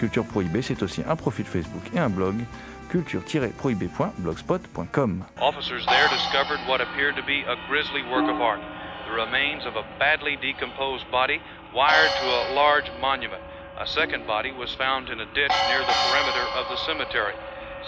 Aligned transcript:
Culture 0.00 0.24
Prohibée, 0.24 0.62
c'est 0.62 0.82
aussi 0.82 1.02
un 1.06 1.14
profil 1.14 1.44
Facebook 1.44 1.82
et 1.94 1.98
un 1.98 2.08
blog, 2.08 2.36
culture-prohibée.blogspot.com. 2.90 5.24
Officers 5.40 5.86
there 5.86 6.08
discovered 6.08 6.58
what 6.66 6.80
appeared 6.80 7.14
to 7.16 7.22
be 7.22 7.44
a 7.46 7.54
grisly 7.68 8.02
work 8.10 8.28
of 8.28 8.40
art 8.40 8.60
the 9.10 9.16
remains 9.16 9.66
of 9.66 9.74
a 9.74 9.82
badly 9.98 10.36
decomposed 10.36 11.10
body 11.10 11.40
wired 11.74 12.10
to 12.22 12.26
a 12.26 12.54
large 12.54 12.88
monument. 13.00 13.42
A 13.78 13.86
second 13.86 14.26
body 14.26 14.52
was 14.52 14.74
found 14.74 15.08
in 15.08 15.20
a 15.20 15.34
ditch 15.34 15.52
near 15.68 15.80
the 15.80 15.98
perimeter 16.06 16.46
of 16.54 16.68
the 16.68 16.76
cemetery. 16.86 17.34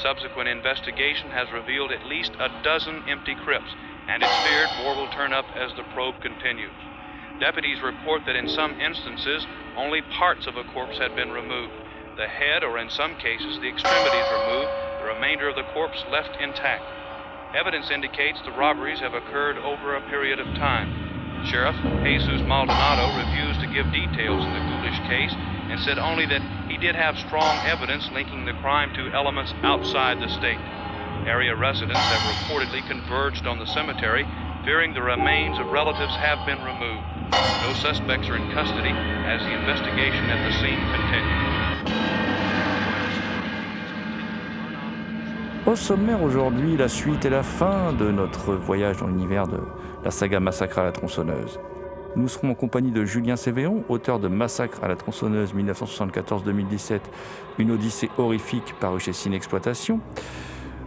Subsequent 0.03 0.49
investigation 0.49 1.31
has 1.31 1.53
revealed 1.53 1.93
at 1.93 2.07
least 2.07 2.33
a 2.41 2.49
dozen 2.65 3.05
empty 3.09 3.37
crypts, 3.37 3.71
and 4.09 4.23
it's 4.23 4.49
feared 4.49 4.69
more 4.79 4.97
will 4.97 5.13
turn 5.13 5.33
up 5.33 5.45
as 5.55 5.71
the 5.77 5.85
probe 5.95 6.21
continues. 6.21 6.75
Deputies 7.39 7.83
report 7.83 8.23
that 8.27 8.37
in 8.37 8.49
some 8.49 8.81
instances, 8.81 9.47
only 9.77 10.03
parts 10.03 10.47
of 10.47 10.57
a 10.57 10.65
corpse 10.73 10.99
had 10.99 11.15
been 11.15 11.31
removed. 11.31 11.73
The 12.17 12.29
head, 12.29 12.63
or 12.63 12.77
in 12.77 12.91
some 12.91 13.17
cases, 13.17 13.57
the 13.65 13.73
extremities 13.73 14.29
removed, 14.29 14.69
the 15.01 15.09
remainder 15.17 15.49
of 15.49 15.57
the 15.57 15.65
corpse 15.73 16.05
left 16.13 16.37
intact. 16.37 16.85
Evidence 17.57 17.91
indicates 17.91 18.39
the 18.45 18.53
robberies 18.53 19.01
have 19.01 19.15
occurred 19.15 19.57
over 19.57 19.97
a 19.97 20.09
period 20.13 20.39
of 20.39 20.45
time. 20.61 20.93
Sheriff 21.49 21.75
Jesus 22.05 22.45
Maldonado 22.45 23.09
refused 23.17 23.65
to 23.65 23.73
give 23.73 23.89
details 23.97 24.45
in 24.45 24.53
the 24.53 24.61
ghoulish 24.61 25.01
case 25.09 25.33
and 25.73 25.81
said 25.81 25.99
only 25.99 26.27
that 26.27 26.45
he 26.69 26.77
did 26.77 26.95
have 26.95 27.17
strong 27.17 27.57
evidence 27.65 28.05
linking 28.13 28.45
the 28.45 28.61
crime 28.61 28.93
to 28.93 29.09
elements 29.17 29.55
outside 29.65 30.21
the 30.21 30.29
state. 30.37 30.61
Area 31.25 31.57
residents 31.57 31.97
have 31.97 32.25
reportedly 32.37 32.87
converged 32.89 33.47
on 33.47 33.59
the 33.59 33.67
cemetery, 33.73 34.29
fearing 34.67 34.93
the 34.93 35.01
remains 35.01 35.59
of 35.59 35.73
relatives 35.73 36.15
have 36.17 36.45
been 36.45 36.61
removed. 36.61 37.09
No 37.33 37.73
suspects 37.81 38.29
are 38.29 38.37
in 38.37 38.53
custody 38.53 38.93
as 38.93 39.41
the 39.41 39.55
investigation 39.57 40.29
at 40.29 40.45
the 40.45 40.53
scene 40.61 40.81
continues. 40.93 41.52
Au 45.65 45.77
sommaire 45.77 46.23
aujourd'hui, 46.23 46.77
la 46.77 46.89
suite 46.89 47.25
et 47.25 47.31
la 47.31 47.43
fin 47.43 47.93
de 47.93 48.11
notre 48.11 48.53
voyage 48.53 48.99
dans 48.99 49.07
l'univers 49.07 49.47
de 49.47 49.59
la 50.05 50.11
saga 50.11 50.41
Massacre 50.41 50.81
à 50.81 50.83
la 50.83 50.93
tronçonneuse. 50.93 51.61
Nous 52.15 52.29
serons 52.29 52.51
en 52.51 52.55
compagnie 52.55 52.91
de 52.91 53.05
Julien 53.07 53.37
Cévéon, 53.37 53.85
auteur 53.89 54.19
de 54.19 54.29
Massacre 54.29 54.85
à 54.85 54.89
la 54.89 54.97
tronçonneuse 54.97 55.55
1974-2017, 55.55 57.01
une 57.59 57.71
odyssée 57.71 58.11
horrifique 58.19 58.75
parue 58.81 59.01
chez 59.01 59.13
Exploitation. 59.33 60.01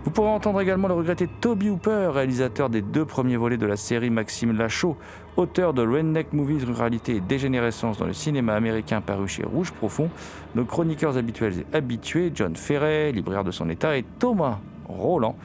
Vous 0.06 0.12
pourrez 0.12 0.30
entendre 0.30 0.62
également 0.62 0.88
le 0.88 0.94
regretté 0.94 1.28
Toby 1.28 1.68
Hooper, 1.68 2.12
réalisateur 2.14 2.70
des 2.70 2.84
deux 2.84 3.06
premiers 3.06 3.38
volets 3.38 3.58
de 3.58 3.66
la 3.66 3.76
série 3.76 4.12
Maxime 4.12 4.56
Lachaud, 4.56 4.98
auteur 5.36 5.74
de 5.74 5.82
Redneck 5.82 6.32
Movies 6.32 6.64
Ruralité 6.64 7.16
et 7.16 7.20
Dégénérescence 7.22 7.98
dans 7.98 8.06
le 8.06 8.14
cinéma 8.14 8.54
américain 8.54 9.02
paru 9.02 9.28
chez 9.28 9.44
Rouge 9.44 9.72
Profond, 9.72 10.12
nos 10.54 10.64
chroniqueurs 10.64 11.18
habituels 11.18 11.62
et 11.62 11.76
habitués, 11.76 12.32
John 12.36 12.56
Ferret, 12.56 13.14
libraire 13.14 13.44
de 13.44 13.50
son 13.50 13.68
état, 13.68 13.98
et 13.98 14.06
Thomas 14.20 14.60
Roland, 14.88 15.36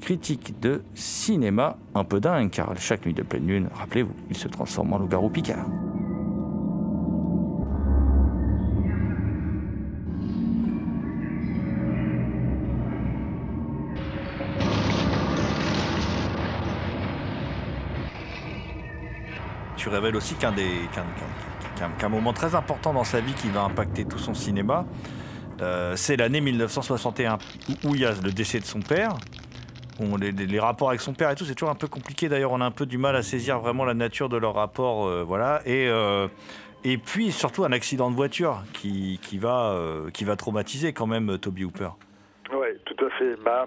critique 0.00 0.58
de 0.58 0.82
cinéma 0.94 1.76
un 1.94 2.02
peu 2.02 2.18
dingue, 2.18 2.50
car 2.50 2.76
chaque 2.78 3.06
nuit 3.06 3.14
de 3.14 3.22
pleine 3.22 3.46
lune, 3.46 3.68
rappelez-vous, 3.76 4.14
il 4.28 4.36
se 4.36 4.48
transforme 4.48 4.92
en 4.92 4.98
loup-garou 4.98 5.30
picard. 5.30 5.66
Tu 19.80 19.88
révèles 19.88 20.14
aussi 20.14 20.34
qu'un 20.34 20.52
des 20.52 20.68
qu'un, 20.92 21.88
qu'un- 21.98 22.08
moment 22.10 22.34
très 22.34 22.54
important 22.54 22.92
dans 22.92 23.02
sa 23.02 23.22
vie 23.22 23.32
qui 23.32 23.48
va 23.48 23.62
impacter 23.62 24.04
tout 24.04 24.18
son 24.18 24.34
cinéma, 24.34 24.84
euh, 25.62 25.96
c'est 25.96 26.18
l'année 26.18 26.42
1961 26.42 27.38
où- 27.86 27.94
il 27.94 28.02
y 28.02 28.04
a 28.04 28.12
le 28.22 28.30
décès 28.30 28.60
de 28.60 28.66
son 28.66 28.80
père. 28.80 29.14
Bon, 29.98 30.18
les, 30.18 30.60
rapports 30.60 30.90
avec 30.90 31.00
son 31.00 31.14
père 31.14 31.30
et 31.30 31.34
tout, 31.34 31.46
c'est 31.46 31.54
toujours 31.54 31.70
un 31.70 31.74
peu 31.74 31.88
compliqué. 31.88 32.28
D'ailleurs, 32.28 32.52
on 32.52 32.60
a 32.60 32.66
un 32.66 32.70
peu 32.70 32.84
du 32.84 32.98
mal 32.98 33.16
à 33.16 33.22
saisir 33.22 33.58
vraiment 33.58 33.86
la 33.86 33.94
nature 33.94 34.28
de 34.28 34.36
leur 34.36 34.54
rapport, 34.54 35.06
euh, 35.06 35.24
voilà. 35.26 35.62
Et 35.64 35.88
euh, 35.88 36.28
et 36.84 36.98
puis 36.98 37.32
surtout 37.32 37.64
un 37.64 37.72
accident 37.72 38.10
de 38.10 38.16
voiture 38.16 38.62
qui, 38.74 39.18
qui 39.22 39.38
va 39.38 39.74
qui 40.12 40.24
va 40.24 40.36
traumatiser 40.36 40.92
quand 40.92 41.06
même 41.06 41.38
Toby 41.38 41.64
Hooper. 41.64 41.88
Oui, 42.52 42.68
tout 42.84 43.06
à 43.06 43.10
fait. 43.18 43.36
Bah, 43.44 43.66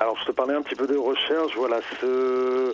alors, 0.00 0.16
je 0.20 0.26
te 0.26 0.32
parlais 0.32 0.54
un 0.54 0.62
petit 0.62 0.76
peu 0.76 0.86
de 0.86 0.96
recherche. 0.96 1.52
Voilà, 1.56 1.80
ce... 2.00 2.72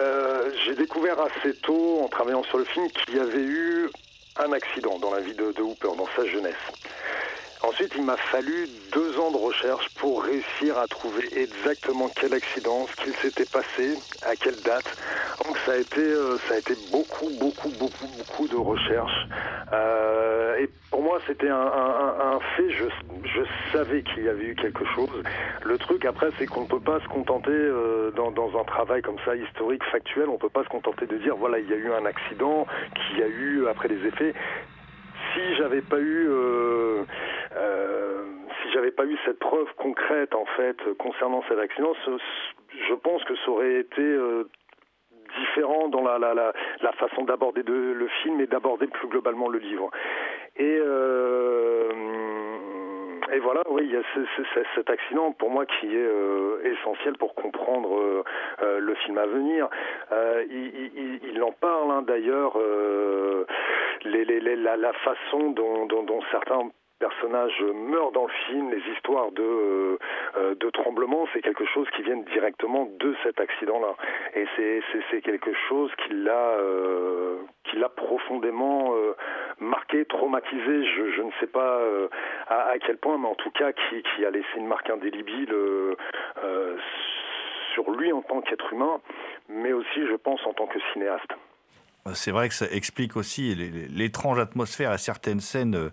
euh, 0.00 0.50
j'ai 0.64 0.74
découvert 0.74 1.16
assez 1.20 1.54
tôt, 1.54 2.00
en 2.02 2.08
travaillant 2.08 2.42
sur 2.44 2.58
le 2.58 2.64
film, 2.64 2.90
qu'il 2.90 3.16
y 3.16 3.20
avait 3.20 3.42
eu 3.42 3.90
un 4.36 4.52
accident 4.52 4.98
dans 4.98 5.10
la 5.10 5.20
vie 5.20 5.34
de, 5.34 5.52
de 5.52 5.62
Hooper, 5.62 5.96
dans 5.96 6.08
sa 6.16 6.24
jeunesse. 6.26 6.54
Ensuite, 7.66 7.94
il 7.96 8.04
m'a 8.04 8.16
fallu 8.16 8.68
deux 8.92 9.18
ans 9.18 9.30
de 9.30 9.38
recherche 9.38 9.88
pour 9.94 10.22
réussir 10.22 10.76
à 10.76 10.86
trouver 10.86 11.26
exactement 11.34 12.10
quel 12.14 12.34
accident, 12.34 12.86
ce 12.88 13.02
qu'il 13.02 13.14
s'était 13.16 13.46
passé, 13.46 13.98
à 14.22 14.36
quelle 14.36 14.60
date. 14.60 14.84
Donc 15.44 15.56
ça 15.64 15.72
a 15.72 15.76
été, 15.76 16.00
euh, 16.00 16.36
ça 16.46 16.56
a 16.56 16.58
été 16.58 16.74
beaucoup, 16.92 17.30
beaucoup, 17.40 17.70
beaucoup, 17.70 18.06
beaucoup 18.18 18.48
de 18.48 18.56
recherche. 18.56 19.28
Euh, 19.72 20.58
et 20.58 20.68
pour 20.90 21.02
moi, 21.02 21.18
c'était 21.26 21.48
un, 21.48 22.38
fait. 22.56 22.68
Je, 22.70 22.84
savais 23.72 24.02
qu'il 24.02 24.24
y 24.24 24.28
avait 24.28 24.44
eu 24.44 24.54
quelque 24.54 24.84
chose. 24.94 25.22
Le 25.64 25.76
truc 25.78 26.04
après, 26.04 26.28
c'est 26.38 26.46
qu'on 26.46 26.62
ne 26.62 26.66
peut 26.66 26.80
pas 26.80 27.00
se 27.00 27.08
contenter 27.08 27.50
euh, 27.50 28.12
dans, 28.12 28.30
dans 28.30 28.56
un 28.56 28.64
travail 28.64 29.02
comme 29.02 29.18
ça, 29.24 29.34
historique, 29.34 29.82
factuel, 29.90 30.28
on 30.28 30.38
peut 30.38 30.48
pas 30.48 30.62
se 30.62 30.68
contenter 30.68 31.06
de 31.06 31.16
dire 31.16 31.34
voilà, 31.34 31.58
il 31.58 31.68
y 31.68 31.72
a 31.72 31.76
eu 31.76 31.90
un 31.92 32.04
accident, 32.06 32.66
qu'il 32.94 33.18
y 33.18 33.22
a 33.22 33.26
eu 33.26 33.66
après 33.66 33.88
les 33.88 34.06
effets 34.06 34.34
si 35.34 35.54
j'avais 35.56 35.82
pas 35.82 35.98
eu 35.98 36.26
euh, 36.28 37.02
euh, 37.56 38.22
si 38.62 38.72
j'avais 38.72 38.90
pas 38.90 39.04
eu 39.04 39.16
cette 39.24 39.38
preuve 39.38 39.68
concrète 39.76 40.34
en 40.34 40.46
fait 40.56 40.76
concernant 40.98 41.42
cet 41.48 41.58
accident, 41.58 41.92
je 42.88 42.94
pense 42.94 43.22
que 43.24 43.34
ça 43.36 43.50
aurait 43.50 43.80
été 43.80 44.02
euh, 44.02 44.44
différent 45.38 45.88
dans 45.88 46.02
la, 46.02 46.18
la, 46.18 46.92
façon 46.92 47.24
d'aborder 47.24 47.62
de- 47.62 47.72
le 47.72 48.08
film 48.22 48.40
et 48.40 48.46
d'aborder 48.46 48.86
plus 48.86 49.08
globalement 49.08 49.48
le 49.48 49.58
livre. 49.58 49.90
Et 50.56 50.78
et 53.34 53.40
voilà, 53.40 53.62
oui, 53.68 53.82
il 53.84 53.92
y 53.92 53.96
a 53.96 54.02
ce- 54.14 54.24
ce- 54.36 54.42
ce- 54.54 54.66
cet 54.74 54.90
accident 54.90 55.32
pour 55.32 55.50
moi 55.50 55.66
qui 55.66 55.86
est 55.86 56.06
euh, 56.06 56.60
essentiel 56.64 57.16
pour 57.18 57.34
comprendre 57.34 57.98
euh, 57.98 58.24
euh, 58.62 58.78
le 58.78 58.94
film 58.96 59.18
à 59.18 59.26
venir. 59.26 59.68
Il, 60.12 61.42
en 61.42 61.52
parle 61.52 61.90
hein, 61.90 62.02
d'ailleurs, 62.02 62.56
la, 64.04 64.92
façon 64.92 65.50
dont 65.50 66.20
certains 66.30 66.70
personnages 67.04 67.62
meurent 67.92 68.12
dans 68.12 68.26
le 68.26 68.32
film, 68.46 68.70
les 68.70 68.82
histoires 68.94 69.30
de, 69.32 69.42
euh, 69.42 69.98
euh, 70.38 70.54
de 70.54 70.70
tremblements, 70.70 71.26
c'est 71.32 71.42
quelque 71.42 71.66
chose 71.66 71.86
qui 71.94 72.02
vient 72.02 72.16
directement 72.32 72.88
de 72.98 73.14
cet 73.22 73.40
accident-là. 73.40 73.94
Et 74.34 74.46
c'est- 74.56 74.82
quelque 75.22 75.54
chose 75.68 75.90
qui 76.02 76.12
l'a 76.12 76.48
euh, 76.58 77.36
profondément 77.96 78.94
euh, 78.94 79.14
marqué, 79.60 80.04
traumatisé, 80.04 80.74
je, 81.16 81.22
ne 81.22 81.30
sais 81.40 81.46
pas 81.46 81.72
à, 82.48 82.58
à 82.74 82.78
quel 82.78 82.96
point, 82.98 83.16
mais 83.18 83.28
en 83.28 83.34
tout 83.34 83.50
cas 83.50 83.72
qui, 83.72 84.02
qui 84.02 84.24
a 84.24 84.30
laissé 84.30 84.54
une 84.56 84.66
marque 84.66 84.90
indélébile 84.90 85.54
sur 87.74 87.90
lui 87.90 88.12
en 88.12 88.22
tant 88.22 88.40
qu'être 88.40 88.72
humain, 88.72 89.00
mais 89.48 89.72
aussi, 89.72 90.00
je 90.10 90.16
pense, 90.16 90.40
en 90.46 90.52
tant 90.52 90.66
que 90.66 90.78
cinéaste. 90.92 91.32
C'est 92.12 92.32
vrai 92.32 92.48
que 92.48 92.54
ça 92.54 92.66
explique 92.70 93.16
aussi 93.16 93.54
l'étrange 93.54 94.38
atmosphère 94.38 94.90
à 94.90 94.98
certaines 94.98 95.40
scènes 95.40 95.90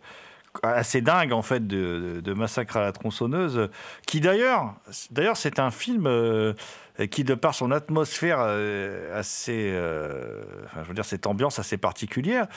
assez 0.63 1.01
dingues 1.01 1.33
en 1.33 1.41
fait 1.41 1.67
de, 1.67 2.33
Massacre 2.33 2.77
à 2.77 2.81
la 2.81 2.91
tronçonneuse, 2.91 3.69
qui 4.07 4.19
d'ailleurs, 4.19 4.75
d'ailleurs 5.11 5.37
c'est 5.37 5.59
un 5.59 5.71
film 5.71 6.07
euh, 6.07 6.53
qui 7.09 7.23
de 7.23 7.35
par 7.35 7.53
son 7.55 7.71
atmosphère 7.71 8.37
euh, 8.39 9.17
assez, 9.17 9.71
je 9.71 10.87
veux 10.87 10.93
dire 10.93 11.05
cette 11.05 11.27
ambiance 11.27 11.59
assez 11.59 11.77
particulière, 11.77 12.47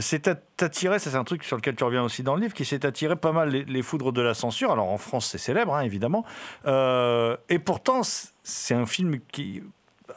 s'est 0.00 0.22
attiré, 0.60 0.98
ça 0.98 1.10
c'est 1.10 1.16
un 1.16 1.24
truc 1.24 1.44
sur 1.44 1.56
lequel 1.56 1.74
tu 1.76 1.84
reviens 1.84 2.02
aussi 2.02 2.22
dans 2.22 2.34
le 2.34 2.42
livre, 2.42 2.54
qui 2.54 2.64
s'est 2.64 2.86
attiré 2.86 3.16
pas 3.16 3.32
mal 3.32 3.50
les, 3.50 3.82
foudres 3.82 4.12
de 4.12 4.22
la 4.22 4.34
censure. 4.34 4.72
Alors 4.72 4.88
en 4.88 4.98
France 4.98 5.28
c'est 5.30 5.38
célèbre 5.38 5.74
hein, 5.74 5.82
évidemment, 5.82 6.24
et 6.66 7.58
pourtant 7.58 8.02
c'est 8.42 8.74
un 8.74 8.86
film 8.86 9.20
qui 9.32 9.62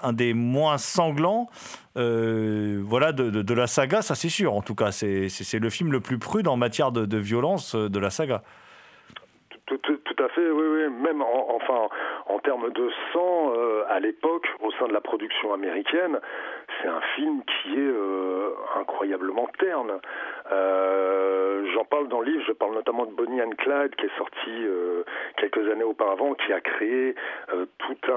un 0.01 0.13
des 0.13 0.33
moins 0.33 0.77
sanglants 0.77 1.49
euh, 1.97 2.79
voilà, 2.83 3.11
de, 3.11 3.53
la 3.53 3.67
saga, 3.67 4.01
ça 4.01 4.13
c'est 4.13 4.29
sûr. 4.29 4.53
En 4.53 4.61
tout 4.61 4.75
cas, 4.75 4.91
c'est 4.91 5.59
le 5.59 5.69
film 5.69 5.91
le 5.91 5.99
plus 5.99 6.19
prude 6.19 6.47
en 6.47 6.55
matière 6.55 6.91
de, 6.91 7.17
violence 7.17 7.75
euh, 7.75 7.89
de 7.89 7.99
la 7.99 8.09
saga. 8.09 8.43
Tout, 9.65 9.79
à 10.19 10.29
fait, 10.29 10.49
oui, 10.49 10.63
oui. 10.63 10.93
Même 11.01 11.21
en, 11.21 11.55
enfin, 11.55 11.89
en 12.29 12.39
termes 12.39 12.71
de 12.71 12.89
sang, 13.13 13.53
euh, 13.55 13.83
à 13.87 13.99
l'époque, 13.99 14.47
au 14.61 14.71
sein 14.71 14.87
de 14.87 14.93
la 14.93 15.01
production 15.01 15.53
américaine, 15.53 16.19
c'est 16.81 16.87
un 16.87 17.01
film 17.15 17.41
qui 17.43 17.79
est 17.79 17.93
incroyablement 18.79 19.47
terne. 19.59 19.99
J'en 21.73 21.85
parle 21.85 22.07
dans 22.07 22.21
le 22.21 22.31
livre, 22.31 22.43
je 22.47 22.53
parle 22.53 22.73
notamment 22.73 23.05
de 23.05 23.11
Bonnie 23.11 23.41
and 23.41 23.51
Clyde, 23.57 23.95
qui 23.95 24.05
est 24.05 24.17
sorti 24.17 24.65
quelques 25.37 25.69
années 25.71 25.83
auparavant, 25.83 26.33
qui 26.35 26.53
a 26.53 26.61
créé 26.61 27.15
toute, 27.79 28.07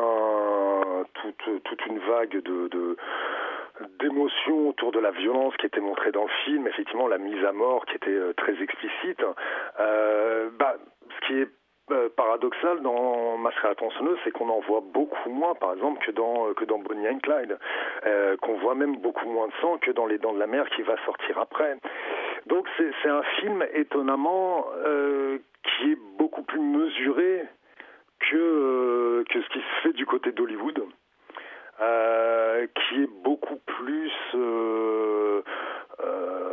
une 1.86 1.98
vague 2.00 2.42
de 2.42 2.96
d'émotions 4.00 4.68
autour 4.68 4.92
de 4.92 4.98
la 4.98 5.10
violence 5.10 5.56
qui 5.56 5.66
était 5.66 5.80
montrée 5.80 6.12
dans 6.12 6.24
le 6.24 6.30
film, 6.44 6.66
effectivement 6.66 7.08
la 7.08 7.18
mise 7.18 7.44
à 7.44 7.52
mort 7.52 7.84
qui 7.86 7.96
était 7.96 8.10
euh, 8.10 8.32
très 8.34 8.60
explicite. 8.62 9.22
Euh, 9.78 10.50
bah, 10.58 10.76
ce 11.08 11.26
qui 11.26 11.34
est 11.40 11.48
euh, 11.48 11.59
paradoxal 12.16 12.80
dans 12.82 13.38
la 13.42 13.74
tronçonneuse, 13.74 14.18
c'est 14.24 14.30
qu'on 14.30 14.48
en 14.48 14.60
voit 14.60 14.82
beaucoup 14.82 15.30
moins, 15.30 15.54
par 15.54 15.74
exemple, 15.74 16.04
que 16.04 16.12
dans 16.12 16.52
que 16.54 16.64
dans 16.64 16.78
Bonnie 16.78 17.08
and 17.08 17.18
Clyde, 17.22 17.58
qu'on 18.40 18.54
voit 18.58 18.74
même 18.74 18.96
beaucoup 18.96 19.28
moins 19.28 19.48
de 19.48 19.52
sang 19.60 19.78
que 19.78 19.90
dans 19.90 20.06
Les 20.06 20.18
Dents 20.18 20.32
de 20.32 20.38
la 20.38 20.46
Mer 20.46 20.68
qui 20.70 20.82
va 20.82 20.96
sortir 21.04 21.38
après. 21.38 21.76
Donc 22.46 22.66
c'est 22.76 23.08
un 23.08 23.22
film 23.40 23.64
étonnamment 23.74 24.66
qui 25.62 25.92
est 25.92 25.98
beaucoup 26.18 26.42
plus 26.42 26.60
mesuré 26.60 27.44
que 28.20 29.24
que 29.28 29.42
ce 29.42 29.48
qui 29.48 29.58
se 29.60 29.82
fait 29.82 29.92
du 29.92 30.06
côté 30.06 30.32
d'Hollywood. 30.32 30.82
Euh, 31.82 32.66
qui 32.74 33.02
est 33.02 33.10
beaucoup 33.24 33.56
plus 33.64 34.12
euh, 34.34 35.40
euh, 36.04 36.49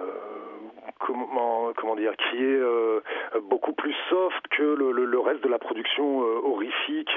comment 1.00 1.72
comment 1.76 1.96
dire 1.96 2.16
qui 2.16 2.44
est 2.44 2.62
beaucoup 3.42 3.74
plus 3.74 3.96
soft 4.10 4.48
que 4.50 4.64
le, 4.64 5.20
reste 5.20 5.44
de 5.44 5.50
la 5.50 5.60
production 5.60 6.20
horrifique 6.20 7.12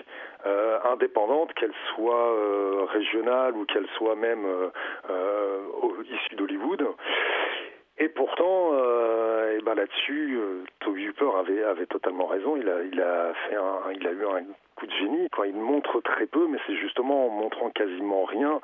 indépendante 0.91 1.53
qu'elle 1.55 1.75
soit 1.95 2.87
régionale 2.93 3.57
ou 3.57 3.65
qu'elle 3.67 3.87
soit 3.97 4.17
même 4.17 4.47
issue 6.11 6.37
d'Hollywood 6.37 6.87
et 8.01 8.09
pourtant, 8.09 8.71
euh, 8.73 9.61
ben 9.63 9.75
là-dessus, 9.75 10.39
euh, 10.39 10.65
Toby 10.81 11.11
Hooper 11.11 11.31
avait, 11.39 11.85
totalement 11.85 12.25
raison. 12.27 12.57
Il 12.57 12.67
a, 12.67 12.83
eu 12.83 14.25
un 14.25 14.45
coup 14.75 14.87
de 14.87 14.93
génie. 14.93 15.29
Il 15.47 15.57
montre 15.57 16.01
très 16.01 16.27
peu, 16.27 16.47
mais 16.49 16.59
c'est 16.67 16.77
justement 16.77 17.27
en 17.27 17.29
montrant 17.29 17.69
quasiment 17.69 18.25
rien 18.25 18.61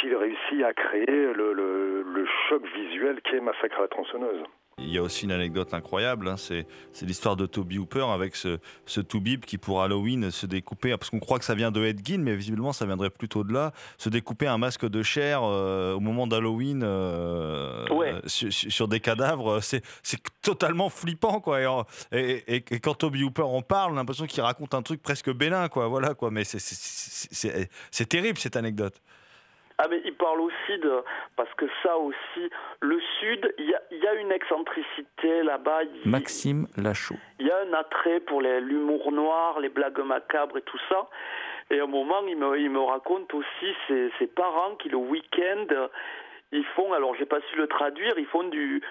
qu'il 0.00 0.14
réussit 0.14 0.64
à 0.64 0.72
créer 0.72 1.06
le, 1.06 1.52
le, 1.52 2.02
le 2.02 2.26
choc 2.48 2.62
visuel 2.74 3.20
qu'est 3.22 3.40
Massacre 3.40 3.78
à 3.78 3.82
la 3.82 3.88
tronçonneuse. 3.88 4.42
Il 4.78 4.90
y 4.90 4.98
a 4.98 5.02
aussi 5.02 5.24
une 5.24 5.32
anecdote 5.32 5.72
incroyable, 5.72 6.28
hein, 6.28 6.36
c'est, 6.36 6.66
l'histoire 7.00 7.34
de 7.34 7.46
Toby 7.46 7.78
Hooper 7.78 8.04
avec 8.12 8.36
ce, 8.36 8.58
ce 8.84 9.00
Toubib 9.00 9.46
qui 9.46 9.56
pour 9.56 9.82
Halloween 9.82 10.30
se 10.30 10.44
découpait, 10.44 10.90
parce 10.98 11.08
qu'on 11.08 11.18
croit 11.18 11.38
que 11.38 11.46
ça 11.46 11.54
vient 11.54 11.70
de 11.70 11.82
Ed 11.82 12.06
Gein, 12.06 12.18
mais 12.18 12.36
visiblement 12.36 12.74
ça 12.74 12.84
viendrait 12.84 13.08
plutôt 13.08 13.42
de 13.42 13.54
là, 13.54 13.72
se 13.96 14.10
découper 14.10 14.46
un 14.46 14.58
masque 14.58 14.86
de 14.86 15.02
chair 15.02 15.40
euh, 15.42 15.94
au 15.94 16.00
moment 16.00 16.26
d'Halloween 16.26 16.82
euh, 16.84 17.86
sur, 18.26 18.86
des 18.86 19.00
cadavres, 19.00 19.60
c'est, 19.60 19.82
totalement 20.42 20.90
flippant 20.90 21.40
quoi. 21.40 21.86
Et, 22.12 22.44
et, 22.46 22.60
quand 22.80 22.96
Toby 22.96 23.24
Hooper 23.24 23.44
en 23.44 23.62
parle, 23.62 23.92
on 23.92 23.94
a 23.94 24.00
l'impression 24.00 24.26
qu'il 24.26 24.42
raconte 24.42 24.74
un 24.74 24.82
truc 24.82 25.02
presque 25.02 25.32
bénin 25.32 25.70
quoi. 25.70 25.88
Voilà 25.88 26.12
quoi. 26.12 26.30
Mais 26.30 26.44
c'est, 26.44 26.60
c'est 26.60 28.06
terrible 28.06 28.36
cette 28.36 28.56
anecdote. 28.56 29.00
Ah 29.78 29.86
mais 29.90 30.00
il 30.04 30.14
parle 30.14 30.40
aussi 30.40 30.78
de 30.78 31.02
parce 31.36 31.52
que 31.54 31.66
ça 31.82 31.96
aussi 31.98 32.50
le 32.80 32.98
sud 33.20 33.54
il 33.58 33.66
y 33.66 33.74
a, 33.74 33.82
y 33.90 34.06
a, 34.06 34.14
une 34.14 34.32
excentricité 34.32 35.42
là-bas. 35.42 35.80
Maxime 36.04 36.66
Lachaud. 36.76 37.16
Il 37.38 37.46
y 37.46 37.50
a 37.50 37.58
un 37.58 37.72
attrait 37.74 38.20
pour 38.20 38.40
l'humour 38.40 39.12
noir, 39.12 39.60
les 39.60 39.68
blagues 39.68 39.98
macabres 40.00 40.56
et 40.56 40.62
tout 40.62 40.80
ça. 40.88 41.08
Et 41.70 41.80
à 41.80 41.84
un 41.84 41.88
moment 41.88 42.22
il 42.26 42.36
me, 42.36 42.58
il 42.58 42.70
me 42.70 42.80
raconte 42.80 43.34
aussi 43.34 43.74
ses, 43.86 44.10
ses 44.18 44.26
parents 44.26 44.76
qui 44.76 44.88
le 44.88 44.96
week-end 44.96 45.66
ils 46.52 46.64
font, 46.76 46.92
alors 46.92 47.14
j'ai 47.16 47.26
pas 47.26 47.40
su 47.50 47.56
le 47.56 47.66
traduire, 47.66 48.14
ils 48.18 48.26
font 48.26 48.44
du 48.44 48.82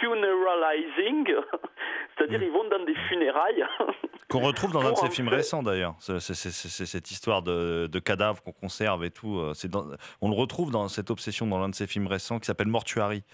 funeralizing, 0.00 1.34
c'est-à-dire 2.16 2.40
mm. 2.40 2.42
ils 2.42 2.50
vont 2.50 2.64
dans 2.64 2.84
des 2.84 2.94
funérailles. 3.08 3.66
Qu'on 4.28 4.40
retrouve 4.40 4.72
dans 4.72 4.86
un 4.86 4.92
de 4.92 4.96
ses 4.96 5.10
films 5.10 5.28
récents 5.28 5.62
d'ailleurs. 5.62 5.94
C'est 5.98 6.20
cette 6.20 7.10
histoire 7.10 7.42
de, 7.42 7.88
de 7.88 7.98
cadavres 7.98 8.40
qu'on 8.42 8.52
conserve 8.52 9.04
et 9.04 9.10
tout. 9.10 9.40
Euh, 9.40 9.52
dans, 9.64 9.86
on 10.20 10.28
le 10.28 10.36
retrouve 10.36 10.70
dans 10.70 10.86
cette 10.86 11.10
obsession 11.10 11.48
dans 11.48 11.58
l'un 11.58 11.68
de 11.68 11.74
ses 11.74 11.88
films 11.88 12.06
récents 12.06 12.38
qui 12.38 12.46
s'appelle 12.46 12.68
Mortuary. 12.68 13.24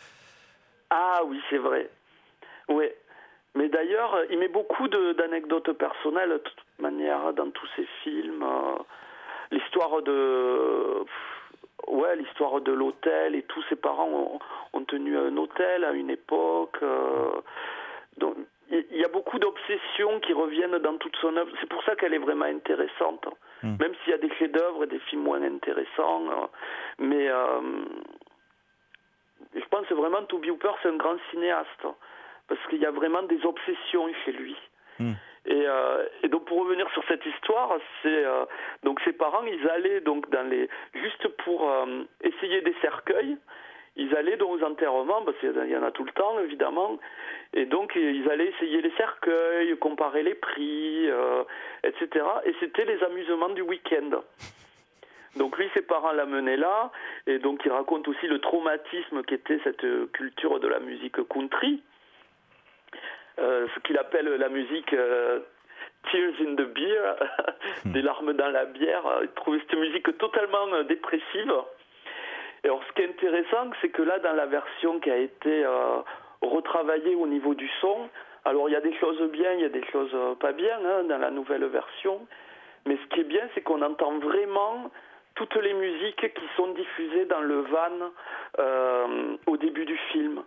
Ah 0.89 1.21
oui, 1.27 1.39
c'est 1.51 1.59
vrai. 1.59 1.91
Oui. 2.71 2.87
Mais 3.55 3.69
d'ailleurs, 3.69 4.15
euh, 4.15 4.25
il 4.31 4.39
met 4.39 4.49
beaucoup 4.49 4.89
d'anecdotes 4.89 5.73
personnelles, 5.73 6.31
de 6.31 6.39
toute 6.39 6.65
manière, 6.79 7.33
dans 7.35 7.51
tous 7.51 7.69
ses 7.77 7.87
films. 8.03 8.43
Euh, 8.43 8.79
l'histoire 9.51 10.03
de 10.03 11.05
ouais, 11.89 12.17
l'histoire 12.17 12.61
de 12.61 12.73
l'hôtel 12.73 13.35
et 13.35 13.43
tous 13.43 13.63
ses 13.69 13.77
parents 13.77 14.39
ont, 14.73 14.85
tenu 14.85 15.19
un 15.19 15.37
hôtel 15.37 15.85
à 15.85 15.93
une 15.93 16.11
époque. 16.11 16.79
Euh, 16.83 17.41
donc, 18.19 18.37
il 18.71 18.97
y 18.97 19.05
a 19.05 19.09
beaucoup 19.09 19.39
d'obsessions 19.39 20.21
qui 20.21 20.33
reviennent 20.33 20.79
dans 20.79 20.97
toute 20.99 21.17
son 21.17 21.37
œuvre. 21.37 21.51
C'est 21.61 21.69
pour 21.69 21.83
ça 21.85 21.97
qu'elle 21.97 22.15
est 22.15 22.19
vraiment 22.19 22.45
intéressante. 22.45 23.27
Hmm. 23.63 23.77
Même 23.81 23.95
s'il 24.03 24.11
y 24.11 24.15
a 24.15 24.19
des 24.19 24.33
chefs-d'œuvre 24.35 24.85
et 24.85 24.87
des 24.87 24.99
films 25.01 25.23
moins 25.23 25.43
intéressants. 25.43 26.31
Euh, 26.31 26.47
mais 26.99 27.29
euh, 27.29 27.61
je 29.55 29.65
pense 29.71 29.87
vraiment 29.87 30.21
que 30.23 30.27
Toby 30.27 30.51
Hooper, 30.51 30.73
c'est 30.83 30.89
un 30.89 30.97
grand 30.97 31.17
cinéaste. 31.31 31.87
Parce 32.49 32.61
qu'il 32.69 32.81
y 32.81 32.87
a 32.87 32.91
vraiment 32.91 33.23
des 33.23 33.45
obsessions 33.45 34.09
chez 34.25 34.33
lui. 34.33 34.57
Hmm. 34.99 35.15
Et, 35.57 35.65
euh, 35.67 36.05
et, 36.23 36.29
donc 36.29 36.45
pour 36.45 36.59
revenir 36.59 36.87
sur 36.91 37.03
cette 37.09 37.25
histoire, 37.25 37.79
euh, 38.05 38.45
donc 38.83 39.01
ses 39.07 39.13
parents, 39.13 39.43
ils 39.45 39.67
allaient 39.71 40.01
donc 40.01 40.29
dans 40.29 40.47
les 40.47 40.69
juste 40.93 41.29
pour 41.45 41.71
euh, 41.71 42.05
essayer 42.23 42.61
des 42.61 42.75
cercueils. 42.83 43.39
Ils 43.97 44.15
allaient 44.15 44.37
donc 44.37 44.61
aux 44.61 44.63
enterrements, 44.63 45.23
parce 45.23 45.39
qu'il 45.39 45.71
y 45.71 45.77
en 45.77 45.83
a 45.83 45.91
tout 45.93 46.05
le 46.05 46.13
temps 46.13 46.39
évidemment, 46.41 46.99
et 47.55 47.65
donc 47.65 47.93
ils 47.97 48.29
allaient 48.31 48.49
essayer 48.49 48.83
les 48.83 48.91
cercueils, 48.99 49.75
comparer 49.79 50.23
les 50.23 50.35
prix, 50.35 51.09
etc. 51.83 52.27
Et 52.45 52.55
c'était 52.61 52.85
les 52.85 53.03
amusements 53.03 53.49
du 53.49 53.63
week-end. 53.63 54.21
Donc 55.37 55.57
lui, 55.57 55.71
ses 55.73 55.81
parents 55.81 56.13
l'amenaient 56.13 56.59
là, 56.59 56.93
et 57.27 57.39
donc 57.39 57.63
il 57.65 57.73
raconte 57.73 58.07
aussi 58.09 58.27
le 58.27 58.39
traumatisme 58.39 59.23
qu'était 59.23 59.61
cette 59.65 59.87
culture 60.13 60.61
de 60.61 60.69
la 60.69 60.81
musique 60.81 61.27
country. 61.29 61.83
Euh, 63.39 63.67
ce 63.75 63.81
qu'il 63.81 63.99
appelle 63.99 64.29
la 64.37 64.49
musique 64.49 64.93
euh, 64.95 65.41
Tears 66.11 66.41
in 66.41 66.55
the 66.55 66.73
Beer, 66.73 67.17
des 67.85 68.01
larmes 68.01 68.33
dans 68.33 68.49
la 68.49 68.65
bière. 68.65 69.03
Il 69.23 69.29
trouvait 69.29 69.61
cette 69.61 69.79
musique 69.79 70.17
totalement 70.17 70.73
euh, 70.73 70.85
dépressive. 70.85 71.53
Et 72.65 72.69
alors, 72.69 72.83
ce 72.89 72.93
qui 72.95 73.03
est 73.03 73.09
intéressant, 73.09 73.71
c'est 73.83 73.91
que 73.91 74.03
là, 74.03 74.19
dans 74.21 74.33
la 74.33 74.47
version 74.47 74.99
qui 75.01 75.11
a 75.11 75.19
été 75.19 75.65
retravaillée 76.41 77.15
au 77.15 77.27
niveau 77.27 77.55
du 77.55 77.71
son, 77.81 78.09
alors 78.45 78.69
il 78.69 78.73
y 78.73 78.77
a 78.77 78.81
des 78.81 78.97
choses 78.97 79.21
bien, 79.31 79.53
il 79.53 79.61
y 79.61 79.65
a 79.65 79.69
des 79.69 79.85
choses 79.93 80.17
pas 80.41 80.53
bien 80.53 80.79
hein, 80.85 81.05
dans 81.05 81.19
la 81.19 81.31
nouvelle 81.31 81.65
version. 81.67 82.27
Mais 82.87 82.97
ce 82.97 83.15
qui 83.15 83.21
est 83.21 83.25
bien, 83.25 83.43
c'est 83.55 83.61
qu'on 83.61 83.83
entend 83.83 84.19
vraiment 84.19 84.91
toutes 85.35 85.55
les 85.57 85.75
musiques 85.75 86.35
qui 86.35 86.45
sont 86.57 86.69
diffusées 86.69 87.27
dans 87.27 87.41
le 87.41 87.61
van 87.61 88.11
au 89.47 89.57
début 89.59 89.85
du 89.85 89.99
film 90.11 90.43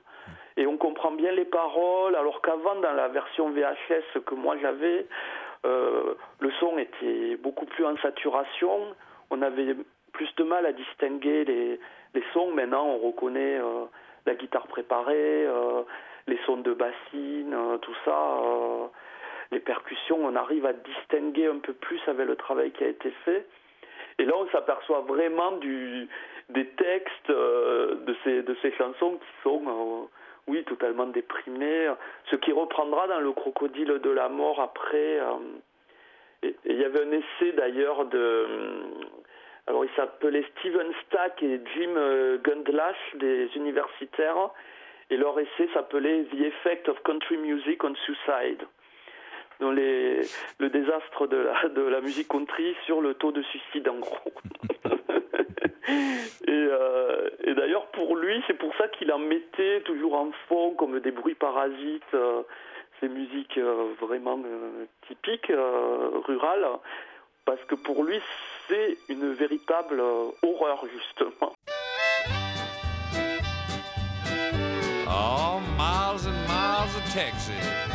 et 0.60 0.68
on 0.68 0.76
comprend 0.76 1.12
bien 1.12 1.32
les 1.32 1.46
paroles, 1.46 2.18
alors 2.18 2.42
qu'avant, 2.42 2.76
dans 2.76 2.92
la 2.92 3.08
version 3.08 3.50
VHS 3.50 4.20
que 4.26 4.36
moi 4.36 4.58
j'avais, 4.62 5.08
euh, 5.66 6.16
le 6.42 6.52
son 6.60 6.78
était 6.78 7.38
beaucoup 7.38 7.66
plus 7.66 7.86
en 7.86 7.96
saturation, 7.98 8.94
on 9.30 9.42
avait 9.42 9.74
plus 10.12 10.28
de 10.36 10.44
mal 10.44 10.66
à 10.66 10.74
distinguer 10.74 11.46
les, 11.46 11.80
les 12.14 12.24
sons. 12.34 12.52
Maintenant, 12.52 12.86
on 12.88 12.98
reconnaît 12.98 13.58
euh, 13.58 13.86
la 14.26 14.36
guitare 14.36 14.68
préparée, 14.68 15.46
euh, 15.46 15.84
les 16.28 16.38
sons 16.46 16.58
de 16.58 16.74
bassine, 16.74 17.56
tout 17.82 17.96
ça, 18.04 18.42
les 19.52 19.62
percussions, 19.62 20.18
on 20.22 20.36
arrive 20.36 20.66
à 20.66 20.74
distinguer 20.74 21.48
un 21.48 21.60
peu 21.60 21.72
plus 21.72 22.02
avec 22.08 22.28
le 22.28 22.36
travail 22.36 22.72
qui 22.72 22.84
a 22.84 22.88
été 22.88 23.12
fait. 23.24 23.48
Et 24.18 24.26
là, 24.26 24.34
on 24.36 24.50
s'aperçoit 24.50 25.06
vraiment 25.08 25.54
des 25.54 26.66
textes 26.76 27.30
de, 27.30 28.16
ces, 28.26 28.44
de 28.44 28.58
ces 28.62 28.74
chansons 28.74 29.14
qui 29.14 29.42
sont, 29.44 30.10
oui, 30.48 30.64
totalement 30.64 31.06
déprimés. 31.06 31.90
Ce 32.30 32.36
qui 32.36 32.52
reprendra 32.52 33.08
dans 33.08 33.20
Le 33.20 33.32
Crocodile 33.32 34.00
de 34.02 34.10
la 34.10 34.30
Mort 34.30 34.60
après. 34.60 35.20
Euh, 35.20 35.34
et 36.44 36.56
il 36.66 36.80
y 36.80 36.86
avait 36.86 37.04
un 37.04 37.12
essai 37.12 37.52
d'ailleurs 37.54 38.06
de. 38.06 38.48
Alors, 39.68 39.86
il 39.86 39.92
s'appelait 39.96 40.46
Steven 40.58 40.92
Stack 41.06 41.44
et 41.44 41.62
Jim 41.76 41.94
Gundlach, 42.44 42.96
des 43.16 43.50
universitaires, 43.56 44.50
et 45.12 45.18
leur 45.18 45.40
essai 45.40 45.70
s'appelait 45.74 46.24
The 46.32 46.42
Effect 46.42 46.90
of 46.90 47.02
Country 47.04 47.38
Music 47.38 47.84
on 47.84 47.94
Suicide 47.94 48.66
les, 49.68 50.22
le 50.60 50.70
désastre 50.70 51.28
de 51.28 51.82
la 51.82 52.02
musique 52.02 52.30
country 52.30 52.76
sur 52.86 53.02
le 53.02 53.14
taux 53.14 53.32
de 53.32 53.42
suicide 53.44 53.90
en 53.90 54.00
gros. 54.00 54.34
et, 56.48 56.52
euh, 56.52 57.30
et 57.44 57.54
d'ailleurs 57.54 57.88
pour 57.88 58.16
lui, 58.16 58.42
c'est 58.48 58.58
pour 58.58 58.76
ça 58.78 58.88
qu'il 58.88 59.12
en 59.12 59.20
mettait 59.20 59.82
toujours 59.82 60.16
en 60.16 60.32
fond 60.48 60.72
comme 60.76 61.00
des 61.00 61.12
bruits 61.12 61.36
parasites, 61.36 62.14
euh, 62.14 62.44
ces 63.00 63.08
musiques 63.08 63.58
euh, 63.58 63.94
vraiment 64.02 64.40
typiques, 65.08 65.52
rurales, 66.28 66.68
parce 67.46 67.64
que 67.66 67.76
pour 67.76 68.04
lui 68.04 68.20
c'est 68.68 68.98
une 69.10 69.34
véritable 69.34 70.02
horreur 70.44 70.84
justement. 70.94 71.54
Oh, 75.12 75.60
miles 75.78 76.28
and 76.28 76.38
miles 76.48 76.96
of 76.96 77.14
Texas. 77.14 77.90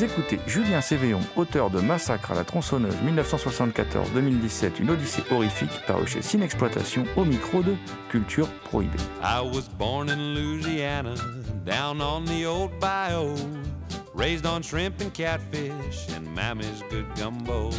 Écoutez 0.00 0.40
Julien 0.48 0.80
Cévéon, 0.80 1.20
auteur 1.36 1.70
de 1.70 1.80
Massacre 1.80 2.32
à 2.32 2.34
la 2.34 2.42
tronçonneuse 2.42 2.96
1974-2017, 3.04 4.80
une 4.80 4.90
odyssée 4.90 5.22
horrifique, 5.30 5.70
paru 5.86 6.06
chez 6.08 6.20
au 7.16 7.24
micro 7.24 7.62
de 7.62 7.76
Culture 8.10 8.48
Prohibée. 8.64 8.98
I 9.22 9.40
was 9.40 9.68
born 9.78 10.08
in 10.10 10.34
Louisiana, 10.34 11.14
down 11.64 12.00
on 12.00 12.24
the 12.24 12.44
old 12.44 12.72
bayou, 12.80 13.36
raised 14.14 14.46
on 14.46 14.62
shrimp 14.62 15.00
and 15.00 15.14
catfish 15.14 16.08
and 16.16 16.26
mammy's 16.34 16.82
good 16.90 17.06
gumbo. 17.16 17.70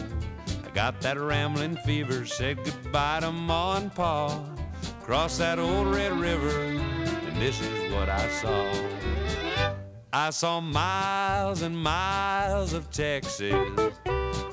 I 0.65 0.71
got 0.73 1.01
that 1.01 1.19
rambling 1.19 1.75
fever, 1.85 2.25
said 2.25 2.57
goodbye 2.63 3.19
to 3.21 3.31
ma 3.31 3.75
and 3.75 3.93
pa, 3.93 4.29
crossed 5.03 5.39
that 5.39 5.59
old 5.59 5.93
red 5.93 6.13
river, 6.13 6.61
and 7.27 7.41
this 7.41 7.59
is 7.59 7.93
what 7.93 8.07
I 8.09 8.27
saw. 8.29 9.24
I 10.17 10.29
saw 10.29 10.61
miles 10.61 11.61
and 11.61 11.77
miles 11.77 12.71
of 12.71 12.89
Texas, 12.89 13.53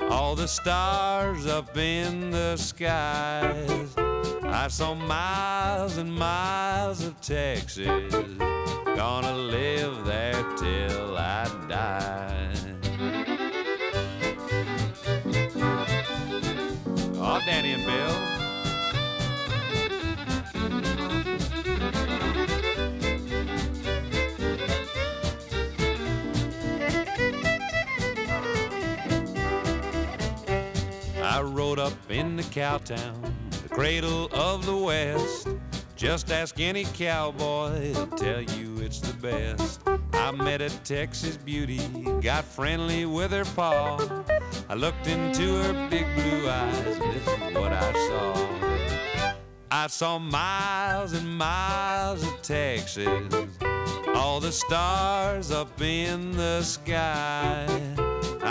all 0.09 0.35
the 0.35 0.45
stars 0.45 1.47
up 1.47 1.77
in 1.77 2.31
the 2.31 2.57
skies. 2.57 3.95
I 4.43 4.67
saw 4.67 4.93
miles 4.93 5.95
and 5.95 6.13
miles 6.13 7.05
of 7.05 7.19
Texas, 7.21 8.13
gonna 8.97 9.37
live 9.37 10.03
there 10.03 10.43
till 10.57 11.17
I 11.17 11.45
die. 11.69 12.49
Oh, 17.15 17.41
Danny 17.45 17.71
and 17.71 17.85
Bill. 17.85 18.42
Cowtown, 32.53 33.33
the 33.63 33.69
cradle 33.69 34.29
of 34.31 34.63
the 34.67 34.77
West. 34.77 35.47
Just 35.95 36.31
ask 36.31 36.59
any 36.59 36.83
cowboy, 36.83 37.93
he'll 37.93 38.05
tell 38.05 38.41
you 38.41 38.77
it's 38.77 38.99
the 38.99 39.13
best. 39.13 39.81
I 40.13 40.29
met 40.29 40.61
a 40.61 40.69
Texas 40.83 41.35
beauty, 41.35 41.81
got 42.21 42.45
friendly 42.45 43.07
with 43.07 43.31
her 43.31 43.43
paw. 43.43 43.97
I 44.69 44.75
looked 44.75 45.07
into 45.07 45.63
her 45.63 45.89
big 45.89 46.05
blue 46.13 46.47
eyes, 46.47 46.99
and 46.99 47.13
this 47.13 47.27
is 47.27 47.55
what 47.55 47.73
I 47.73 47.91
saw. 47.91 49.33
I 49.71 49.87
saw 49.87 50.19
miles 50.19 51.13
and 51.13 51.35
miles 51.35 52.21
of 52.21 52.39
Texas, 52.43 53.33
all 54.13 54.39
the 54.39 54.51
stars 54.51 55.49
up 55.49 55.81
in 55.81 56.37
the 56.37 56.61
sky. 56.61 58.02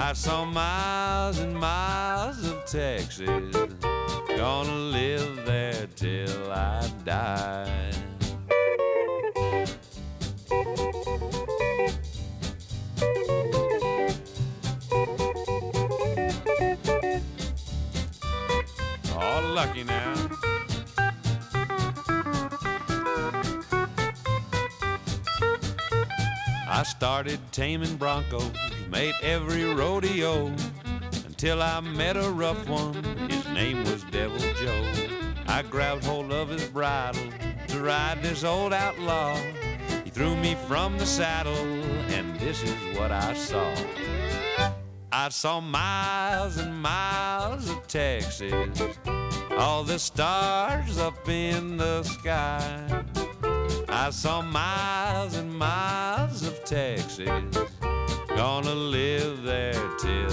I 0.05 0.15
saw 0.15 0.45
miles 0.45 1.39
and 1.39 1.55
miles 1.55 2.45
of 2.45 2.65
Texas. 2.67 3.55
Gonna 4.37 4.75
live 4.75 5.47
there 5.47 5.87
till 5.95 6.51
I 6.51 6.91
die. 7.05 7.93
Oh, 19.15 19.53
lucky 19.55 19.85
now. 19.85 20.15
I 26.69 26.83
started 26.83 27.39
taming 27.53 27.97
broncos 27.97 28.72
made 28.93 29.15
every 29.23 29.65
rodeo 29.65 30.53
until 31.25 31.63
I 31.63 31.81
met 31.81 32.19
a 32.19 32.29
rough 32.29 32.69
one. 32.69 32.93
His 33.31 33.49
name 33.49 33.85
was 33.85 34.05
Devil 34.05 34.39
Joe. 34.61 34.85
I 35.47 35.63
grabbed 35.63 36.05
hold 36.05 36.31
of 36.31 36.51
his 36.51 36.69
bridle 36.69 37.23
to 37.69 37.81
ride 37.81 38.23
this 38.23 38.45
old 38.45 38.75
outlaw. 38.75 39.35
He 40.05 40.11
threw 40.11 40.37
me 40.37 40.57
from 40.69 40.99
the 40.99 41.07
saddle, 41.07 41.57
and 42.17 42.39
this 42.39 42.63
is 42.63 42.99
what 42.99 43.11
I 43.11 43.33
saw. 43.33 43.75
I 45.11 45.31
saw 45.31 45.61
miles 45.61 46.59
and 46.59 46.83
miles 46.83 47.71
of 47.71 47.87
Texas, 47.87 48.83
all 49.53 49.85
the 49.85 49.99
stars 49.99 50.99
up 50.99 51.27
in 51.31 51.79
the 51.79 52.03
sky. 52.03 53.05
I 53.89 54.11
saw 54.11 54.43
miles 54.43 55.35
and 55.35 55.51
miles 55.51 56.47
of 56.47 56.63
Texas 56.65 57.49
Gonna 58.43 58.75
live 58.75 59.45
there 59.45 59.89
till 60.01 60.32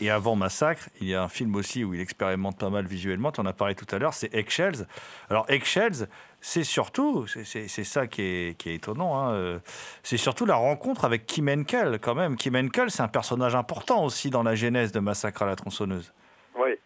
Et 0.00 0.08
avant 0.08 0.34
Massacre, 0.34 0.88
il 1.00 1.08
y 1.08 1.14
a 1.14 1.22
un 1.22 1.28
film 1.28 1.54
aussi 1.56 1.84
où 1.84 1.92
il 1.92 2.00
expérimente 2.00 2.58
pas 2.58 2.70
mal 2.70 2.86
visuellement. 2.86 3.32
Tu 3.32 3.40
en 3.40 3.46
as 3.46 3.52
parlé 3.52 3.74
tout 3.74 3.86
à 3.94 3.98
l'heure, 3.98 4.14
c'est 4.14 4.34
Eggshells. 4.34 4.86
Alors 5.28 5.44
Eggshells, 5.50 6.08
c'est 6.40 6.64
surtout, 6.64 7.26
c'est 7.26 7.84
ça 7.84 8.06
qui 8.06 8.22
est, 8.22 8.66
étonnant, 8.66 9.18
hein, 9.18 9.34
euh, 9.34 9.58
c'est 10.02 10.16
surtout 10.16 10.46
la 10.46 10.54
rencontre 10.54 11.04
avec 11.04 11.26
Kim 11.26 11.48
Henkel 11.50 11.98
quand 12.02 12.14
même. 12.14 12.36
Kim 12.36 12.56
Henkel, 12.56 12.90
c'est 12.90 13.02
un 13.02 13.08
personnage 13.08 13.54
important 13.54 14.02
aussi 14.04 14.30
dans 14.30 14.42
la 14.42 14.54
genèse 14.54 14.90
de 14.90 15.00
Massacre 15.00 15.42
à 15.42 15.46
la 15.46 15.56
tronçonneuse. 15.56 16.14
Oui. 16.56 16.78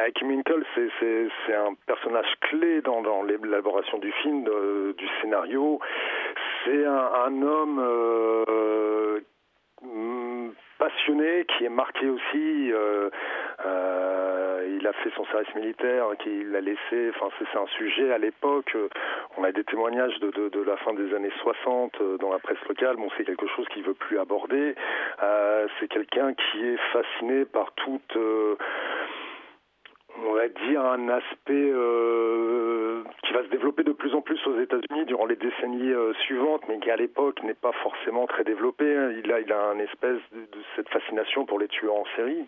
Euh, 0.00 0.10
Kim 0.16 0.32
Henkel, 0.32 0.64
c'est 0.74 1.54
un 1.54 1.74
personnage 1.86 2.26
clé 2.40 2.82
dans, 2.82 3.02
dans 3.02 3.22
l'élaboration 3.22 3.98
du 3.98 4.10
film, 4.22 4.44
du 4.44 5.08
scénario. 5.20 5.78
C'est 6.64 6.84
un, 6.84 7.42
homme 7.42 7.78
euh, 7.78 9.20
passionné, 10.78 11.44
qui 11.44 11.64
est 11.64 11.70
marqué 11.70 12.08
aussi. 12.08 12.72
Euh, 12.72 13.10
euh, 13.66 14.76
il 14.78 14.86
a 14.86 14.92
fait 14.92 15.10
son 15.16 15.24
service 15.26 15.54
militaire, 15.54 16.06
qu'il 16.20 16.54
a 16.54 16.60
laissé. 16.60 17.10
Enfin, 17.14 17.28
c'est 17.38 17.58
un 17.58 17.66
sujet 17.76 18.12
à 18.12 18.18
l'époque. 18.18 18.76
On 19.36 19.44
a 19.44 19.52
des 19.52 19.64
témoignages 19.64 20.18
de, 20.20 20.30
de, 20.30 20.48
de, 20.48 20.62
la 20.62 20.76
fin 20.78 20.94
des 20.94 21.12
années 21.14 21.32
60 21.42 22.00
euh, 22.00 22.18
dans 22.18 22.32
la 22.32 22.38
presse 22.38 22.62
locale. 22.68 22.96
Bon, 22.96 23.08
c'est 23.16 23.24
quelque 23.24 23.46
chose 23.48 23.66
qu'il 23.68 23.82
veut 23.82 23.94
plus 23.94 24.18
aborder. 24.18 24.74
Euh, 25.22 25.66
c'est 25.78 25.88
quelqu'un 25.88 26.34
qui 26.34 26.64
est 26.64 26.78
fasciné 26.92 27.44
par 27.44 27.72
toute 27.72 28.16
on 30.26 30.32
va 30.32 30.48
dire, 30.48 30.84
un 30.84 31.08
aspect 31.08 31.70
euh, 31.72 33.02
qui 33.24 33.32
va 33.32 33.42
se 33.42 33.48
développer 33.48 33.84
de 33.84 33.92
plus 33.92 34.14
en 34.14 34.20
plus 34.20 34.38
aux 34.46 34.58
États-Unis 34.60 35.04
durant 35.06 35.26
les 35.26 35.36
décennies 35.36 35.92
euh, 35.92 36.12
suivantes, 36.24 36.62
mais 36.68 36.78
qui 36.80 36.90
à 36.90 36.96
l'époque 36.96 37.42
n'est 37.42 37.54
pas 37.54 37.72
forcément 37.82 38.26
très 38.26 38.44
développé. 38.44 38.84
Il 39.24 39.32
a, 39.32 39.40
il 39.40 39.52
a 39.52 39.60
un 39.70 39.78
espèce 39.78 40.20
de, 40.32 40.46
cette 40.76 40.88
fascination 40.88 41.46
pour 41.46 41.58
les 41.58 41.68
tueurs 41.68 41.94
en 41.94 42.04
série. 42.16 42.46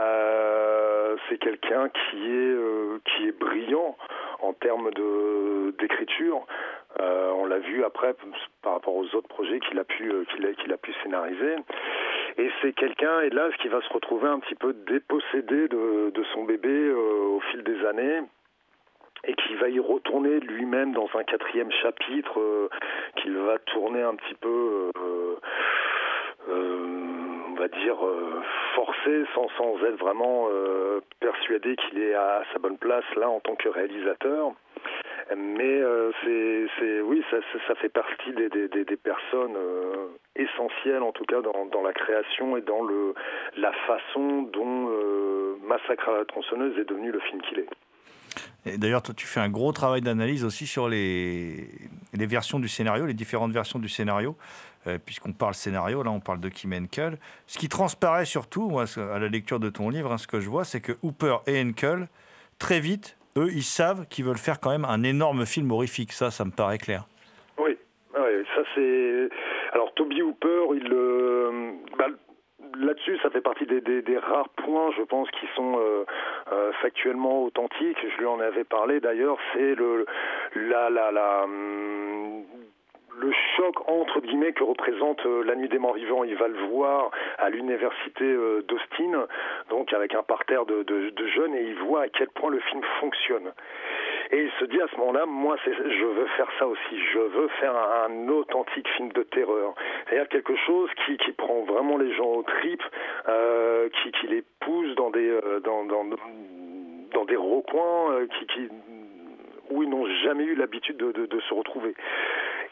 Euh, 0.00 1.16
c'est 1.28 1.38
quelqu'un 1.38 1.88
qui 1.88 2.30
est 2.30 2.56
qui 3.04 3.28
est 3.28 3.38
brillant 3.38 3.96
en 4.40 4.52
termes 4.52 4.90
de 4.92 5.74
d'écriture. 5.78 6.46
Euh, 7.00 7.30
on 7.32 7.46
l'a 7.46 7.58
vu 7.58 7.84
après 7.84 8.14
par 8.62 8.72
rapport 8.72 8.96
aux 8.96 9.14
autres 9.14 9.28
projets 9.28 9.60
qu'il 9.60 9.78
a 9.78 9.84
pu 9.84 10.10
euh, 10.10 10.24
scénariser. 11.02 11.56
Et 12.38 12.50
c'est 12.60 12.72
quelqu'un, 12.72 13.20
hélas, 13.20 13.54
qui 13.60 13.68
va 13.68 13.80
se 13.82 13.92
retrouver 13.92 14.28
un 14.28 14.40
petit 14.40 14.54
peu 14.54 14.72
dépossédé 14.72 15.68
de, 15.68 16.24
son 16.32 16.44
bébé 16.44 16.68
euh, 16.68 17.36
au 17.36 17.40
fil 17.50 17.62
des 17.62 17.84
années 17.86 18.22
et 19.24 19.34
qui 19.34 19.54
va 19.56 19.68
y 19.68 19.80
retourner 19.80 20.40
lui-même 20.40 20.92
dans 20.92 21.08
un 21.14 21.24
quatrième 21.24 21.70
chapitre 21.72 22.70
qu'il 23.16 23.36
va 23.36 23.58
tourner 23.58 24.00
un 24.00 24.14
petit 24.14 24.34
peu, 24.34 24.92
on 26.48 27.54
va 27.54 27.66
dire, 27.68 27.96
forcé, 28.76 29.24
sans, 29.34 29.48
sans 29.56 29.84
être 29.84 29.98
vraiment 29.98 30.48
persuadé 31.18 31.74
qu'il 31.74 32.00
est 32.00 32.14
à 32.14 32.44
sa 32.52 32.60
bonne 32.60 32.78
place 32.78 33.04
là 33.16 33.28
en 33.28 33.40
tant 33.40 33.56
que 33.56 33.68
réalisateur. 33.68 34.52
Mais 35.36 35.80
euh, 35.82 36.10
c'est, 36.24 37.00
oui, 37.02 37.22
ça, 37.30 37.74
fait 37.74 37.90
partie 37.90 38.32
des, 38.32 38.96
personnes 38.96 39.56
euh, 39.56 40.06
essentielles, 40.36 41.02
en 41.02 41.12
tout 41.12 41.24
cas, 41.24 41.42
dans, 41.42 41.82
la 41.82 41.92
création 41.92 42.56
et 42.56 42.62
dans 42.62 42.82
le, 42.82 43.14
la 43.56 43.72
façon 43.86 44.42
dont 44.42 44.88
euh, 44.88 45.56
Massacre 45.66 46.08
à 46.08 46.18
la 46.18 46.24
tronçonneuse 46.24 46.78
est 46.78 46.88
devenu 46.88 47.12
le 47.12 47.20
film 47.20 47.42
qu'il 47.42 47.58
est. 47.58 48.78
D'ailleurs, 48.78 49.02
tu 49.02 49.26
fais 49.26 49.40
un 49.40 49.50
gros 49.50 49.72
travail 49.72 50.00
d'analyse 50.00 50.44
aussi 50.44 50.66
sur 50.66 50.88
les, 50.88 51.68
les 52.14 52.26
versions 52.26 52.58
du 52.58 52.68
scénario, 52.68 53.04
les 53.04 53.14
différentes 53.14 53.52
versions 53.52 53.78
du 53.78 53.88
scénario, 53.88 54.36
puisqu'on 55.04 55.32
parle 55.32 55.54
scénario, 55.54 56.02
là 56.02 56.10
on 56.10 56.20
parle 56.20 56.40
de 56.40 56.48
Kim 56.48 56.72
Henkel. 56.72 57.18
Ce 57.46 57.58
qui 57.58 57.68
transparaît 57.68 58.26
surtout, 58.26 58.78
à 58.78 59.18
la 59.18 59.28
lecture 59.28 59.60
de 59.60 59.70
ton 59.70 59.88
livre, 59.88 60.12
hein, 60.12 60.18
ce 60.18 60.26
que 60.26 60.40
je 60.40 60.48
vois, 60.48 60.64
c'est 60.64 60.80
que 60.80 60.92
Hooper 61.02 61.36
et 61.46 61.60
Henkel, 61.60 62.08
très 62.58 62.80
vite, 62.80 63.18
eux, 63.36 63.48
ils 63.52 63.62
savent 63.62 64.06
qu'ils 64.08 64.24
veulent 64.24 64.38
faire 64.38 64.60
quand 64.60 64.70
même 64.70 64.84
un 64.84 65.02
énorme 65.02 65.46
film 65.46 65.70
horrifique. 65.70 66.12
Ça, 66.12 66.30
ça 66.30 66.44
me 66.44 66.50
paraît 66.50 66.78
clair. 66.78 67.04
Oui, 67.58 67.76
ouais, 68.14 68.42
ça 68.54 68.62
c'est. 68.74 69.28
Alors 69.72 69.92
Toby 69.94 70.22
Hooper, 70.22 70.74
il 70.74 70.92
euh, 70.92 71.72
bah, 71.98 72.06
là-dessus, 72.78 73.18
ça 73.22 73.30
fait 73.30 73.40
partie 73.40 73.66
des, 73.66 74.18
rares 74.18 74.48
points, 74.50 74.90
je 74.96 75.02
pense, 75.02 75.30
qui 75.32 75.46
sont 75.54 75.78
euh, 75.78 76.04
euh, 76.52 76.72
factuellement 76.80 77.44
authentiques. 77.44 77.98
Je 78.02 78.18
lui 78.18 78.26
en 78.26 78.40
avais 78.40 78.64
parlé 78.64 79.00
d'ailleurs. 79.00 79.38
C'est 79.52 79.74
le 79.74 80.06
la 80.54 80.90
la 80.90 81.10
la. 81.12 81.44
hum, 81.44 82.44
le 83.18 83.32
choc 83.56 83.74
entre 83.88 84.20
guillemets 84.20 84.52
que 84.52 84.62
représente 84.62 85.24
euh, 85.26 85.42
la 85.44 85.54
nuit 85.56 85.68
des 85.68 85.78
morts 85.78 85.94
vivants, 85.94 86.24
il 86.24 86.36
va 86.36 86.48
le 86.48 86.58
voir 86.68 87.10
à 87.38 87.50
l'université 87.50 88.24
euh, 88.24 88.62
d'Austin, 88.62 89.26
donc 89.70 89.92
avec 89.92 90.14
un 90.14 90.22
parterre 90.22 90.66
de, 90.66 90.84
jeunes, 91.34 91.54
et 91.54 91.62
il 91.62 91.74
voit 91.76 92.02
à 92.02 92.08
quel 92.08 92.28
point 92.28 92.50
le 92.50 92.60
film 92.60 92.82
fonctionne. 93.00 93.52
Et 94.30 94.42
il 94.44 94.50
se 94.60 94.64
dit 94.66 94.80
à 94.80 94.86
ce 94.88 94.96
moment-là, 94.98 95.26
moi, 95.26 95.56
je 95.64 96.04
veux 96.04 96.26
faire 96.36 96.48
ça 96.58 96.66
aussi. 96.66 96.98
Je 97.12 97.18
veux 97.18 97.48
faire 97.60 97.74
un, 97.74 98.28
authentique 98.28 98.86
film 98.96 99.10
de 99.12 99.22
terreur. 99.22 99.74
C'est-à-dire 100.06 100.28
quelque 100.28 100.54
chose 100.66 100.90
qui, 101.06 101.16
prend 101.32 101.62
vraiment 101.62 101.96
les 101.96 102.12
gens 102.14 102.26
aux 102.26 102.42
tripes, 102.42 102.82
euh, 103.28 103.88
qui, 103.88 104.26
les 104.26 104.42
pousse 104.60 104.94
dans 104.96 105.10
des, 105.10 105.38
dans, 105.64 107.24
des 107.24 107.36
recoins 107.36 108.26
où 109.70 109.82
ils 109.82 109.88
n'ont 109.88 110.06
jamais 110.24 110.44
eu 110.44 110.54
l'habitude 110.54 110.96
de, 110.96 111.12
de- 111.12 111.26
de 111.26 111.40
se 111.40 111.54
retrouver. 111.54 111.94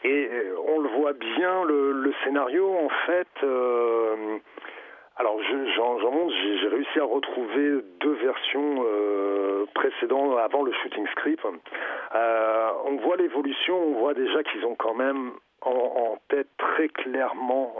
Et 0.03 0.29
euh, 0.31 0.55
on 0.67 0.79
le 0.79 0.89
voit 0.89 1.13
bien, 1.13 1.63
le, 1.65 1.91
le 1.91 2.13
scénario, 2.23 2.69
en 2.69 2.89
fait. 3.05 3.27
euh, 3.43 4.37
alors, 5.17 5.41
je- 5.41 5.71
j'en 5.75 6.11
montre, 6.11 6.33
j'ai 6.61 6.67
réussi 6.67 6.99
à 6.99 7.03
retrouver 7.03 7.81
deux 7.99 8.13
versions 8.13 8.83
euh, 8.85 9.65
précédentes 9.73 10.37
avant 10.37 10.61
le 10.63 10.71
shooting 10.73 11.07
script. 11.07 11.43
On 12.13 12.95
voit 12.97 13.17
l'évolution, 13.17 13.75
on 13.77 13.99
voit 13.99 14.13
déjà 14.13 14.43
qu'ils 14.43 14.65
ont 14.65 14.75
quand 14.75 14.93
même 14.93 15.31
en, 15.61 16.17
tête 16.29 16.47
très 16.57 16.87
clairement 16.89 17.73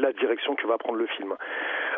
la 0.00 0.12
direction 0.12 0.54
que 0.56 0.66
va 0.66 0.76
prendre 0.78 0.98
le 0.98 1.06
film. 1.06 1.34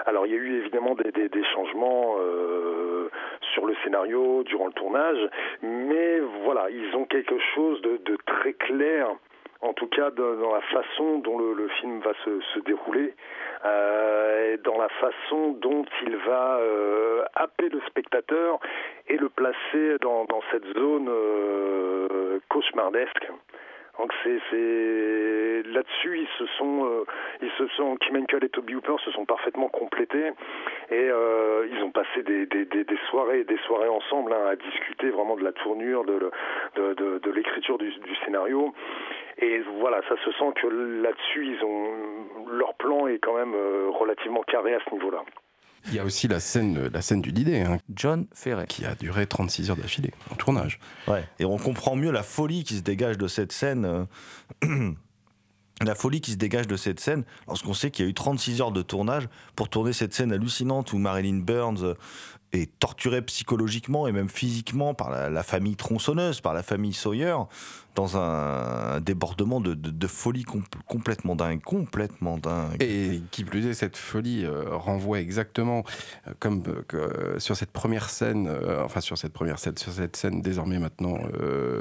Alors, 0.07 0.27
il 0.27 0.33
y 0.33 0.37
a 0.37 0.39
eu 0.39 0.59
évidemment 0.59 0.95
des, 0.95 1.45
changements 1.55 2.17
euh, 2.19 3.09
sur 3.53 3.67
le 3.67 3.75
scénario 3.83 4.43
durant 4.45 4.67
le 4.67 4.73
tournage, 4.73 5.31
mais 5.63 6.21
voilà, 6.45 6.69
ils 6.71 6.95
ont 6.95 7.07
quelque 7.07 7.39
chose 7.55 7.81
de, 7.83 8.17
très 8.27 8.53
clair 8.53 9.09
en 9.63 9.73
tout 9.73 9.87
cas 9.87 10.11
dans 10.11 10.53
la 10.53 10.61
façon 10.61 11.21
dont 11.21 11.39
le, 11.39 11.69
film 11.81 12.01
va 12.01 12.13
se, 12.25 12.59
dérouler, 12.61 13.15
euh, 13.65 14.53
et 14.53 14.57
dans 14.59 14.77
la 14.77 14.91
façon 14.91 15.53
dont 15.53 15.87
il 16.07 16.17
va 16.17 16.59
euh, 16.59 17.25
happer 17.35 17.71
le 17.71 17.81
spectateur 17.87 18.61
et 19.09 19.17
le 19.17 19.31
placer 19.31 19.97
dans, 20.03 20.27
cette 20.51 20.67
zone 20.75 21.11
cauchemardesque. 22.51 23.27
Donc 23.99 24.13
c'est 24.25 25.63
là-dessus 25.67 26.19
ils 26.19 26.29
se 26.39 26.47
sont 26.59 26.85
euh, 26.85 27.05
ils 27.43 27.51
se 27.59 27.67
sont 27.77 27.97
Kim 27.97 28.17
Henkel 28.17 28.45
et 28.45 28.49
Toby 28.49 28.75
Hooper 28.75 28.97
se 29.05 29.11
sont 29.13 29.25
parfaitement 29.25 29.69
complétés 29.69 30.31
et 30.91 31.09
euh, 31.11 31.67
ils 31.71 31.83
ont 31.83 31.91
passé 31.91 32.23
des, 32.23 32.47
des, 32.47 32.65
des, 32.65 32.85
des 32.85 32.99
soirées 33.11 33.45
des 33.45 33.59
soirées 33.67 33.89
ensemble 33.89 34.33
hein, 34.33 34.47
à 34.51 34.57
discuter 34.57 35.11
vraiment 35.11 35.37
de 35.37 35.45
la 35.45 35.53
tournure 35.53 36.05
de, 36.05 36.31
de, 36.77 37.19
de 37.19 37.31
l'écriture 37.31 37.79
du, 37.79 37.91
du 37.91 38.17
scénario 38.25 38.75
et 39.39 39.61
voilà 39.79 40.01
ça 40.09 40.17
se 40.25 40.33
sent 40.33 40.53
que 40.57 40.67
là-dessus 40.67 41.47
ils 41.47 41.65
ont 41.65 41.91
leur 42.51 42.75
plan 42.75 43.07
est 43.07 43.19
quand 43.19 43.35
même 43.35 43.55
euh, 43.55 43.91
relativement 43.91 44.43
carré 44.43 44.75
à 44.75 44.79
ce 44.89 44.95
niveau-là. 44.95 45.23
Il 45.89 45.95
y 45.95 45.99
a 45.99 46.05
aussi 46.05 46.29
la 46.29 46.41
scène, 46.41 46.89
la 46.89 47.03
scène 47.03 47.21
du 47.21 47.33
dîner, 47.33 47.63
hein, 47.63 47.79
John 47.95 48.27
Ferret. 48.33 48.67
qui 48.67 48.85
a 48.85 48.95
duré 48.95 49.27
36 49.27 49.71
heures 49.71 49.77
d'affilée 49.77 50.13
en 50.31 50.35
tournage. 50.35 50.79
Ouais. 51.09 51.25
Et 51.39 51.45
on 51.45 51.59
comprend 51.59 51.95
mieux 51.97 52.11
la 52.11 52.23
folie 52.23 52.65
qui 52.65 52.77
se 52.77 52.83
dégage 52.83 53.19
de 53.19 53.29
cette 53.29 53.53
scène. 53.53 54.07
euh, 54.65 54.93
La 55.85 55.97
folie 55.97 56.21
qui 56.21 56.31
se 56.31 56.37
dégage 56.37 56.69
de 56.69 56.77
cette 56.77 57.01
scène 57.01 57.25
lorsqu'on 57.49 57.75
sait 57.75 57.91
qu'il 57.91 58.05
y 58.05 58.09
a 58.09 58.11
eu 58.11 58.15
36 58.15 58.61
heures 58.61 58.71
de 58.71 58.81
tournage 58.81 59.29
pour 59.57 59.69
tourner 59.69 59.93
cette 59.93 60.15
scène 60.15 60.33
hallucinante 60.33 60.93
où 60.93 60.99
Marilyn 60.99 61.41
Burns 61.41 61.97
est 62.55 62.79
torturée 62.79 63.23
psychologiquement 63.23 64.07
et 64.07 64.13
même 64.13 64.29
physiquement 64.29 64.95
par 64.95 65.11
la, 65.11 65.43
famille 65.43 65.77
tronçonneuse, 65.77 66.41
par 66.41 66.55
la 66.55 66.63
famille 66.63 66.93
Sawyer, 66.93 67.37
dans 67.95 68.17
un 68.17 69.01
débordement 69.01 69.61
de, 69.61 70.07
folie 70.07 70.43
com- 70.43 70.65
complètement 70.87 71.37
dingue, 71.37 71.63
complètement 71.63 72.39
dingue. 72.39 72.83
Et 72.83 73.23
qui 73.31 73.45
plus 73.45 73.67
est, 73.67 73.75
cette 73.75 73.97
folie 73.97 74.45
euh, 74.45 74.77
renvoie 74.77 75.21
exactement 75.21 75.85
euh, 76.27 76.33
comme 76.41 76.63
euh, 76.95 77.39
sur 77.39 77.57
cette 77.57 77.71
première 77.71 78.11
scène, 78.11 78.51
enfin 78.85 79.01
sur 79.01 79.17
cette 79.17 79.33
première 79.33 79.59
scène, 79.59 79.77
sur 79.77 79.93
cette 79.93 80.17
scène 80.17 80.43
désormais 80.43 80.79
maintenant 80.79 81.19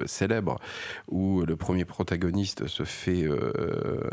célèbre, 0.06 0.60
où 1.08 1.44
le 1.46 1.56
premier 1.56 1.86
protagoniste 1.86 2.68
se 2.68 2.84
fait 2.84 3.28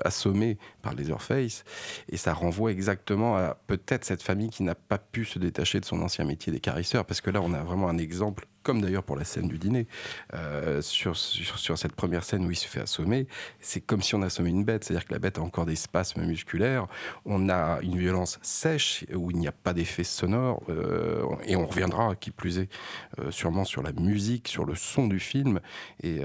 assommer 0.04 0.58
par 0.82 0.94
les 0.94 1.04
Leatherface, 1.04 1.64
et 2.08 2.16
ça 2.16 2.32
renvoie 2.32 2.72
exactement 2.72 3.36
à 3.36 3.56
peut-être 3.66 4.04
cette 4.04 4.22
famille 4.22 4.50
qui 4.50 4.62
n'a 4.62 4.74
pas 4.74 4.98
pu 4.98 5.24
se 5.24 5.38
détacher 5.38 5.80
de 5.80 5.84
son 5.84 6.00
ancien 6.02 6.24
métier 6.24 6.49
des 6.50 6.60
carisseurs, 6.60 7.04
parce 7.04 7.20
que 7.20 7.30
là 7.30 7.40
on 7.42 7.52
a 7.52 7.62
vraiment 7.62 7.88
un 7.88 7.98
exemple, 7.98 8.46
comme 8.62 8.80
d'ailleurs 8.80 9.02
pour 9.02 9.16
la 9.16 9.24
scène 9.24 9.48
du 9.48 9.58
dîner, 9.58 9.86
euh, 10.34 10.82
sur, 10.82 11.16
sur, 11.16 11.78
cette 11.78 11.94
première 11.94 12.24
scène 12.24 12.44
où 12.44 12.50
il 12.50 12.56
se 12.56 12.66
fait 12.66 12.80
assommer, 12.80 13.26
c'est 13.60 13.80
comme 13.80 14.02
si 14.02 14.14
on 14.14 14.22
assommait 14.22 14.50
une 14.50 14.64
bête, 14.64 14.84
c'est-à-dire 14.84 15.06
que 15.06 15.12
la 15.12 15.18
bête 15.18 15.38
a 15.38 15.42
encore 15.42 15.66
des 15.66 15.76
spasmes 15.76 16.22
musculaires, 16.24 16.86
on 17.24 17.48
a 17.48 17.80
une 17.82 17.96
violence 17.96 18.38
sèche 18.42 19.04
où 19.14 19.30
il 19.30 19.38
n'y 19.38 19.48
a 19.48 19.52
pas 19.52 19.72
d'effet 19.72 20.04
sonore, 20.04 20.62
euh, 20.68 21.24
et 21.44 21.56
on 21.56 21.66
reviendra, 21.66 22.14
qui 22.16 22.30
plus 22.30 22.58
est, 22.58 22.68
euh, 23.18 23.30
sûrement 23.30 23.64
sur 23.64 23.82
la 23.82 23.92
musique, 23.92 24.48
sur 24.48 24.64
le 24.64 24.74
son 24.74 25.06
du 25.06 25.20
film. 25.20 25.60
Et 26.02 26.20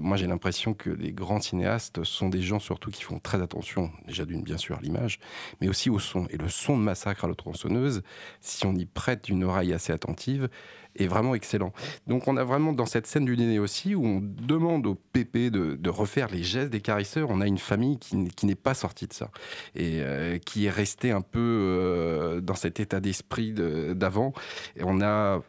moi, 0.00 0.16
j'ai 0.16 0.26
l'impression 0.26 0.74
que 0.74 0.90
les 0.90 1.12
grands 1.12 1.40
cinéastes 1.40 2.04
sont 2.04 2.28
des 2.28 2.42
gens 2.42 2.58
surtout 2.58 2.90
qui 2.90 3.02
font 3.02 3.18
très 3.18 3.40
attention, 3.40 3.90
déjà 4.06 4.24
d'une 4.24 4.42
bien 4.42 4.58
sûr 4.58 4.76
à 4.76 4.80
l'image, 4.80 5.18
mais 5.60 5.68
aussi 5.68 5.90
au 5.90 5.98
son. 5.98 6.26
Et 6.30 6.36
le 6.36 6.48
son 6.48 6.76
de 6.76 6.82
Massacre 6.82 7.24
à 7.24 7.28
la 7.28 7.34
tronçonneuse, 7.34 8.02
si 8.40 8.66
on 8.66 8.74
y 8.74 8.86
prête 8.86 9.28
une 9.28 9.44
oreille 9.44 9.72
assez 9.72 9.92
attentive, 9.92 10.48
est 10.96 11.06
vraiment 11.06 11.34
excellent. 11.34 11.72
Donc 12.06 12.28
on 12.28 12.36
a 12.36 12.44
vraiment 12.44 12.72
dans 12.72 12.86
cette 12.86 13.06
scène 13.06 13.24
du 13.24 13.36
dîner 13.36 13.58
aussi 13.58 13.94
où 13.94 14.04
on 14.04 14.20
demande 14.22 14.86
au 14.86 14.94
PP 14.94 15.50
de, 15.50 15.90
refaire 15.90 16.28
les 16.28 16.42
gestes 16.42 16.70
des 16.70 16.80
carisseurs. 16.80 17.28
On 17.30 17.40
a 17.40 17.46
une 17.46 17.58
famille 17.58 17.98
qui, 17.98 18.46
n'est 18.46 18.54
pas 18.54 18.74
sortie 18.74 19.06
de 19.06 19.12
ça 19.12 19.30
et 19.74 20.00
euh, 20.00 20.38
qui 20.38 20.66
est 20.66 20.70
restée 20.70 21.12
un 21.12 21.20
peu 21.20 21.38
euh, 21.40 22.40
dans 22.40 22.54
cet 22.54 22.80
état 22.80 23.00
d'esprit 23.00 23.52
de- 23.52 23.92
d'avant. 23.94 24.32
Et 24.76 24.82
on 24.84 25.00
a 25.00 25.40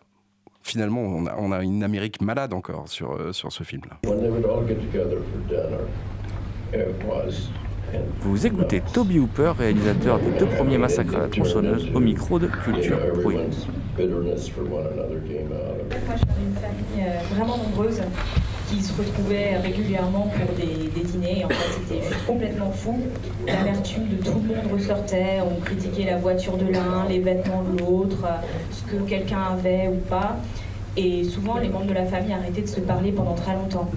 finalement 0.62 1.02
on 1.02 1.26
a, 1.28 1.36
on 1.38 1.52
a 1.52 1.64
une 1.64 1.84
Amérique 1.84 2.22
malade 2.22 2.54
encore 2.54 2.90
sur, 2.90 3.14
euh, 3.14 3.32
sur 3.32 3.52
ce 3.52 3.64
film-là. 3.64 4.00
Vous 8.22 8.46
écoutez 8.46 8.82
Toby 8.94 9.20
Hooper, 9.20 9.54
réalisateur 9.58 10.20
des 10.20 10.32
deux 10.38 10.46
premiers 10.46 10.78
massacres 10.78 11.16
à 11.16 11.20
la 11.20 11.28
tronçonneuse, 11.28 11.90
au 11.94 12.00
micro 12.00 12.40
de 12.40 12.48
Culture 12.48 12.98
Prohibée. 13.22 13.44
Moi, 13.44 13.52
je 13.98 14.04
d'une 16.26 16.56
famille 16.56 17.00
euh, 17.00 17.20
vraiment 17.36 17.58
nombreuse 17.58 18.02
qui 18.70 18.82
se 18.82 19.00
retrouvait 19.00 19.58
régulièrement 19.58 20.32
pour 20.36 20.56
des, 20.56 20.90
des 20.90 21.02
dîners. 21.08 21.46
En 21.46 21.50
fait, 21.50 21.80
c'était 21.88 22.02
juste 22.08 22.26
complètement 22.26 22.72
fou. 22.72 23.00
L'amertume 23.46 24.08
de 24.08 24.16
tout 24.24 24.42
le 24.48 24.56
monde 24.56 24.72
ressortait. 24.74 25.40
On 25.46 25.60
critiquait 25.62 26.06
la 26.06 26.18
voiture 26.18 26.58
de 26.58 26.66
l'un, 26.72 27.06
les 27.08 27.20
vêtements 27.20 27.64
de 27.64 27.78
l'autre, 27.80 28.18
euh, 28.26 28.30
ce 28.72 28.84
que 28.92 28.98
quelqu'un 29.04 29.42
avait 29.54 29.88
ou 29.88 29.98
pas. 30.10 30.38
Et 30.98 31.24
souvent, 31.24 31.60
les 31.60 31.70
membres 31.70 31.88
de 31.88 31.94
la 31.94 32.06
famille 32.06 32.34
arrêtaient 32.34 32.62
de 32.62 32.68
se 32.68 32.80
parler 32.80 33.12
pendant 33.12 33.36
très 33.36 33.54
longtemps. 33.54 33.90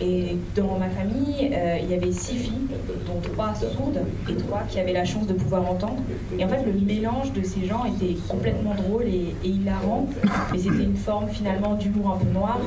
Et 0.00 0.36
dans 0.56 0.78
ma 0.78 0.88
famille, 0.88 1.52
euh, 1.52 1.78
il 1.80 1.90
y 1.90 1.94
avait 1.94 2.10
six 2.10 2.34
filles, 2.34 2.66
dont 3.06 3.20
trois 3.32 3.54
sourdes 3.54 4.00
et 4.28 4.34
trois 4.34 4.62
qui 4.68 4.80
avaient 4.80 4.92
la 4.92 5.04
chance 5.04 5.26
de 5.28 5.34
pouvoir 5.34 5.70
entendre. 5.70 6.02
Et 6.38 6.44
en 6.44 6.48
fait, 6.48 6.64
le 6.64 6.72
mélange 6.72 7.32
de 7.32 7.42
ces 7.44 7.66
gens 7.66 7.84
était 7.84 8.16
complètement 8.26 8.74
drôle 8.74 9.04
et, 9.04 9.34
et 9.44 9.48
hilarant, 9.48 10.08
mais 10.50 10.58
c'était 10.58 10.82
une 10.82 10.96
forme 10.96 11.28
finalement 11.28 11.74
d'humour 11.74 12.16
un 12.16 12.24
peu 12.24 12.32
noir. 12.32 12.58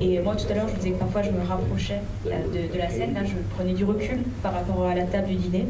Et 0.00 0.20
moi, 0.20 0.36
tout 0.36 0.50
à 0.50 0.54
l'heure, 0.54 0.68
je 0.68 0.72
vous 0.72 0.78
disais 0.78 0.92
que 0.92 1.00
parfois 1.00 1.22
je 1.22 1.30
me 1.30 1.44
rapprochais 1.46 2.00
euh, 2.26 2.30
de, 2.30 2.72
de 2.72 2.78
la 2.78 2.88
scène. 2.88 3.12
Là, 3.12 3.24
je 3.24 3.34
prenais 3.56 3.74
du 3.74 3.84
recul 3.84 4.18
par 4.42 4.54
rapport 4.54 4.84
à 4.86 4.94
la 4.94 5.04
table 5.04 5.28
du 5.28 5.34
dîner. 5.34 5.66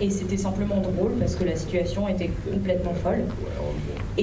Et 0.00 0.08
c'était 0.08 0.38
simplement 0.38 0.80
drôle 0.80 1.12
parce 1.18 1.34
que 1.34 1.44
la 1.44 1.56
situation 1.56 2.08
était 2.08 2.30
complètement 2.50 2.94
folle. 2.94 3.24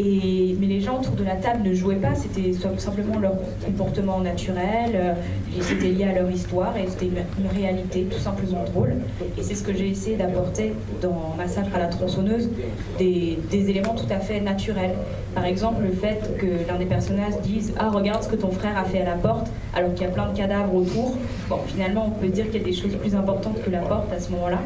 Mais 0.02 0.68
les 0.68 0.82
gens 0.82 1.00
autour 1.00 1.16
de 1.16 1.24
la 1.24 1.36
table 1.36 1.68
ne 1.68 1.74
jouaient 1.74 1.96
pas, 1.96 2.16
c'était 2.16 2.54
simplement 2.78 3.20
leur 3.20 3.34
comportement 3.66 4.20
naturel, 4.20 4.92
euh, 4.94 5.14
c'était 5.62 5.90
lié 5.90 6.04
à 6.06 6.14
leur 6.14 6.30
histoire 6.30 6.76
et 6.78 6.88
c'était 6.88 7.08
une, 7.08 7.24
une 7.44 7.58
réalité 7.58 8.04
tout 8.04 8.20
simplement 8.20 8.64
drôle. 8.66 8.96
Et 9.38 9.44
c'est 9.44 9.56
ce 9.56 9.64
que 9.64 9.74
j'ai 9.74 9.90
essayé 9.90 10.18
d'apporter 10.18 10.74
dans 11.02 11.34
Massacre 11.38 11.76
à 11.76 11.80
la 11.80 11.88
tronçonneuse, 11.88 12.50
des, 12.98 13.38
des 13.50 13.70
éléments 13.70 13.96
tout 13.96 14.12
à 14.12 14.20
fait 14.20 14.40
naturels. 14.40 14.96
Par 15.34 15.46
exemple, 15.46 15.84
le 15.84 15.92
fait 15.92 16.38
que 16.38 16.68
l'un 16.68 16.78
des 16.78 16.86
personnages 16.86 17.40
dise 17.44 17.74
Ah, 17.78 17.90
regarde 17.90 18.24
ce 18.24 18.30
que 18.30 18.36
ton 18.36 18.52
frère 18.52 18.78
a 18.78 18.84
fait 18.84 19.02
à 19.02 19.06
la 19.06 19.16
porte, 19.16 19.48
alors 19.76 19.94
qu'il 19.94 20.04
y 20.04 20.10
a 20.10 20.12
plein 20.12 20.30
de 20.32 20.38
cadavres 20.38 20.74
autour. 20.74 21.16
Bon, 21.50 21.60
finalement, 21.68 22.08
on 22.08 22.20
peut 22.20 22.30
dire 22.30 22.46
qu'il 22.46 22.62
y 22.62 22.64
a 22.64 22.66
des 22.66 22.74
choses 22.74 22.96
plus 22.96 23.16
importantes 23.16 23.62
que 23.64 23.70
la 23.70 23.80
porte 23.80 24.12
à 24.12 24.20
ce 24.20 24.32
moment-là. 24.32 24.60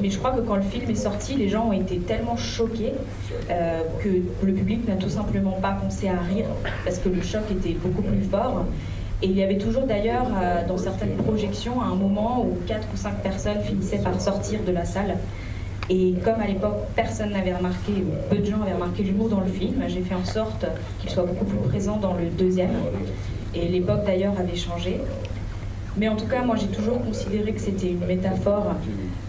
Mais 0.00 0.10
je 0.10 0.18
crois 0.18 0.32
que 0.32 0.40
quand 0.40 0.56
le 0.56 0.62
film 0.62 0.90
est 0.90 0.94
sorti, 0.94 1.34
les 1.36 1.48
gens 1.48 1.68
ont 1.68 1.72
été 1.72 1.98
tellement 1.98 2.36
choqués 2.36 2.92
euh, 3.50 3.82
que 4.02 4.08
le 4.46 4.52
public 4.52 4.88
n'a 4.88 4.96
tout 4.96 5.10
simplement 5.10 5.58
pas 5.60 5.72
pensé 5.72 6.08
à 6.08 6.18
rire 6.18 6.46
parce 6.84 6.98
que 6.98 7.08
le 7.08 7.20
choc 7.20 7.42
était 7.50 7.74
beaucoup 7.74 8.02
plus 8.02 8.22
fort. 8.22 8.64
Et 9.22 9.26
il 9.26 9.36
y 9.36 9.42
avait 9.42 9.58
toujours 9.58 9.82
d'ailleurs 9.82 10.28
euh, 10.40 10.66
dans 10.66 10.78
certaines 10.78 11.16
projections 11.16 11.82
un 11.82 11.94
moment 11.94 12.42
où 12.42 12.56
quatre 12.66 12.88
ou 12.94 12.96
cinq 12.96 13.16
personnes 13.22 13.60
finissaient 13.62 13.98
par 13.98 14.18
sortir 14.20 14.60
de 14.66 14.72
la 14.72 14.86
salle. 14.86 15.16
Et 15.90 16.14
comme 16.24 16.40
à 16.40 16.46
l'époque 16.46 16.86
personne 16.96 17.30
n'avait 17.30 17.54
remarqué, 17.54 17.92
peu 18.30 18.36
de 18.36 18.44
gens 18.44 18.62
avaient 18.62 18.74
remarqué 18.74 19.02
l'humour 19.02 19.28
dans 19.28 19.40
le 19.40 19.50
film, 19.50 19.82
j'ai 19.88 20.00
fait 20.00 20.14
en 20.14 20.24
sorte 20.24 20.64
qu'il 21.00 21.10
soit 21.10 21.24
beaucoup 21.24 21.44
plus 21.44 21.58
présent 21.68 21.96
dans 21.96 22.14
le 22.14 22.26
deuxième. 22.26 22.70
Et 23.54 23.68
l'époque 23.68 24.04
d'ailleurs 24.06 24.34
avait 24.38 24.56
changé. 24.56 25.00
Mais 25.96 26.08
en 26.08 26.16
tout 26.16 26.26
cas, 26.26 26.42
moi 26.42 26.56
j'ai 26.56 26.68
toujours 26.68 27.02
considéré 27.04 27.52
que 27.52 27.60
c'était 27.60 27.90
une 27.90 28.06
métaphore 28.06 28.66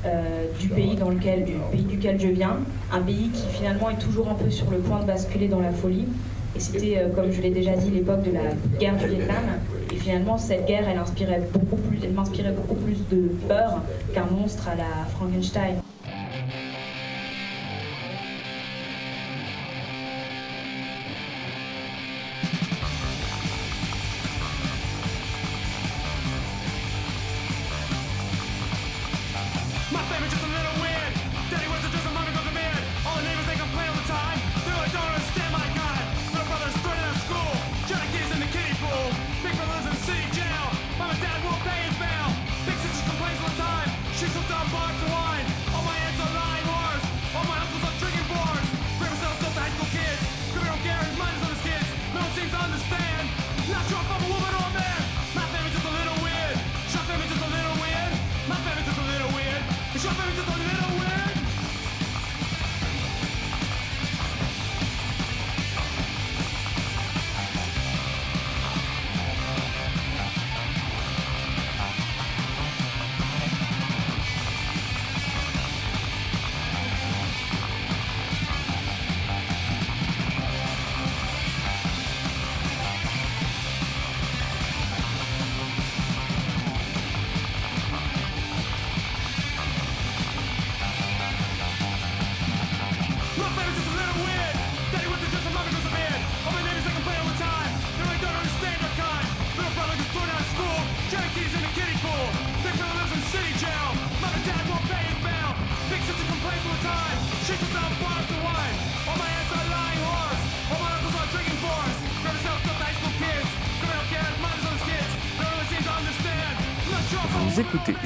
euh, 0.06 0.46
du 0.60 0.68
pays 0.68 0.96
dans 0.96 1.10
lequel, 1.10 1.46
du 1.46 1.54
pays 1.72 1.84
duquel 1.84 2.20
je 2.20 2.28
viens, 2.28 2.58
un 2.92 3.02
pays 3.02 3.30
qui 3.30 3.48
finalement 3.52 3.90
est 3.90 4.00
toujours 4.00 4.30
un 4.30 4.34
peu 4.34 4.50
sur 4.50 4.70
le 4.72 4.78
point 4.78 5.00
de 5.00 5.06
basculer 5.06 5.48
dans 5.48 5.60
la 5.60 5.72
folie. 5.72 6.08
Et 6.56 6.60
c'était, 6.60 6.98
euh, 6.98 7.10
comme 7.16 7.32
je 7.32 7.42
l'ai 7.42 7.52
déjà 7.52 7.76
dit, 7.76 7.92
l'époque 7.92 8.24
de 8.24 8.32
la 8.32 8.52
guerre 8.80 8.98
du 8.98 9.08
Vietnam. 9.08 9.44
Et 9.92 9.96
finalement, 9.96 10.38
cette 10.38 10.66
guerre, 10.66 10.88
elle 10.90 10.98
inspirait 10.98 11.42
beaucoup 11.54 11.78
elle 12.04 12.14
m'inspirait 12.14 12.52
beaucoup 12.52 12.76
plus 12.76 12.98
de 13.12 13.30
peur 13.48 13.82
qu'un 14.14 14.26
monstre 14.26 14.68
à 14.68 14.76
la 14.76 15.06
Frankenstein. 15.16 15.76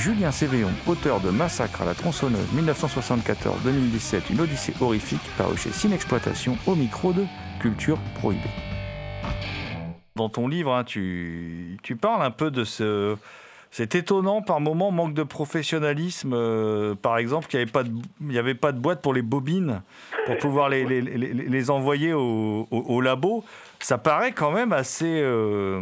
Julien 0.05 0.29
Cévéon, 0.29 0.69
auteur 0.85 1.19
de 1.19 1.31
Massacre 1.31 1.81
à 1.81 1.85
la 1.85 1.95
tronçonneuse 1.95 2.45
1974-2017, 2.53 4.31
une 4.31 4.41
odyssée 4.41 4.75
horrifique, 4.79 5.19
paru 5.35 5.57
chez 5.57 5.71
Cinexploitation, 5.71 6.59
au 6.67 6.75
micro 6.75 7.11
de 7.11 7.23
Culture 7.59 7.97
Prohibée. 8.13 8.43
Dans 10.15 10.29
ton 10.29 10.47
livre, 10.47 10.75
hein, 10.75 10.83
tu, 10.83 11.79
parles 11.99 12.21
un 12.21 12.29
peu 12.29 12.51
de 12.51 12.63
ce... 12.63 13.15
C'est 13.71 13.95
étonnant 13.95 14.43
par 14.43 14.61
moment, 14.61 14.91
manque 14.91 15.15
de 15.15 15.23
professionnalisme. 15.23 16.33
euh, 16.35 16.93
par 16.93 17.17
exemple, 17.17 17.47
qu'il 17.47 17.57
n'y 18.21 18.37
avait, 18.37 18.53
pas 18.53 18.71
de- 18.73 18.77
boîte 18.77 19.01
pour 19.01 19.15
les 19.15 19.23
bobines, 19.23 19.81
pour 20.27 20.37
pouvoir 20.37 20.69
les, 20.69 21.71
envoyer 21.71 22.13
au 22.13 23.01
labo. 23.01 23.43
Ça 23.79 23.97
paraît 23.97 24.33
quand 24.33 24.51
même 24.51 24.71
assez... 24.71 25.19
euh, 25.23 25.81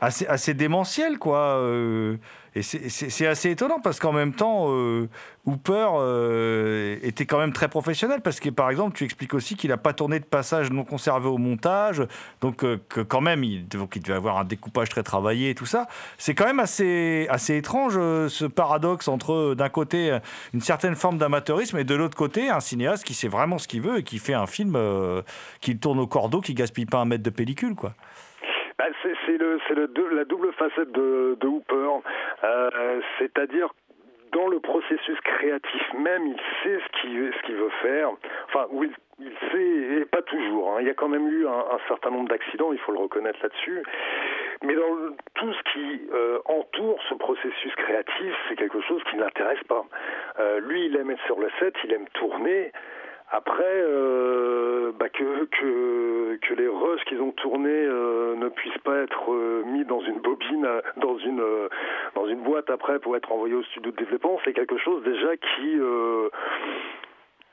assez, 0.00 0.26
assez 0.26 0.54
démentiel, 0.54 1.18
quoi. 1.18 1.38
euh, 1.38 2.16
et 2.54 2.62
c'est- 2.62 3.26
assez 3.26 3.50
étonnant 3.50 3.78
parce 3.78 4.00
qu'en 4.00 4.12
même 4.12 4.32
temps, 4.32 4.66
euh, 4.70 5.08
Hooper 5.46 5.86
euh, 6.00 6.96
était 7.02 7.24
quand 7.24 7.38
même 7.38 7.52
très 7.52 7.68
professionnel 7.68 8.20
parce 8.20 8.40
que, 8.40 8.48
par 8.48 8.68
exemple, 8.70 8.96
tu 8.96 9.04
expliques 9.04 9.34
aussi 9.34 9.54
qu'il 9.54 9.70
n'a 9.70 9.76
pas 9.76 9.92
tourné 9.92 10.18
de 10.18 10.24
passage 10.24 10.70
non 10.72 10.82
conservé 10.82 11.28
au 11.28 11.38
montage, 11.38 12.02
donc 12.40 12.56
que 12.88 13.00
quand 13.02 13.20
même, 13.20 13.44
il, 13.44 13.68
donc 13.68 13.94
il 13.94 14.02
devait 14.02 14.14
avoir 14.16 14.38
un 14.38 14.44
découpage 14.44 14.88
très 14.88 15.02
travaillé 15.04 15.50
et 15.50 15.54
tout 15.54 15.66
ça. 15.66 15.86
C'est 16.16 16.34
quand 16.34 16.46
même 16.46 16.58
assez, 16.58 17.26
assez 17.30 17.56
étrange 17.56 17.94
ce 17.94 18.44
paradoxe 18.46 19.06
entre, 19.08 19.54
d'un 19.54 19.68
côté, 19.68 20.18
une 20.52 20.60
certaine 20.60 20.96
forme 20.96 21.18
d'amateurisme 21.18 21.78
et 21.78 21.84
de 21.84 21.94
l'autre 21.94 22.16
côté, 22.16 22.48
un 22.48 22.60
cinéaste 22.60 23.04
qui 23.04 23.14
sait 23.14 23.28
vraiment 23.28 23.58
ce 23.58 23.68
qu'il 23.68 23.82
veut 23.82 23.98
et 23.98 24.02
qui 24.02 24.18
fait 24.18 24.34
un 24.34 24.46
film 24.46 24.74
euh, 24.74 25.22
qui 25.60 25.76
tourne 25.78 26.00
au 26.00 26.06
cordeau, 26.08 26.40
qui 26.40 26.54
gaspille 26.54 26.86
pas 26.86 26.98
un 26.98 27.04
mètre 27.04 27.22
de 27.22 27.30
pellicule, 27.30 27.74
quoi. 27.76 27.94
Bah, 28.78 28.86
c'est 29.02 29.38
le, 29.38 29.58
le 29.74 30.14
la 30.14 30.24
double 30.24 30.52
facette 30.52 30.92
de, 30.92 31.36
de 31.40 31.46
Hooper, 31.46 31.88
Euh, 32.44 33.00
c'est-à-dire 33.18 33.68
dans 34.32 34.46
le 34.48 34.60
processus 34.60 35.18
créatif 35.22 35.82
même, 35.94 36.26
il 36.26 36.36
sait 36.62 36.78
ce 36.86 37.00
qu'il 37.46 37.56
veut 37.56 37.70
faire. 37.82 38.10
Enfin, 38.46 38.66
oui, 38.70 38.92
il 39.18 39.32
sait, 39.50 40.00
et 40.00 40.04
pas 40.04 40.22
toujours. 40.22 40.72
hein. 40.72 40.76
Il 40.80 40.86
y 40.86 40.90
a 40.90 40.94
quand 40.94 41.08
même 41.08 41.26
eu 41.28 41.46
un, 41.46 41.50
un 41.76 41.78
certain 41.88 42.10
nombre 42.10 42.28
d'accidents, 42.28 42.72
il 42.72 42.78
faut 42.78 42.92
le 42.92 42.98
reconnaître 43.00 43.38
là-dessus. 43.42 43.82
Mais 44.62 44.74
dans 44.74 44.92
le- 44.94 45.14
tout 45.34 45.52
ce 45.52 45.62
qui 45.72 46.02
euh, 46.12 46.38
entoure 46.44 47.00
ce 47.08 47.14
processus 47.14 47.74
créatif, 47.76 48.34
c'est 48.48 48.56
quelque 48.56 48.80
chose 48.82 49.02
qui 49.04 49.16
ne 49.16 49.22
l'intéresse 49.22 49.62
pas. 49.68 49.84
Euh, 50.40 50.60
lui, 50.60 50.86
il 50.86 50.96
aime 50.96 51.10
être 51.10 51.24
sur 51.24 51.40
le 51.40 51.48
set, 51.58 51.74
il 51.84 51.92
aime 51.94 52.08
tourner. 52.14 52.70
Après, 53.30 53.62
euh, 53.64 54.92
bah, 54.98 55.08
que, 55.10 55.44
que, 55.44 56.36
que 56.40 56.54
les 56.54 56.66
rushes 56.66 57.04
qu'ils 57.06 57.20
ont 57.20 57.32
tournés 57.32 57.68
euh, 57.68 58.34
ne 58.36 58.48
puissent 58.48 58.82
pas 58.84 58.96
être 58.98 59.32
euh, 59.32 59.62
mis 59.66 59.84
dans 59.84 60.00
une 60.00 60.20
bobine, 60.20 60.64
euh, 60.64 60.80
dans 60.96 61.18
une, 61.18 61.40
euh, 61.40 61.68
dans 62.14 62.26
une 62.26 62.40
boîte 62.40 62.70
après 62.70 62.98
pour 62.98 63.16
être 63.16 63.30
envoyés 63.30 63.54
au 63.54 63.62
studio 63.64 63.90
de 63.90 63.96
développement, 63.96 64.38
c'est 64.44 64.54
quelque 64.54 64.78
chose 64.78 65.02
déjà 65.04 65.36
qui... 65.36 65.78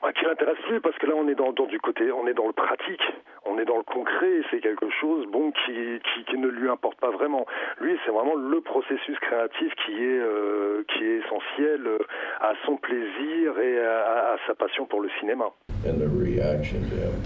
bah, 0.02 0.12
qui 0.12 0.24
l'intéresse 0.24 0.58
plus 0.66 0.80
parce 0.80 0.96
que 0.98 1.06
là 1.06 1.14
on 1.16 1.28
est 1.28 1.34
dans, 1.34 1.52
du 1.52 1.80
côté 1.80 2.10
on 2.12 2.26
est 2.26 2.34
dans 2.34 2.46
le 2.46 2.52
pratique 2.52 3.02
on 3.48 3.58
est 3.58 3.64
dans 3.64 3.76
le 3.76 3.84
concret, 3.84 4.42
c'est 4.50 4.60
quelque 4.60 4.90
chose 5.00 5.26
bon 5.32 5.52
qui, 5.64 6.36
ne 6.36 6.48
lui 6.48 6.68
importe 6.68 7.00
pas 7.00 7.10
vraiment. 7.10 7.46
Lui, 7.80 7.96
c'est 8.04 8.10
vraiment 8.10 8.34
le 8.34 8.60
processus 8.60 9.18
créatif 9.20 9.72
qui 9.84 9.92
est 9.92 10.18
euh, 10.18 10.84
essentiel 11.00 11.86
euh, 11.86 11.98
à 12.40 12.52
son 12.66 12.76
plaisir 12.76 13.58
et 13.58 13.78
à, 13.80 14.36
sa 14.46 14.54
passion 14.54 14.84
pour 14.86 15.00
le 15.00 15.08
cinéma. 15.20 15.46
And 15.86 15.98
the 15.98 16.08
reaction 16.08 16.80
to 16.90 16.96
him 16.96 17.22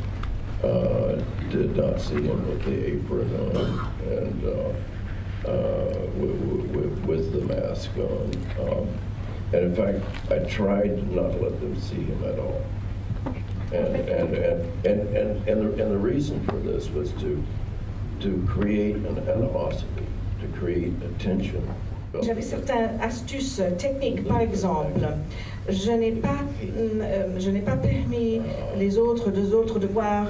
uh, 0.62 1.16
did 1.50 1.76
not 1.76 1.98
the 1.98 2.20
apron 2.87 3.26
on 3.40 3.56
and 4.06 4.44
uh, 4.44 4.72
uh. 5.48 5.90
Um, 8.61 8.88
and 9.52 9.64
in 9.64 9.74
fact, 9.74 10.30
I 10.30 10.38
tried 10.48 11.10
not 11.12 11.32
to 11.32 11.38
let 11.38 11.60
them 11.60 11.78
see 11.80 12.02
him 12.02 12.22
at 12.24 12.38
all. 12.38 12.62
And, 13.72 13.96
and, 13.96 14.34
and, 14.34 14.86
and, 14.86 15.16
and, 15.16 15.48
and, 15.48 15.60
the, 15.60 15.82
and 15.82 15.92
the 15.92 15.98
reason 15.98 16.44
for 16.46 16.56
this 16.56 16.90
was 16.90 17.12
to, 17.20 17.42
to 18.20 18.44
create 18.48 18.96
an 18.96 19.18
animosity, 19.28 20.06
to 20.40 20.48
create 20.58 20.92
a 21.02 21.08
tension. 21.22 21.62
J'avais 22.22 22.42
certaines 22.42 22.98
astuces 23.00 23.62
techniques, 23.78 24.26
par 24.26 24.40
exemple, 24.40 25.06
je 25.68 25.92
n'ai 25.92 26.10
pas, 26.10 26.40
euh, 26.76 27.38
je 27.38 27.50
n'ai 27.50 27.60
pas 27.60 27.76
permis 27.76 28.40
les 28.76 28.98
autres 28.98 29.30
deux 29.30 29.54
autres 29.54 29.78
de 29.78 29.86
voir 29.86 30.26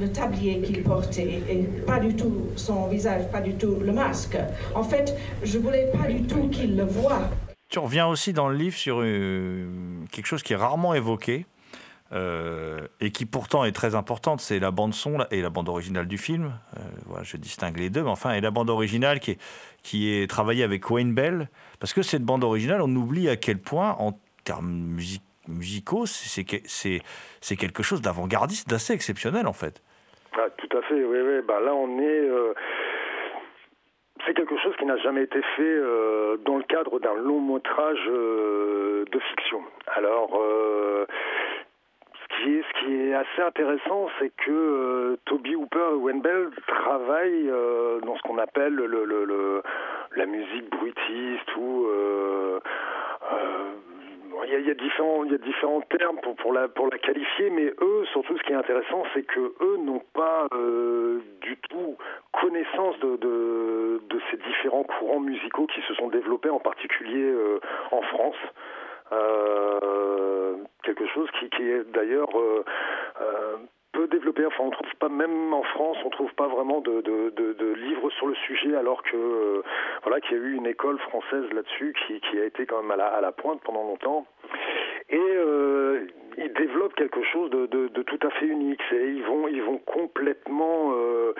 le 0.00 0.08
tablier 0.08 0.60
qu'il 0.62 0.82
portait 0.82 1.42
et 1.48 1.58
pas 1.86 2.00
du 2.00 2.14
tout 2.16 2.48
son 2.56 2.88
visage, 2.88 3.28
pas 3.30 3.40
du 3.40 3.54
tout 3.54 3.76
le 3.80 3.92
masque. 3.92 4.36
En 4.74 4.82
fait, 4.82 5.16
je 5.44 5.58
voulais 5.58 5.92
pas 5.96 6.08
du 6.08 6.22
tout 6.22 6.48
qu'il 6.48 6.76
le 6.76 6.84
voie. 6.84 7.30
Tu 7.70 7.78
reviens 7.78 8.08
aussi 8.08 8.32
dans 8.32 8.48
le 8.48 8.56
livre 8.56 8.76
sur 8.76 9.00
euh, 9.00 9.68
quelque 10.10 10.26
chose 10.26 10.42
qui 10.42 10.54
est 10.54 10.56
rarement 10.56 10.92
évoqué 10.92 11.46
euh, 12.12 12.80
et 13.00 13.12
qui 13.12 13.26
pourtant 13.26 13.64
est 13.64 13.70
très 13.70 13.94
importante, 13.94 14.40
c'est 14.40 14.58
la 14.58 14.72
bande 14.72 14.92
son 14.92 15.24
et 15.30 15.40
la 15.40 15.50
bande 15.50 15.68
originale 15.68 16.08
du 16.08 16.18
film. 16.18 16.52
Euh, 16.76 16.80
voilà, 17.06 17.22
je 17.22 17.36
distingue 17.36 17.78
les 17.78 17.88
deux, 17.88 18.02
mais 18.02 18.10
enfin, 18.10 18.32
et 18.32 18.40
la 18.40 18.50
bande 18.50 18.70
originale 18.70 19.20
qui 19.20 19.32
est, 19.32 19.38
qui 19.84 20.12
est 20.12 20.28
travaillée 20.28 20.64
avec 20.64 20.90
Wayne 20.90 21.14
Bell, 21.14 21.48
parce 21.78 21.92
que 21.92 22.02
cette 22.02 22.24
bande 22.24 22.42
originale, 22.42 22.82
on 22.82 22.92
oublie 22.96 23.28
à 23.28 23.36
quel 23.36 23.58
point, 23.58 23.94
en 24.00 24.18
termes 24.42 24.72
music- 24.72 25.22
musicaux, 25.46 26.06
c'est 26.06 26.44
quelque 26.44 27.82
chose 27.84 28.02
d'avant-gardiste, 28.02 28.68
d'assez 28.68 28.94
exceptionnel 28.94 29.46
en 29.46 29.52
fait. 29.52 29.80
Ah, 30.32 30.48
tout 30.56 30.76
à 30.76 30.82
fait, 30.82 31.04
oui, 31.04 31.18
oui. 31.24 31.40
Bah, 31.46 31.60
là, 31.60 31.74
on 31.74 32.00
est. 32.00 32.28
c'est 34.26 34.34
quelque 34.34 34.56
chose 34.58 34.74
qui 34.76 34.84
n'a 34.86 34.96
jamais 34.98 35.22
été 35.22 35.40
fait 35.56 35.62
euh, 35.62 36.36
dans 36.44 36.56
le 36.58 36.64
cadre 36.64 36.98
d'un 37.00 37.14
long 37.14 37.40
métrage 37.40 38.04
euh, 38.08 39.04
de 39.10 39.18
fiction. 39.18 39.62
Alors, 39.96 40.38
euh, 40.40 41.06
ce, 42.38 42.44
qui 42.44 42.94
est, 42.94 43.14
assez 43.14 43.42
intéressant, 43.42 44.08
c'est 44.18 44.32
que 44.44 45.18
Toby 45.26 45.54
Hooper 45.56 45.90
et 45.92 45.96
Wayne 45.96 46.20
Bell 46.22 46.48
travaillent 46.66 47.50
dans 48.02 48.16
ce 48.16 48.22
qu'on 48.22 48.38
appelle 48.38 48.74
le, 48.74 48.86
le- 48.86 49.04
le- 49.24 49.62
la 50.16 50.26
musique 50.26 50.70
bruitiste 50.70 51.56
ou. 51.56 51.86
Il 54.44 54.52
y, 54.52 54.54
a, 54.56 54.58
il 54.58 54.66
y 54.66 54.70
a 54.70 54.74
différents, 54.74 55.24
il 55.24 55.32
y 55.32 55.34
a 55.34 55.38
différents 55.38 55.80
termes 55.82 56.18
pour, 56.22 56.34
pour, 56.36 56.52
la, 56.52 56.68
pour 56.68 56.88
la 56.90 56.98
qualifier, 56.98 57.50
mais 57.50 57.72
eux, 57.80 58.04
surtout, 58.12 58.36
ce 58.36 58.42
qui 58.42 58.52
est 58.52 58.56
intéressant, 58.56 59.04
c'est 59.14 59.22
que 59.22 59.40
eux 59.60 59.76
n'ont 59.78 60.02
pas 60.14 60.46
euh, 60.54 61.20
du 61.42 61.56
tout 61.68 61.96
connaissance 62.32 62.98
de, 63.00 63.16
de, 63.16 64.00
de 64.08 64.20
ces 64.30 64.36
différents 64.38 64.84
courants 64.84 65.20
musicaux 65.20 65.66
qui 65.66 65.80
se 65.82 65.94
sont 65.94 66.08
développés, 66.08 66.50
en 66.50 66.60
particulier 66.60 67.22
euh, 67.22 67.60
en 67.90 68.02
France. 68.02 68.36
Euh, 69.12 70.56
quelque 70.84 71.06
chose 71.08 71.28
qui, 71.38 71.50
qui 71.50 71.62
est 71.62 71.84
d'ailleurs 71.92 72.30
euh, 72.38 72.64
euh, 73.20 73.56
peu 73.92 74.06
développé. 74.08 74.44
Enfin, 74.46 74.64
on 74.64 74.70
trouve 74.70 74.94
pas 74.98 75.08
même 75.08 75.52
en 75.52 75.62
France, 75.62 75.96
on 76.04 76.10
trouve 76.10 76.32
pas 76.34 76.48
vraiment 76.48 76.80
de, 76.80 77.74
livres 77.74 78.10
sur 78.10 78.26
le 78.26 78.34
sujet, 78.46 78.74
alors 78.76 79.02
que 79.02 79.16
euh, 79.16 79.62
voilà, 80.02 80.20
qu'il 80.20 80.36
y 80.36 80.40
a 80.40 80.44
eu 80.44 80.54
une 80.54 80.66
école 80.66 80.98
française 80.98 81.44
là-dessus 81.52 81.94
qui, 82.06 82.38
a 82.38 82.44
été 82.44 82.66
quand 82.66 82.82
même 82.82 82.90
à 82.90 82.96
la, 82.96 83.06
à 83.06 83.20
la 83.20 83.32
pointe 83.32 83.60
pendant 83.62 83.82
longtemps. 83.82 84.26
Et 85.08 85.18
euh, 85.18 86.06
ils 86.38 86.52
développent 86.52 86.94
quelque 86.94 87.22
chose 87.24 87.50
de, 87.50 87.66
tout 88.02 88.26
à 88.26 88.30
fait 88.30 88.46
unique. 88.46 88.82
Ils 88.92 89.22
vont 89.24 89.78
complètement 89.78 90.92
euh, 90.94 91.32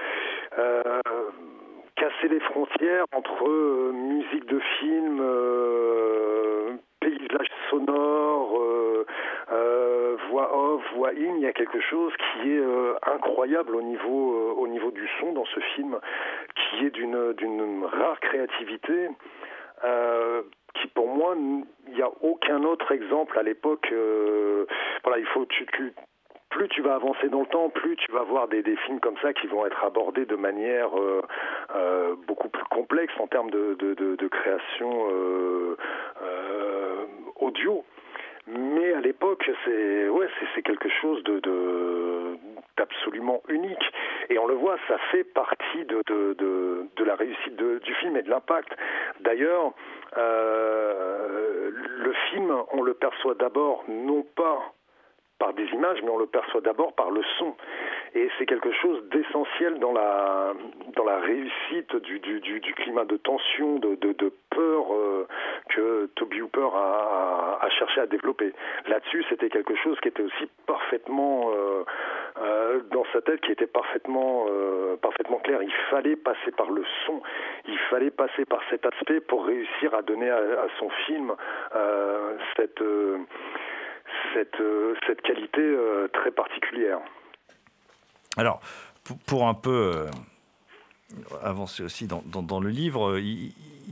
casser 1.97 2.29
les 2.29 2.41
frontières 2.41 3.05
entre 3.15 3.93
musique 3.93 4.47
de 4.47 4.59
film, 4.81 5.21
sonore, 7.71 8.59
euh, 8.61 9.07
euh, 9.53 10.16
voix 10.31 10.57
off, 10.57 10.83
voix 10.95 11.11
in. 11.11 11.37
Il 11.37 11.40
y 11.40 11.47
a 11.47 11.53
quelque 11.53 11.81
chose 11.81 12.12
qui 12.16 12.51
est 12.51 12.59
euh, 12.59 12.95
incroyable 13.03 13.75
au 13.75 13.83
niveau 13.83 14.55
au 14.57 14.69
niveau 14.69 14.90
du 14.90 15.09
son 15.21 15.33
dans 15.33 15.45
ce 15.47 15.61
film, 15.75 15.99
qui 16.55 16.87
est 16.87 16.90
d'une 16.90 17.85
rare 17.85 18.21
créativité. 18.21 19.09
Qui 20.75 20.87
pour 20.88 21.09
moi, 21.09 21.35
il 21.37 21.95
n'y 21.95 22.03
a 22.03 22.11
aucun 22.23 22.62
autre 22.62 22.93
exemple 22.93 23.38
à 23.38 23.43
l'époque. 23.43 23.93
voilà, 25.03 25.19
il 25.19 25.27
faut 25.27 25.45
tu, 25.47 25.66
tu- 25.66 25.93
plus 26.51 26.69
tu 26.69 26.83
vas 26.83 26.95
avancer 26.97 27.29
dans 27.29 27.41
le 27.41 27.47
temps, 27.47 27.69
plus 27.71 27.97
tu 27.97 28.11
vas 28.13 28.23
voir 28.25 28.49
des, 28.49 28.63
des 28.63 28.77
films 28.77 29.01
comme 29.01 29.17
ça 29.23 29.33
qui 29.33 29.47
vont 29.47 29.65
être 29.67 29.83
abordés 29.85 30.27
de 30.27 30.37
manière 30.37 30.91
euh, 30.99 31.23
euh, 31.75 32.15
beaucoup 32.27 32.49
plus 32.49 32.65
complexe 32.65 33.13
en 33.19 33.27
termes 33.29 33.51
de, 33.51 33.75
de, 33.79 33.95
de- 33.95 34.17
de 34.17 34.29
création 34.29 35.09
euh, 35.11 35.77
euh, 36.23 37.05
audio. 37.37 37.85
Mais 38.47 38.93
à 38.95 39.01
l'époque, 39.01 39.49
c'est 39.65 40.09
ouais, 40.09 40.29
c'est 40.55 40.63
quelque 40.63 40.89
chose 41.01 41.23
de 41.25 41.41
d'absolument 42.77 43.43
unique. 43.49 43.93
Et 44.31 44.39
on 44.39 44.47
le 44.47 44.55
voit, 44.55 44.77
ça 44.89 44.97
fait 45.13 45.25
partie 45.25 45.85
de, 45.85 46.03
de, 46.07 46.35
de, 46.35 46.87
de 46.97 47.05
la 47.05 47.15
réussite 47.15 47.55
du 47.57 47.95
film 47.97 48.17
et 48.17 48.23
de 48.23 48.31
l'impact. 48.31 48.73
D'ailleurs, 49.21 49.73
euh, 50.17 51.71
le 51.73 52.13
film, 52.31 52.55
on 52.73 52.83
le 52.83 52.95
perçoit 52.95 53.35
d'abord 53.35 53.85
non 53.89 54.25
pas 54.35 54.73
par 55.40 55.53
des 55.55 55.66
images, 55.79 56.00
mais 56.05 56.11
on 56.11 56.18
le 56.18 56.26
perçoit 56.26 56.61
d'abord 56.61 56.92
par 56.92 57.11
le 57.11 57.22
son. 57.38 57.57
Et 58.14 58.29
c'est 58.37 58.46
quelque 58.46 58.72
chose 58.83 58.98
d'essentiel 59.12 59.79
dans 59.79 59.92
la, 59.92 60.53
dans 60.96 61.05
la 61.05 61.18
réussite 61.18 61.96
du, 62.09 62.18
du, 62.20 62.40
du, 62.40 62.61
du 62.61 62.72
climat 62.74 63.07
de 63.07 63.16
tension, 63.16 63.79
de, 63.79 63.94
de, 64.05 64.12
de 64.12 64.33
peur 64.50 64.83
euh, 64.92 65.26
que 65.72 66.07
Toby 66.16 66.42
Hooper 66.42 66.68
a, 66.74 67.59
a, 67.62 67.66
a 67.66 67.70
cherché 67.70 68.00
à 68.00 68.07
développer. 68.07 68.53
Là-dessus, 68.87 69.24
c'était 69.29 69.48
quelque 69.48 69.76
chose 69.76 69.98
qui 70.00 70.09
était 70.09 70.22
aussi 70.22 70.46
parfaitement 70.66 71.50
euh, 71.55 71.85
euh, 72.42 72.81
dans 72.90 73.05
sa 73.12 73.20
tête, 73.22 73.40
qui 73.40 73.53
était 73.53 73.66
parfaitement, 73.81 74.46
euh, 74.50 74.96
parfaitement 74.96 75.38
clair. 75.38 75.62
Il 75.62 75.72
fallait 75.90 76.16
passer 76.16 76.50
par 76.57 76.70
le 76.70 76.85
son, 77.07 77.22
il 77.66 77.79
fallait 77.90 78.11
passer 78.11 78.44
par 78.44 78.61
cet 78.70 78.85
aspect 78.87 79.20
pour 79.20 79.46
réussir 79.46 79.94
à 79.94 80.03
donner 80.03 80.31
à, 80.31 80.37
à 80.38 80.68
son 80.79 80.90
film 81.07 81.33
euh, 81.74 82.37
cette... 82.57 82.83
euh, 84.37 84.95
cette, 85.07 85.23
qualité 85.23 85.61
euh, 85.61 86.09
très 86.12 86.31
particulière. 86.31 86.99
Alors, 88.37 88.61
pour, 89.27 89.49
un 89.49 89.55
peu 89.55 89.93
euh, 89.95 90.11
avancer 91.43 91.83
aussi 91.83 92.07
dans, 92.07 92.61
le 92.61 92.69
livre, 92.69 93.21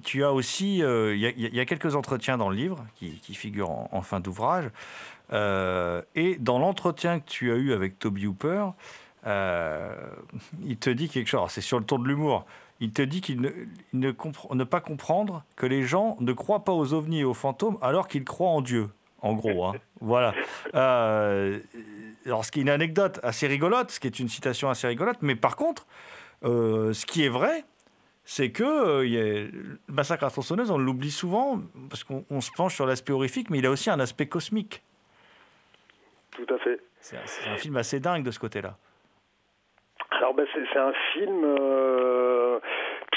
tu 0.05 0.24
as 0.24 0.33
aussi, 0.33 0.79
il 0.79 1.16
y, 1.18 1.61
a- 1.61 1.64
quelques 1.64 1.96
entretiens 1.96 2.37
dans 2.38 2.48
le 2.48 2.57
livre 2.57 2.85
qui, 2.94 3.35
figurent 3.35 3.92
en, 3.92 4.03
fin 4.03 4.20
d'ouvrage. 4.20 4.70
Et 5.33 6.37
dans 6.38 6.59
l'entretien 6.59 7.18
que 7.20 7.29
tu 7.29 7.51
as 7.53 7.57
eu 7.57 7.72
avec 7.72 7.98
Toby 7.98 8.27
Hooper, 8.27 8.66
il 9.27 10.77
te 10.79 10.90
dit 10.90 11.09
quelque 11.09 11.29
chose. 11.29 11.51
C'est 11.51 11.61
sur 11.61 11.79
le 11.81 11.85
ton 11.85 11.98
de 11.98 12.07
l'humour. 12.07 12.46
Il 12.81 12.92
te 12.92 13.03
dit 13.03 13.20
qu'il 13.20 13.40
ne, 13.40 13.51
ne, 13.92 14.12
compre- 14.12 14.55
ne 14.55 14.62
pas 14.62 14.81
comprendre 14.81 15.42
que 15.57 15.66
les 15.66 15.83
gens 15.83 16.16
ne 16.20 16.33
croient 16.33 16.62
pas 16.64 16.72
aux 16.72 16.94
ovnis 16.94 17.20
et 17.20 17.24
aux 17.24 17.35
fantômes 17.35 17.77
alors 17.83 18.07
qu'ils 18.07 18.24
croient 18.24 18.51
en 18.51 18.61
Dieu. 18.61 18.88
En 19.22 19.35
gros, 19.35 19.64
hein. 19.64 19.74
voilà. 20.00 20.33
Euh, 20.74 21.59
alors, 22.26 22.44
ce 22.44 22.52
qui 22.52 22.61
est 22.61 22.62
une 22.62 22.68
anecdote 22.70 23.18
assez 23.22 23.46
rigolote, 23.46 23.90
ce 23.90 24.00
qui 24.00 24.07
est 24.07 24.18
une 24.18 24.28
citation 24.28 24.70
assez 24.70 24.87
rigolote, 24.87 25.18
mais 25.22 25.35
par 25.35 25.57
contre, 25.57 25.87
euh, 26.44 26.92
ce 26.92 27.04
qui 27.07 27.24
est 27.24 27.28
vrai, 27.28 27.64
c'est 28.24 28.50
que 28.52 28.62
euh, 28.62 29.07
y 29.07 29.16
a- 29.18 29.22
le 29.50 29.81
massacre 29.88 30.22
à 30.22 30.26
la 30.26 30.31
tronçonneuse, 30.31 30.70
on 30.70 30.78
l'oublie 30.78 31.11
souvent 31.11 31.61
parce 31.90 32.04
qu'on 32.04 32.24
on 32.31 32.40
se 32.40 32.50
penche 32.57 32.74
sur 32.74 32.87
l'aspect 32.87 33.12
horrifique, 33.12 33.50
mais 33.50 33.59
il 33.59 33.66
a 33.66 33.70
aussi 33.70 33.90
un 33.90 33.98
aspect 34.00 34.26
cosmique. 34.26 34.83
Tout 36.33 36.46
à 36.54 36.59
fait. 36.59 36.81
C'est 37.00 37.16
un, 37.16 37.52
un 37.52 37.57
film 37.57 37.76
assez 37.76 38.00
dingue 38.00 38.22
de 38.22 38.31
ce 38.31 38.38
côté-là. 38.38 38.76
Alors 40.11 40.35
ben, 40.35 40.46
c'est 40.54 40.61
c'est 40.72 40.78
un 40.78 40.92
film 41.12 41.42
euh, 41.44 42.47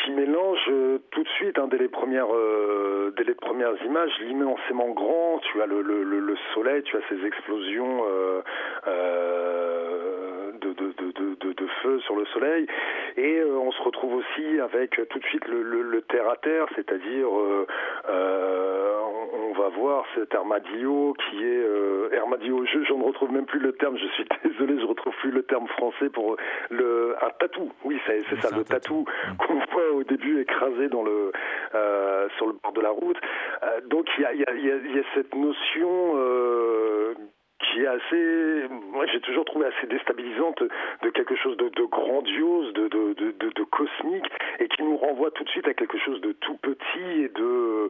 qui 0.03 0.11
mélange 0.11 0.59
euh, 0.69 0.99
tout 1.11 1.23
de 1.23 1.29
suite, 1.29 1.57
hein, 1.57 1.67
dès, 1.69 1.77
les 1.77 1.87
premières, 1.87 2.33
euh, 2.33 3.13
dès 3.17 3.23
les 3.23 3.35
premières 3.35 3.73
images, 3.85 4.11
l'immensément 4.21 4.89
grand, 4.89 5.39
tu 5.51 5.61
as 5.61 5.65
le, 5.65 5.81
le, 5.81 6.03
le, 6.03 6.19
le 6.19 6.35
soleil, 6.53 6.83
tu 6.83 6.97
as 6.97 7.01
ces 7.09 7.25
explosions 7.25 8.03
euh, 8.07 8.41
de, 10.73 10.93
de, 10.97 11.11
de, 11.11 11.11
de, 11.11 11.35
de, 11.39 11.53
de 11.53 11.67
feu 11.81 11.99
sur 12.01 12.15
le 12.15 12.25
soleil, 12.27 12.65
et 13.17 13.39
euh, 13.39 13.57
on 13.59 13.71
se 13.71 13.81
retrouve 13.81 14.15
aussi 14.15 14.59
avec 14.59 14.97
euh, 14.99 15.05
tout 15.09 15.19
de 15.19 15.25
suite 15.25 15.47
le, 15.47 15.61
le, 15.63 15.81
le 15.81 16.01
terre 16.03 16.29
à 16.29 16.35
terre, 16.37 16.65
c'est-à-dire 16.75 17.27
euh, 17.27 17.65
on, 19.33 19.53
va 19.53 19.69
voir 19.69 20.05
cet 20.15 20.33
armadillo 20.33 21.13
qui 21.13 21.43
est 21.43 22.17
armadillo. 22.17 22.65
Je, 22.65 22.83
je 22.83 22.93
ne 22.93 23.03
retrouve 23.03 23.31
même 23.31 23.45
plus 23.45 23.59
le 23.59 23.73
terme. 23.73 23.97
Je 23.97 24.07
suis 24.07 24.25
désolé, 24.43 24.79
je 24.79 24.85
retrouve 24.85 25.13
plus 25.21 25.29
le 25.31 25.43
terme 25.43 25.67
français 25.67 26.09
pour 26.09 26.35
le 26.69 27.15
un 27.21 27.29
tatou. 27.39 27.69
Oui, 27.83 27.99
c'est 28.07 28.21
ça, 28.41 28.55
le 28.55 28.63
tatou 28.63 29.05
qu'on 29.37 29.53
voit 29.71 29.91
au 29.93 30.03
début 30.03 30.41
écrasé 30.41 30.87
dans 30.87 31.03
le 31.03 31.31
sur 32.37 32.47
le 32.47 32.53
bord 32.63 32.71
de 32.73 32.81
la 32.81 32.89
route. 32.89 33.17
Donc 33.89 34.07
il 34.17 34.21
y 34.23 34.25
a, 34.25 34.33
il 34.33 34.39
y, 34.41 34.45
a, 34.45 34.53
il 34.53 34.65
y 34.65 34.71
a- 34.71 34.75
il 34.77 34.95
y 34.95 34.99
a 34.99 35.03
cette 35.15 35.35
notion. 35.35 36.15
Qui 37.61 37.81
est 37.81 37.87
assez, 37.87 38.67
moi 38.91 39.05
j'ai 39.07 39.19
toujours 39.21 39.45
trouvé 39.45 39.67
assez 39.67 39.87
déstabilisante 39.87 40.63
de 41.03 41.09
quelque 41.09 41.35
chose 41.35 41.57
de, 41.57 41.85
grandiose, 41.85 42.73
de 42.73 43.63
cosmique, 43.63 44.25
et 44.59 44.67
qui 44.67 44.83
nous 44.83 44.97
renvoie 44.97 45.31
tout 45.31 45.43
de 45.43 45.49
suite 45.49 45.67
à 45.67 45.73
quelque 45.73 45.97
chose 45.99 46.21
de 46.21 46.31
tout 46.33 46.57
petit 46.57 47.23
et 47.23 47.29
de, 47.29 47.89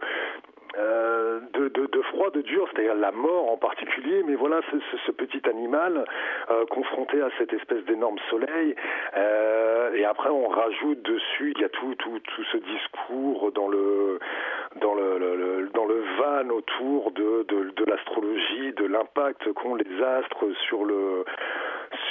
euh, 0.78 1.40
de, 1.54 1.68
de, 1.70 1.86
de 1.88 2.02
froid, 2.04 2.30
de 2.32 2.42
dur, 2.42 2.68
c'est-à-dire 2.72 2.96
la 2.96 3.12
mort 3.12 3.52
en 3.52 3.58
particulier, 3.58 4.24
mais 4.26 4.36
voilà 4.36 4.62
ce, 4.72 4.78
ce, 4.92 4.98
ce 5.06 5.12
petit 5.12 5.42
animal 5.50 6.06
euh, 6.50 6.66
confronté 6.68 7.22
à 7.22 7.30
cette 7.38 7.54
espèce 7.54 7.84
d'énorme 7.86 8.18
soleil, 8.30 8.76
euh, 9.18 9.94
et 9.94 10.06
après 10.06 10.30
on 10.30 10.48
rajoute 10.48 11.02
dessus, 11.02 11.54
il 11.56 11.62
y 11.62 11.66
a 11.66 11.70
tout, 11.70 11.96
tout, 11.96 12.20
tout 12.20 12.44
ce 12.52 12.58
discours 12.58 13.52
dans 13.52 13.68
le, 13.68 14.20
dans 14.80 14.94
le, 14.94 15.70
dans 15.74 15.86
le 15.86 16.04
van 16.18 16.50
autour 16.50 17.12
de, 17.12 17.46
de, 17.48 17.72
de 17.76 17.86
l'astrologie, 17.86 18.74
de 18.74 18.86
l'impact 18.86 19.52
qu'ont 19.54 19.76
les 19.76 20.02
astres 20.02 20.46
sur 20.68 20.86
le 20.86 21.26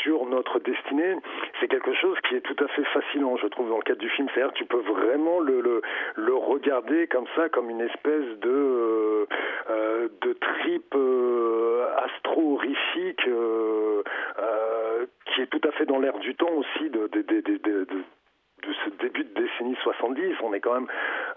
sur 0.02 0.26
notre 0.26 0.58
destinée, 0.60 1.16
c'est 1.58 1.68
quelque 1.68 1.94
chose 1.94 2.16
qui 2.28 2.36
est 2.36 2.40
tout 2.40 2.56
à 2.62 2.68
fait 2.68 2.84
fascinant, 2.84 3.36
je 3.36 3.46
trouve, 3.46 3.68
dans 3.68 3.76
le 3.76 3.82
cadre 3.82 4.00
du 4.00 4.08
film. 4.10 4.28
C'est-à-dire 4.34 4.52
tu 4.54 4.64
peux 4.64 4.80
vraiment 4.80 5.40
le, 5.40 5.60
le, 5.60 6.34
regarder 6.34 7.06
comme 7.06 7.26
ça, 7.36 7.48
comme 7.48 7.70
une 7.70 7.80
espèce 7.80 8.38
de, 8.40 8.50
euh, 8.50 9.26
euh, 9.70 10.08
de 10.22 10.32
trip 10.32 10.94
euh, 10.94 11.86
astro-horrifique 12.04 13.26
euh, 13.28 14.02
qui 15.26 15.42
est 15.42 15.46
tout 15.46 15.60
à 15.68 15.70
fait 15.72 15.86
dans 15.86 15.98
l'air 15.98 16.18
du 16.18 16.34
temps 16.34 16.52
aussi 16.52 16.90
de- 18.62 18.72
ce 18.84 18.90
début 19.02 19.24
de 19.24 19.34
décennie 19.40 19.76
70, 19.82 20.34
on 20.42 20.52
est 20.52 20.60
quand 20.60 20.74
même 20.74 20.88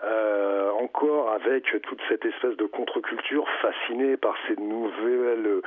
euh, 0.03 0.71
encore 0.71 1.31
avec 1.31 1.65
toute 1.83 2.01
cette 2.09 2.25
espèce 2.25 2.55
de 2.57 2.65
contre-culture 2.65 3.47
fascinée 3.62 4.17
par 4.17 4.36
ces 4.47 4.55
nouvelles 4.62 5.62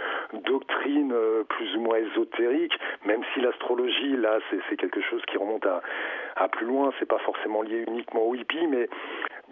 doctrines 0.44 1.12
euh, 1.12 1.44
plus 1.44 1.74
ou 1.76 1.80
moins 1.80 1.96
ésotériques, 1.96 2.78
même 3.04 3.22
si 3.32 3.40
l'astrologie, 3.40 4.16
là, 4.16 4.38
c'est 4.68 4.76
quelque 4.76 5.00
chose 5.00 5.22
qui 5.26 5.36
remonte 5.38 5.64
à, 5.66 5.82
à 6.36 6.48
plus 6.48 6.66
loin, 6.66 6.92
c'est 6.98 7.08
pas 7.08 7.18
forcément 7.18 7.62
lié 7.62 7.84
uniquement 7.88 8.22
au 8.22 8.34
hippie, 8.34 8.66
mais 8.66 8.88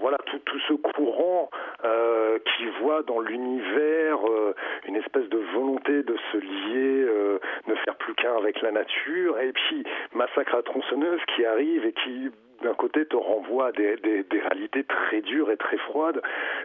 voilà 0.00 0.18
tout, 0.26 0.38
tout 0.44 0.58
ce 0.68 0.74
courant 0.74 1.50
euh, 1.84 2.38
qui 2.38 2.64
voit 2.82 3.02
dans 3.02 3.20
l'univers 3.20 4.18
euh, 4.28 4.54
une 4.88 4.96
espèce 4.96 5.28
de 5.28 5.38
volonté 5.54 6.02
de 6.02 6.16
se 6.32 6.36
lier, 6.38 7.04
euh, 7.08 7.38
ne 7.68 7.74
faire 7.76 7.96
plus 7.96 8.14
qu'un 8.14 8.36
avec 8.36 8.60
la 8.62 8.72
nature, 8.72 9.38
et 9.38 9.52
puis 9.52 9.84
Massacre 10.14 10.54
à 10.56 10.62
tronçonneuse 10.62 11.20
qui 11.34 11.44
arrive 11.44 11.84
et 11.86 11.92
qui 11.92 12.30
d'un 12.62 12.74
côté 12.74 13.04
te 13.04 13.16
renvoie 13.16 13.68
à 13.68 13.72
des, 13.72 13.96
des, 13.96 14.22
des 14.24 14.40
réalités 14.40 14.84
très 14.84 15.20
dures 15.20 15.50
et 15.50 15.56
très 15.56 15.76
froides. 15.76 16.22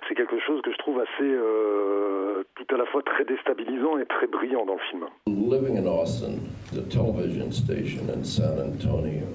C'est 0.07 0.15
quelque 0.15 0.39
chose 0.39 0.61
que 0.61 0.71
je 0.71 0.77
trouve 0.77 0.99
assez 0.99 1.09
euh, 1.21 2.43
tout 2.55 2.73
à 2.73 2.77
la 2.77 2.85
fois 2.85 3.01
très 3.03 3.25
déstabilisant 3.25 3.97
et 3.97 4.05
très 4.05 4.27
brillant 4.27 4.65
dans 4.65 4.75
le 4.75 4.79
film. 4.91 5.05
Living 5.27 5.77
in 5.77 5.87
Austin, 5.87 6.39
the 6.73 6.87
television 6.89 7.51
station 7.51 8.03
in 8.13 8.23
San 8.23 8.59
Antonio. 8.59 9.25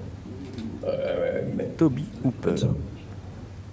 uh, 0.83 1.41
I 1.41 1.55
mean, 1.55 1.75
Toby 1.77 2.03
Hooper. 2.23 2.55
to 2.55 2.67
answer 2.67 2.67
all 2.67 2.73
of 2.73 3.64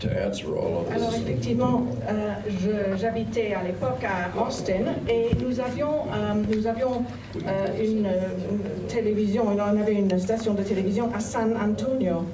Alors 0.94 1.14
effectivement, 1.14 1.86
euh, 2.08 2.96
j'habitais 3.00 3.54
à 3.54 3.62
l'époque 3.62 4.04
à 4.04 4.42
Austin 4.46 4.94
et 5.08 5.28
nous 5.40 5.60
avions, 5.60 6.06
euh, 6.12 6.34
nous 6.54 6.66
avions 6.66 7.04
euh, 7.36 7.66
une, 7.80 8.06
une 8.06 8.86
télévision, 8.88 9.44
on 9.48 9.58
avait 9.58 9.94
une 9.94 10.18
station 10.18 10.54
de 10.54 10.62
télévision 10.62 11.10
à 11.14 11.20
San 11.20 11.56
Antonio. 11.56 12.24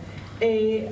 Et 0.41 0.85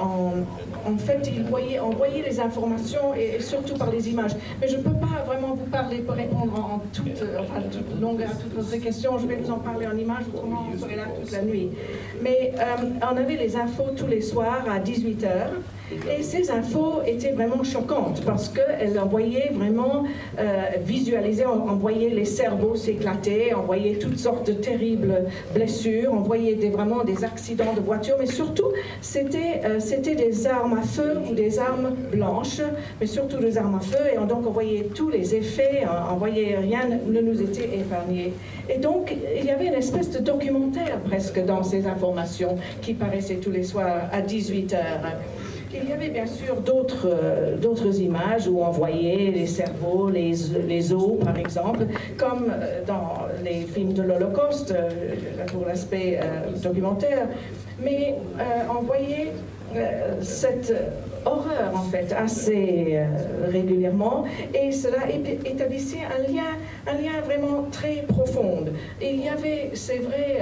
en, 0.00 0.90
en 0.90 0.96
fait, 0.96 1.30
il 1.30 1.42
voyait, 1.42 1.78
on 1.78 1.90
voyait 1.90 2.22
les 2.22 2.40
informations 2.40 3.14
et, 3.14 3.36
et 3.36 3.40
surtout 3.40 3.74
par 3.74 3.90
les 3.90 4.08
images. 4.08 4.32
Mais 4.62 4.66
je 4.66 4.78
ne 4.78 4.82
peux 4.82 4.94
pas 4.94 5.22
vraiment 5.26 5.48
vous 5.48 5.66
parler 5.66 5.98
pour 5.98 6.14
répondre 6.14 6.54
en, 6.58 6.76
en 6.76 6.82
toute, 6.90 7.22
enfin, 7.38 7.60
toute 7.70 8.00
longueur 8.00 8.30
à 8.30 8.34
toutes 8.34 8.54
vos 8.54 8.78
questions. 8.78 9.18
Je 9.18 9.26
vais 9.26 9.36
vous 9.36 9.50
en 9.50 9.58
parler 9.58 9.86
en 9.86 9.94
images, 9.94 10.24
autrement 10.32 10.64
on 10.74 10.78
serait 10.78 10.96
là 10.96 11.04
toute 11.20 11.30
la 11.32 11.42
nuit. 11.42 11.68
Mais 12.22 12.54
on 13.02 13.14
avait 13.14 13.36
les 13.36 13.56
infos 13.56 13.90
tous 13.94 14.06
les 14.06 14.22
soirs 14.22 14.64
à 14.66 14.80
18h. 14.80 15.50
Et 16.10 16.22
ces 16.22 16.50
infos 16.50 17.02
étaient 17.06 17.32
vraiment 17.32 17.62
choquantes 17.64 18.22
parce 18.24 18.48
qu'elles 18.48 18.98
envoyaient 18.98 19.50
vraiment 19.52 20.04
euh, 20.38 20.62
visualiser, 20.84 21.44
voyait 21.82 22.10
les 22.10 22.24
cerveaux 22.24 22.76
s'éclater, 22.76 23.54
on 23.54 23.62
voyait 23.62 23.94
toutes 23.94 24.18
sortes 24.18 24.46
de 24.46 24.52
terribles 24.52 25.24
blessures, 25.52 26.10
on 26.12 26.20
voyait 26.20 26.54
des, 26.54 26.70
vraiment 26.70 27.02
des 27.02 27.24
accidents 27.24 27.74
de 27.74 27.80
voiture, 27.80 28.16
mais 28.18 28.26
surtout 28.26 28.68
c'était 29.00 29.60
euh, 29.64 29.80
des 30.14 30.46
armes 30.46 30.78
à 30.78 30.82
feu 30.82 31.18
ou 31.28 31.34
des 31.34 31.58
armes 31.58 31.94
blanches, 32.12 32.60
mais 33.00 33.06
surtout 33.06 33.38
des 33.38 33.58
armes 33.58 33.74
à 33.74 33.80
feu, 33.80 34.04
et 34.14 34.18
on, 34.18 34.26
donc 34.26 34.46
on 34.46 34.50
voyait 34.50 34.88
tous 34.94 35.10
les 35.10 35.34
effets, 35.34 35.82
on, 35.84 36.14
on 36.14 36.16
voyait 36.16 36.56
rien 36.56 36.82
ne 37.06 37.20
nous 37.20 37.42
était 37.42 37.78
épargné. 37.80 38.32
Et 38.68 38.78
donc 38.78 39.12
il 39.36 39.44
y 39.44 39.50
avait 39.50 39.66
une 39.66 39.74
espèce 39.74 40.10
de 40.10 40.20
documentaire 40.20 41.00
presque 41.00 41.44
dans 41.44 41.64
ces 41.64 41.86
informations 41.86 42.56
qui 42.80 42.94
paraissaient 42.94 43.36
tous 43.36 43.50
les 43.50 43.64
soirs 43.64 44.08
à 44.12 44.20
18 44.20 44.74
heures. 44.74 45.16
Il 45.74 45.88
y 45.88 45.92
avait 45.92 46.10
bien 46.10 46.26
sûr 46.26 46.56
d'autres 46.60 47.08
euh, 47.08 47.56
d'autres 47.56 47.98
images 48.00 48.46
où 48.46 48.62
on 48.62 48.70
voyait 48.70 49.30
les 49.30 49.46
cerveaux, 49.46 50.10
les, 50.10 50.92
os 50.92 51.18
par 51.24 51.38
exemple, 51.38 51.86
comme 52.18 52.50
euh, 52.50 52.84
dans 52.86 53.26
les 53.42 53.62
films 53.62 53.94
de 53.94 54.02
l'Holocauste, 54.02 54.72
euh, 54.72 54.90
pour 55.46 55.64
l'aspect 55.64 56.20
documentaire. 56.62 57.26
Mais 57.82 58.16
on 58.70 58.82
voyait 58.82 59.32
cette 60.20 60.72
horreur 61.24 61.72
en 61.74 61.82
fait 61.84 62.12
assez 62.12 63.00
régulièrement 63.50 64.24
et 64.54 64.70
cela 64.70 65.10
établissait 65.44 66.04
un 66.04 66.32
lien, 66.32 66.52
un 66.86 66.94
lien 66.94 67.20
vraiment 67.24 67.64
très 67.72 68.04
profond. 68.06 68.66
Il 69.00 69.24
y 69.24 69.28
avait, 69.28 69.70
c'est 69.74 69.98
vrai, 69.98 70.38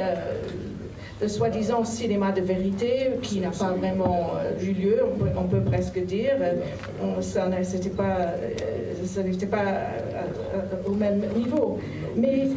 le 1.21 1.29
soi-disant 1.29 1.85
cinéma 1.85 2.33
de 2.33 2.41
vérité 2.41 3.11
qui 3.23 3.41
n'a 3.41 3.51
pas 3.51 3.73
vraiment 3.73 4.31
euh, 4.37 4.63
eu 4.63 4.73
lieu, 4.73 4.99
on 5.37 5.45
peut, 5.45 5.61
presque 5.61 6.03
dire. 6.05 6.37
Euh, 6.41 7.21
ça 7.21 7.49
c'était 7.63 7.91
pas, 7.91 8.35
ça 9.05 9.23
n'était 9.23 9.47
pas 9.47 9.59
euh, 9.59 9.99
euh, 10.55 10.89
au 10.89 10.95
même 10.95 11.23
niveau. 11.37 11.79
Mais 12.17 12.49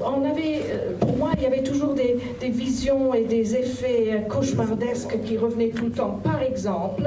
on 0.00 0.24
avait, 0.24 0.62
pour 1.00 1.16
moi, 1.16 1.30
il 1.36 1.42
y 1.42 1.46
avait 1.46 1.62
toujours 1.62 1.94
des, 1.94 2.18
visions 2.48 3.12
et 3.14 3.24
des 3.24 3.54
effets 3.56 4.24
cauchemardesques 4.28 5.20
qui 5.24 5.36
revenaient 5.36 5.70
tout 5.70 5.86
le 5.86 5.92
temps. 5.92 6.20
Par 6.22 6.42
exemple, 6.42 7.02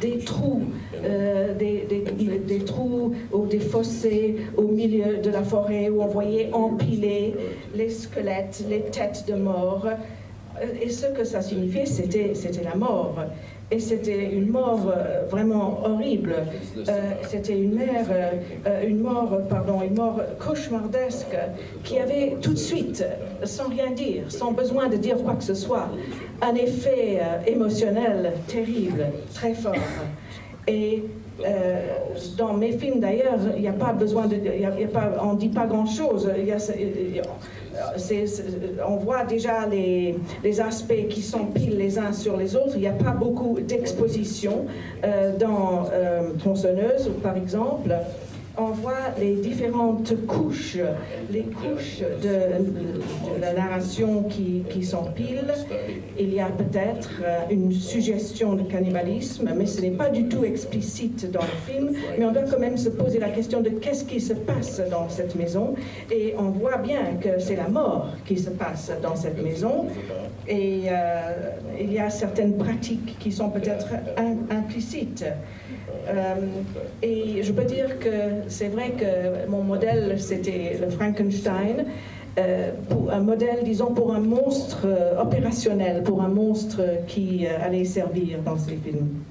des 0.00 0.18
trous, 0.18 0.62
euh, 1.04 1.54
des, 1.54 1.86
des- 1.88 2.38
des 2.38 2.64
trous 2.64 3.14
ou 3.32 3.46
des 3.46 3.60
fossés 3.60 4.36
au 4.56 4.62
milieu 4.68 5.18
de 5.18 5.30
la 5.30 5.42
forêt 5.42 5.88
où 5.88 6.02
on 6.02 6.06
voyait 6.06 6.50
empiler 6.52 7.34
les 7.74 7.90
squelettes, 7.90 8.64
les 8.68 8.80
têtes 8.82 9.24
de 9.28 9.34
mort. 9.34 9.86
Euh, 9.86 10.64
Et 10.80 10.88
ce 10.90 11.06
que 11.06 11.24
ça 11.24 11.42
signifiait, 11.42 11.86
c'était 11.86 12.34
la 12.62 12.76
mort. 12.76 13.16
Et 13.70 13.80
c'était 13.80 14.30
une 14.30 14.50
mort 14.50 14.92
euh, 14.94 15.24
vraiment 15.28 15.80
horrible. 15.84 16.34
Euh, 16.88 17.12
c'était 17.28 17.58
une 17.58 17.80
euh, 17.80 18.94
mort, 18.94 19.40
une 19.82 19.94
mort 19.94 20.20
cauchemardesque 20.38 21.36
qui 21.82 21.98
avait 21.98 22.36
tout 22.40 22.52
de 22.52 22.58
suite, 22.58 23.04
sans 23.44 23.68
rien 23.68 23.90
dire, 23.90 24.24
sans 24.28 24.52
besoin 24.52 24.88
de 24.88 24.96
dire 24.96 25.16
quoi 25.22 25.34
que 25.34 25.44
ce 25.44 25.54
soit, 25.54 25.88
un 26.42 26.54
effet 26.54 27.20
émotionnel 27.46 28.34
terrible, 28.46 29.06
très 29.32 29.54
fort. 29.54 29.74
Et 30.68 31.02
euh, 31.44 31.80
dans 32.36 32.52
mes 32.54 32.72
films 32.72 33.00
d'ailleurs, 33.00 33.38
il 33.56 33.62
n'y 33.62 33.68
a 33.68 33.72
pas 33.72 33.92
besoin 33.92 34.26
de, 34.26 34.36
y 34.36 34.64
a- 34.64 34.70
dit 35.34 35.48
pas 35.48 35.66
c'est- 37.96 38.26
c'est- 38.26 38.44
on 38.86 38.96
voit 38.96 39.24
déjà 39.24 39.66
les, 39.66 40.16
aspects 40.60 41.08
qui 41.10 41.22
s'empilent 41.22 41.76
les 41.76 41.98
uns 41.98 42.12
sur 42.12 42.36
les 42.36 42.54
autres. 42.54 42.72
Il 42.76 42.80
n'y 42.82 42.86
a 42.86 42.92
pas 42.92 43.10
beaucoup 43.10 43.58
d'exposition 43.60 44.66
euh, 45.04 45.36
dans 45.36 45.86
euh, 45.92 46.30
Tronçonneuse, 46.38 47.10
par 47.22 47.36
exemple. 47.36 47.92
On 48.56 48.66
voit 48.66 49.10
les 49.18 49.34
différentes 49.34 50.14
couches, 50.26 50.78
les 51.30 51.42
couches 51.42 52.02
de, 52.22 53.40
la 53.40 53.52
narration 53.52 54.22
qui, 54.22 54.84
s'empilent. 54.84 55.52
Il 56.18 56.32
y 56.32 56.38
a 56.38 56.46
peut-être 56.46 57.10
euh, 57.24 57.40
une 57.50 57.72
suggestion 57.72 58.54
de 58.54 58.62
cannibalisme, 58.62 59.50
mais 59.56 59.66
ce 59.66 59.80
n'est 59.80 59.90
pas 59.90 60.08
du 60.08 60.28
tout 60.28 60.44
explicite 60.44 61.30
dans 61.32 61.40
le 61.40 61.72
film. 61.72 61.92
Mais 62.16 62.24
on 62.24 62.30
doit 62.32 62.42
quand 62.42 62.60
même 62.60 62.76
se 62.76 62.90
poser 62.90 63.18
la 63.18 63.30
question 63.30 63.60
de 63.60 63.70
qu'est-ce 63.70 64.04
qui 64.04 64.20
se 64.20 64.34
passe 64.34 64.80
dans 64.88 65.08
cette 65.08 65.34
maison. 65.34 65.74
Et 66.12 66.34
on 66.38 66.50
voit 66.50 66.76
bien 66.76 67.16
que 67.20 67.40
c'est 67.40 67.56
la 67.56 67.68
mort 67.68 68.10
qui 68.24 68.38
se 68.38 68.50
passe 68.50 68.92
dans 69.02 69.16
cette 69.16 69.42
maison. 69.42 69.86
Et 70.46 70.82
euh, 70.88 71.50
il 71.80 71.92
y 71.92 71.98
a 71.98 72.10
certaines 72.10 72.56
pratiques 72.56 73.18
qui 73.18 73.32
sont 73.32 73.48
peut-être 73.48 73.88
im- 74.16 74.46
implicites. 74.50 75.24
Euh, 76.08 76.34
et 77.02 77.42
je 77.42 77.52
peux 77.52 77.64
dire 77.64 77.98
que 77.98 78.48
c'est 78.48 78.68
vrai 78.68 78.92
que 78.92 79.48
mon 79.48 79.62
modèle, 79.62 80.20
c'était 80.20 80.78
le 80.80 80.90
Frankenstein. 80.90 81.86
euh, 82.38 82.72
un 83.12 83.20
modèle, 83.20 83.62
disons, 83.64 83.94
pour 83.94 84.12
un 84.12 84.20
monstre 84.20 84.86
euh, 84.86 85.20
opérationnel, 85.20 86.02
pour 86.02 86.22
un 86.22 86.28
monstre 86.28 86.80
qui 87.06 87.46
allait 87.46 87.84
servir 87.84 88.38
dans 88.44 88.58
ces 88.58 88.76
films. 88.76 89.22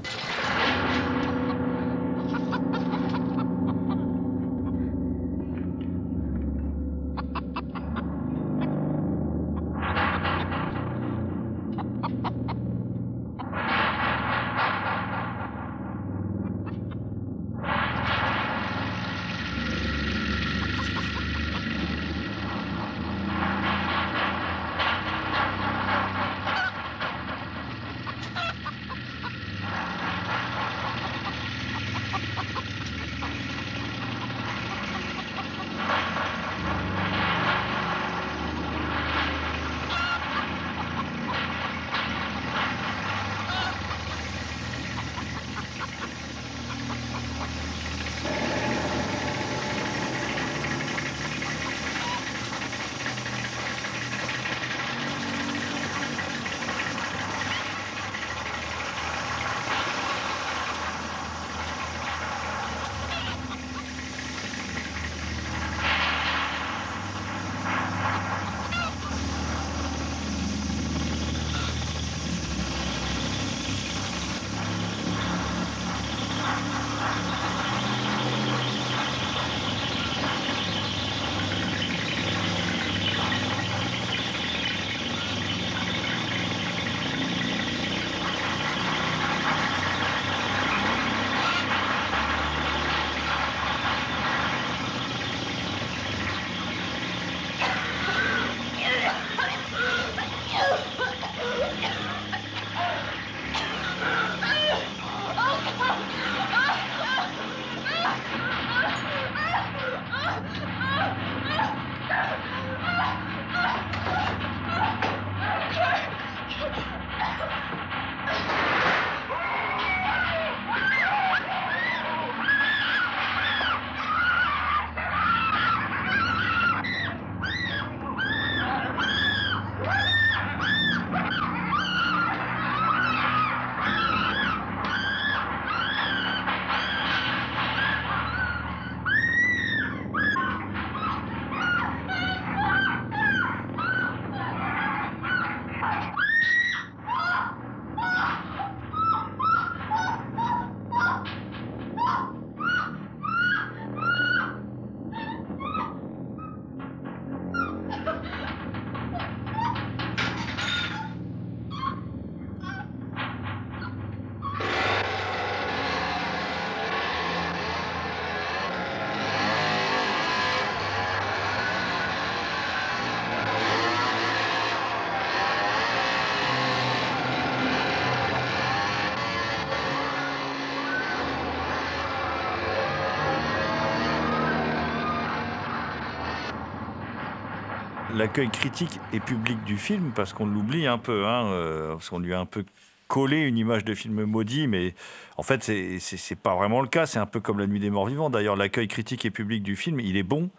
L'accueil 188.16 188.50
critique 188.50 189.00
et 189.12 189.20
public 189.20 189.64
du 189.64 189.78
film, 189.78 190.12
parce 190.16 190.34
qu'on 190.34 190.46
l'oublie 190.46 190.88
un 190.88 190.98
peu, 190.98 191.26
hein, 191.26 191.46
euh, 191.46 191.94
parce 191.94 192.10
qu'on 192.10 192.20
lui 192.20 192.34
a 192.34 192.40
un 192.40 192.46
peu 192.46 192.64
collé 193.08 193.42
une 193.42 193.58
image 193.58 193.86
de 193.86 193.94
film 193.94 194.24
maudit, 194.24 194.68
mais 194.68 194.96
en 195.38 195.44
fait, 195.44 195.64
c'est- 195.64 196.36
pas 196.36 196.56
vraiment 196.56 196.82
le 196.82 196.88
cas. 196.88 197.06
C'est 197.06 197.20
un 197.20 197.26
peu 197.26 197.40
comme 197.40 197.60
La 197.60 197.68
Nuit 197.68 197.80
des 197.80 197.90
Morts 197.90 198.08
Vivants. 198.08 198.30
D'ailleurs, 198.30 198.56
l'accueil 198.56 198.88
critique 198.88 199.26
et 199.26 199.30
public 199.30 199.62
du 199.62 199.76
film, 199.76 200.00
il 200.00 200.18
est 200.18 200.24
bon. 200.24 200.50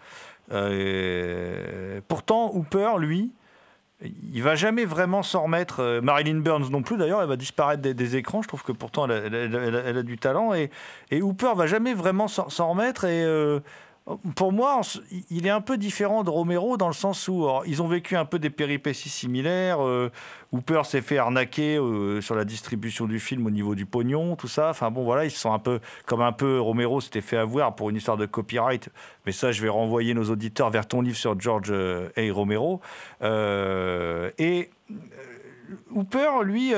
Euh, 0.53 2.01
pourtant, 2.07 2.55
Hooper, 2.55 2.93
lui, 2.99 3.33
il 4.03 4.43
va 4.43 4.55
jamais 4.55 4.85
vraiment 4.85 5.23
s'en 5.23 5.45
remettre. 5.45 5.81
Euh, 5.81 6.01
Marilyn 6.01 6.41
Burns 6.41 6.71
non 6.71 6.83
plus, 6.83 6.97
d'ailleurs, 6.97 7.23
elle 7.23 7.29
va 7.29 7.37
disparaître 7.37 7.83
des, 7.83 8.17
écrans. 8.17 8.43
Je 8.43 8.49
trouve 8.49 8.63
que 8.63 8.73
pourtant, 8.73 9.09
elle 9.09 9.97
a, 9.97 10.03
du 10.03 10.19
talent. 10.19 10.55
Et, 10.55 10.71
et 11.11 11.23
Hooper 11.23 11.53
va 11.57 11.67
jamais 11.67 11.95
vraiment 11.95 12.29
s'en 12.29 12.71
remettre. 12.71 13.05
Et 13.05 13.25
pour 14.37 14.53
moi, 14.53 14.83
il 15.31 15.47
est 15.47 15.51
un 15.51 15.63
peu 15.63 15.79
différent 15.79 16.25
de 16.25 16.31
Romero 16.31 16.77
dans 16.77 16.89
le 16.89 16.95
sens 16.95 17.27
où 17.27 17.49
ils 17.65 17.81
ont 17.81 17.89
vécu 17.89 18.17
un 18.17 18.27
peu 18.27 18.39
des 18.39 18.51
péripéties 18.51 19.09
similaires. 19.09 19.83
Euh, 19.83 20.11
Hooper 20.53 20.83
s'est 20.85 21.01
fait 21.01 21.17
arnaquer 21.17 21.79
euh, 21.79 22.21
sur 22.21 22.35
la 22.35 22.45
distribution 22.45 23.07
du 23.07 23.19
film 23.19 23.47
au 23.47 23.51
niveau 23.51 23.75
du 23.75 23.87
pognon, 23.87 24.37
tout 24.37 24.47
ça. 24.47 24.69
Enfin 24.69 24.91
bon, 24.91 25.05
voilà, 25.05 25.25
ils 25.25 25.31
se 25.31 25.39
sont 25.39 25.55
un 25.55 25.59
peu 25.59 25.81
comme 26.05 26.21
un 26.21 26.33
peu 26.33 26.61
Romero 26.61 27.01
s'était 27.01 27.23
fait 27.23 27.39
avoir 27.39 27.75
pour 27.77 27.89
une 27.89 27.97
histoire 27.97 28.19
de 28.19 28.27
copyright. 28.27 28.91
Mais 29.25 29.33
ça, 29.33 29.53
je 29.53 29.63
vais 29.63 29.71
renvoyer 29.71 30.13
nos 30.13 30.31
auditeurs 30.31 30.69
vers 30.69 30.87
ton 30.87 31.01
livre 31.01 31.17
sur 31.17 31.41
George 31.41 31.71
euh, 31.71 32.11
A. 32.19 32.31
Romero. 32.31 32.83
Euh, 33.23 34.31
et 34.37 34.71
Hooper, 35.91 36.43
lui, 36.45 36.75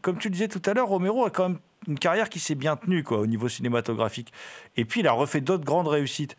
comme 0.00 0.18
tu 0.18 0.30
disais 0.30 0.46
tout 0.46 0.62
à 0.64 0.74
l'heure, 0.74 0.86
Romero 0.86 1.24
a 1.24 1.30
quand 1.30 1.48
même 1.48 1.58
une 1.88 1.98
carrière 1.98 2.28
qui 2.28 2.38
s'est 2.38 2.54
bien 2.54 2.76
tenue 2.76 3.02
quoi, 3.02 3.18
au 3.18 3.26
niveau 3.26 3.48
cinématographique. 3.48 4.32
Et 4.76 4.84
puis, 4.84 5.00
il 5.00 5.06
a 5.06 5.12
refait 5.12 5.40
d'autres 5.40 5.64
grandes 5.64 5.88
réussites. 5.88 6.36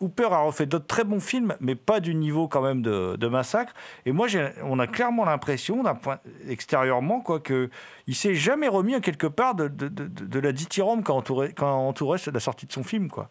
Hooper 0.00 0.28
a 0.32 0.40
refait 0.40 0.66
d'autres 0.66 0.86
très 0.86 1.04
bons 1.04 1.20
films, 1.20 1.56
mais 1.60 1.76
pas 1.76 2.00
du 2.00 2.14
niveau 2.14 2.48
quand 2.48 2.62
même 2.62 2.82
de, 2.82 3.28
Massacre. 3.28 3.74
Et 4.06 4.12
moi, 4.12 4.26
on 4.64 4.78
a 4.78 4.86
clairement 4.86 5.24
l'impression, 5.24 5.82
d'un 5.82 5.94
point 5.94 6.18
extérieurement, 6.48 7.20
quoi, 7.20 7.38
que 7.38 7.70
il 8.06 8.14
s'est 8.14 8.34
jamais 8.34 8.66
remis 8.66 9.00
quelque 9.00 9.28
part 9.28 9.54
de, 9.54 10.40
la 10.40 10.52
dithyrambe 10.52 11.04
quand 11.04 11.16
entourait, 11.16 11.52
quand 11.52 11.86
entourait 11.86 12.18
la 12.32 12.40
sortie 12.40 12.66
de 12.66 12.72
son 12.72 12.82
film, 12.82 13.08
quoi. 13.08 13.30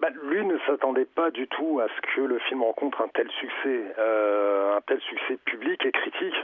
Bah, 0.00 0.08
lui 0.24 0.44
ne 0.44 0.58
s'attendait 0.66 1.06
pas 1.06 1.30
du 1.30 1.48
tout 1.48 1.80
à 1.80 1.86
ce 1.88 2.00
que 2.14 2.20
le 2.20 2.38
film 2.40 2.62
rencontre 2.62 3.00
un 3.00 3.08
tel 3.08 3.30
succès, 3.30 3.80
euh, 3.98 4.76
un 4.76 4.80
tel 4.82 5.00
succès 5.00 5.38
public 5.46 5.84
et 5.86 5.90
critique, 5.92 6.34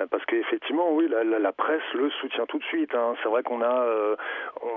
euh, 0.00 0.06
parce 0.08 0.24
qu'effectivement, 0.26 0.92
oui, 0.92 1.08
la, 1.08 1.24
la- 1.24 1.40
la 1.40 1.52
presse 1.52 1.82
le 1.94 2.10
soutient 2.10 2.46
tout 2.46 2.58
de 2.58 2.64
suite. 2.64 2.94
hein. 2.94 3.14
C'est 3.22 3.28
vrai 3.28 3.42
qu'on 3.42 3.60
a, 3.60 3.82
euh, 3.82 4.14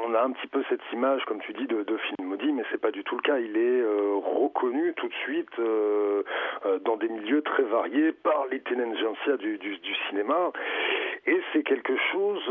on 0.08 0.14
a 0.16 0.22
un 0.24 0.32
petit 0.32 0.48
peu 0.48 0.64
cette 0.70 0.82
image, 0.92 1.24
comme 1.26 1.40
tu 1.42 1.54
dis, 1.54 1.68
de, 1.68 1.84
de 1.84 1.98
film 1.98 2.30
maudit, 2.30 2.52
mais 2.52 2.64
c'est 2.72 2.82
pas 2.82 2.92
du 2.92 3.04
tout 3.04 3.16
le 3.16 3.22
cas. 3.22 3.38
Il 3.38 3.58
est 3.58 3.82
euh, 3.82 4.16
reconnu 4.24 4.94
tout 4.96 5.08
de 5.08 5.14
suite 5.26 5.60
euh, 5.60 6.24
euh, 6.66 6.80
dans 6.80 6.98
des 6.98 7.10
milieux 7.10 7.44
très 7.44 7.64
variés 7.64 8.12
par 8.12 8.46
l'intelligentsia 8.52 9.38
du, 9.38 9.60
du, 9.60 9.78
du 9.78 9.96
cinéma. 10.10 10.52
Et 11.28 11.40
c'est 11.54 11.64
quelque 11.64 11.96
chose 12.12 12.44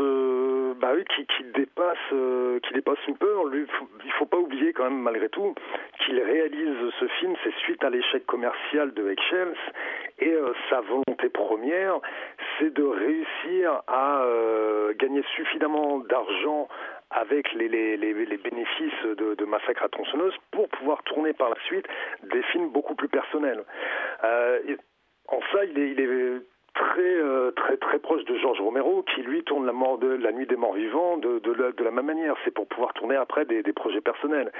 bah 0.81 0.91
oui, 0.95 1.05
qui, 1.15 1.25
qui 1.27 1.43
dépasse 1.53 1.97
qui 2.63 2.73
dépasse 2.73 2.97
Hooper. 3.07 3.49
Lui, 3.49 3.65
faut- 3.67 3.87
il 4.03 4.11
faut 4.13 4.25
pas 4.25 4.37
oublier 4.37 4.73
quand 4.73 4.83
même 4.83 4.99
malgré 5.01 5.29
tout 5.29 5.55
qu'il 5.99 6.21
réalise 6.21 6.91
ce 6.99 7.07
film, 7.19 7.35
c'est 7.43 7.53
suite 7.59 7.83
à 7.83 7.89
l'échec 7.89 8.25
commercial 8.25 8.93
de 8.93 9.09
Eggshells 9.09 9.55
et 10.19 10.31
euh, 10.31 10.53
sa 10.69 10.81
volonté 10.81 11.29
première, 11.29 11.99
c'est 12.57 12.73
de 12.73 12.83
réussir 12.83 13.81
à 13.87 14.23
euh, 14.23 14.93
gagner 14.93 15.23
suffisamment 15.35 15.99
d'argent 15.99 16.67
avec 17.11 17.51
les, 17.53 17.69
bénéfices 17.69 19.05
de, 19.17 19.45
Massacre 19.45 19.83
à 19.83 19.89
tronçonneuse 19.89 20.33
pour 20.51 20.67
pouvoir 20.69 21.03
tourner 21.03 21.33
par 21.33 21.49
la 21.49 21.55
suite 21.65 21.85
des 22.23 22.41
films 22.43 22.69
beaucoup 22.69 22.95
plus 22.95 23.07
personnels. 23.07 23.63
Euh, 24.23 24.59
en 25.27 25.39
ça, 25.51 25.65
il 25.65 25.79
est 25.79 26.41
très, 26.75 27.01
euh, 27.01 27.51
très, 27.51 27.77
très 27.77 27.99
proche 27.99 28.23
de 28.25 28.37
Georges 28.37 28.59
Romero, 28.59 29.03
qui 29.03 29.21
lui 29.21 29.43
tourne 29.43 29.65
la, 29.65 30.31
nuit 30.31 30.45
des 30.45 30.55
morts 30.55 30.73
vivants 30.73 31.17
de, 31.17 31.41
la, 31.83 31.91
même 31.91 32.05
manière. 32.05 32.35
C'est 32.43 32.53
pour 32.53 32.67
pouvoir 32.67 32.93
tourner 32.93 33.15
après 33.15 33.45
des, 33.45 33.63
projets 33.73 34.01
personnels. 34.01 34.51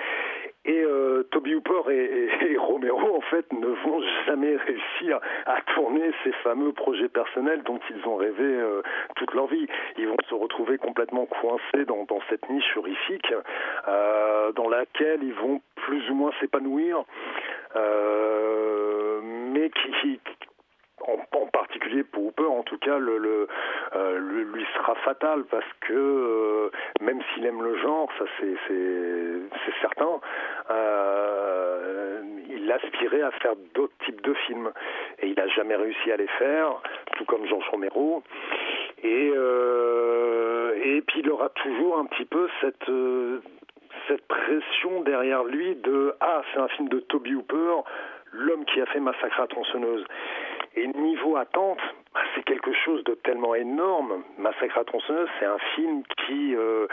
Et 0.65 0.81
euh, 0.81 1.23
Toby 1.31 1.55
Hooper 1.55 1.81
et, 1.91 2.57
Romero, 2.57 3.15
en 3.15 3.21
fait, 3.21 3.45
ne 3.53 3.67
vont 3.67 4.01
jamais 4.25 4.55
réussir 4.55 5.19
à 5.45 5.61
tourner 5.75 6.11
ces 6.23 6.31
fameux 6.43 6.71
projets 6.71 7.09
personnels 7.09 7.61
dont 7.63 7.79
ils 7.89 8.07
ont 8.07 8.15
rêvé 8.15 8.43
euh, 8.43 8.81
toute 9.15 9.33
leur 9.33 9.47
vie. 9.47 9.67
Ils 9.97 10.07
vont 10.07 10.17
se 10.29 10.33
retrouver 10.35 10.77
complètement 10.77 11.25
coincés 11.25 11.85
dans, 11.85 12.05
cette 12.29 12.49
niche 12.49 12.77
horrifique 12.77 13.31
dans 14.55 14.69
laquelle 14.69 15.21
ils 15.21 15.33
vont 15.33 15.61
plus 15.75 16.09
ou 16.09 16.15
moins 16.15 16.31
s'épanouir, 16.39 17.03
mais 19.53 19.69
qui- 19.69 20.19
en, 21.07 21.45
particulier 21.47 22.03
pour 22.03 22.25
Hooper, 22.27 22.45
en 22.45 22.63
tout 22.63 22.77
cas, 22.77 22.97
le, 22.97 23.17
le, 23.17 23.47
euh, 23.95 24.19
lui, 24.19 24.65
sera 24.75 24.95
fatal 24.95 25.43
parce 25.49 25.65
que 25.81 25.93
euh, 25.93 26.69
même 27.01 27.21
s'il 27.33 27.45
aime 27.45 27.61
le 27.61 27.77
genre, 27.77 28.09
ça 28.17 28.25
c'est 28.39 29.79
certain, 29.81 30.19
euh, 30.71 32.21
il 32.49 32.71
aspirait 32.71 33.21
à 33.21 33.31
faire 33.31 33.55
d'autres 33.73 33.93
types 34.05 34.21
de 34.21 34.33
films 34.33 34.71
et 35.19 35.27
il 35.27 35.35
n'a 35.35 35.47
jamais 35.47 35.75
réussi 35.75 36.11
à 36.11 36.17
les 36.17 36.27
faire, 36.27 36.81
tout 37.17 37.25
comme 37.25 37.45
Georges 37.47 37.69
Romero. 37.69 38.23
Et, 39.03 39.31
euh, 39.35 40.73
et 40.83 41.01
puis 41.01 41.19
il 41.19 41.29
aura 41.29 41.49
toujours 41.49 41.99
un 41.99 42.05
petit 42.05 42.25
peu 42.25 42.47
cette 42.61 42.89
euh, 42.89 43.41
cette 44.07 44.25
pression 44.27 45.01
derrière 45.01 45.43
lui 45.43 45.75
de 45.75 46.13
ah 46.19 46.41
c'est 46.53 46.59
un 46.59 46.67
film 46.69 46.89
de 46.89 46.99
Toby 46.99 47.35
Hooper, 47.35 47.81
l'homme 48.31 48.65
qui 48.65 48.81
a 48.81 48.85
fait 48.87 48.99
Massacre 48.99 49.41
à 49.41 49.47
tronçonneuse. 49.47 50.05
Et 50.77 50.87
niveau 50.87 51.37
attente, 51.37 51.79
bah, 52.13 52.19
c'est 52.35 52.43
quelque 52.43 52.73
chose 52.73 53.03
de 53.05 53.13
tellement 53.13 53.55
énorme. 53.55 54.23
Massacre 54.37 54.77
à 54.77 54.83
tronçonneuse, 54.83 55.29
c'est 55.39 55.45
un 55.45 55.57
film 55.75 56.03
qui, 56.25 56.55
euh, 56.55 56.87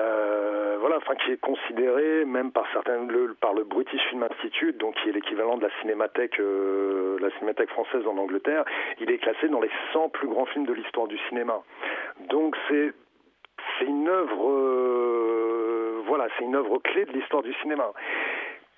euh, 0.00 0.76
qui 1.24 1.32
est 1.32 1.40
considéré 1.40 2.24
même 2.24 2.52
par 2.52 2.64
certains, 2.72 3.04
le, 3.06 3.34
par 3.40 3.52
le 3.52 3.64
British 3.64 4.00
Film 4.08 4.22
Institute, 4.22 4.78
donc 4.78 4.94
qui 4.96 5.08
est 5.08 5.12
l'équivalent 5.12 5.56
de 5.56 5.62
la 5.62 5.70
cinémathèque, 5.80 6.38
euh, 6.40 7.18
française 7.68 8.06
en 8.06 8.16
Angleterre. 8.16 8.64
Il 9.00 9.10
est 9.10 9.18
classé 9.18 9.48
dans 9.48 9.60
les 9.60 9.70
100 9.92 10.08
plus 10.08 10.28
grands 10.28 10.46
films 10.46 10.66
de 10.66 10.72
l'histoire 10.72 11.06
du 11.06 11.18
cinéma. 11.28 11.60
Donc 12.28 12.56
c'est 12.68 12.92
une 13.82 14.08
œuvre, 14.08 14.48
c'est 16.36 16.44
une 16.44 16.56
œuvre 16.56 16.78
clé 16.78 17.04
de 17.04 17.12
l'histoire 17.12 17.42
du 17.42 17.52
cinéma. 17.54 17.92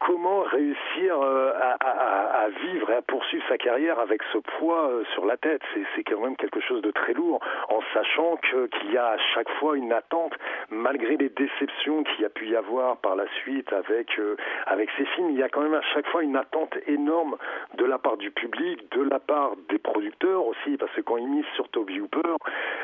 Comment 0.00 0.40
réussir 0.40 1.20
euh, 1.20 1.52
à, 1.78 2.48
vivre 2.64 2.90
et 2.90 2.94
à 2.94 3.02
poursuivre 3.02 3.44
sa 3.50 3.58
carrière 3.58 3.98
avec 3.98 4.22
ce 4.32 4.38
poids 4.38 4.88
euh, 4.88 5.04
sur 5.12 5.26
la 5.26 5.36
tête 5.36 5.60
C'est 5.94 6.04
quand 6.04 6.20
même 6.20 6.36
quelque 6.36 6.60
chose 6.60 6.80
de 6.80 6.90
très 6.90 7.12
lourd, 7.12 7.38
en 7.68 7.80
sachant 7.92 8.38
qu'il 8.38 8.92
y 8.92 8.96
a 8.96 9.08
à 9.08 9.18
chaque 9.34 9.50
fois 9.58 9.76
une 9.76 9.92
attente, 9.92 10.32
malgré 10.70 11.18
les 11.18 11.28
déceptions 11.28 12.02
qu'il 12.04 12.22
y 12.22 12.24
a 12.24 12.30
pu 12.30 12.48
y 12.48 12.56
avoir 12.56 12.96
par 12.96 13.14
la 13.14 13.26
suite 13.42 13.70
avec 13.74 14.18
euh, 14.18 14.36
avec 14.66 14.88
ces 14.96 15.04
films. 15.04 15.30
Il 15.32 15.38
y 15.38 15.42
a 15.42 15.50
quand 15.50 15.60
même 15.60 15.74
à 15.74 15.82
chaque 15.92 16.06
fois 16.06 16.22
une 16.22 16.36
attente 16.36 16.74
énorme 16.86 17.36
de 17.74 17.84
la 17.84 17.98
part 17.98 18.16
du 18.16 18.30
public, 18.30 18.90
de 18.92 19.02
la 19.02 19.18
part 19.18 19.52
des 19.68 19.78
producteurs 19.78 20.46
aussi, 20.46 20.78
parce 20.78 20.92
que 20.92 21.02
quand 21.02 21.18
ils 21.18 21.28
misent 21.28 21.52
sur 21.56 21.68
Toby 21.68 22.00
Hooper, 22.00 22.36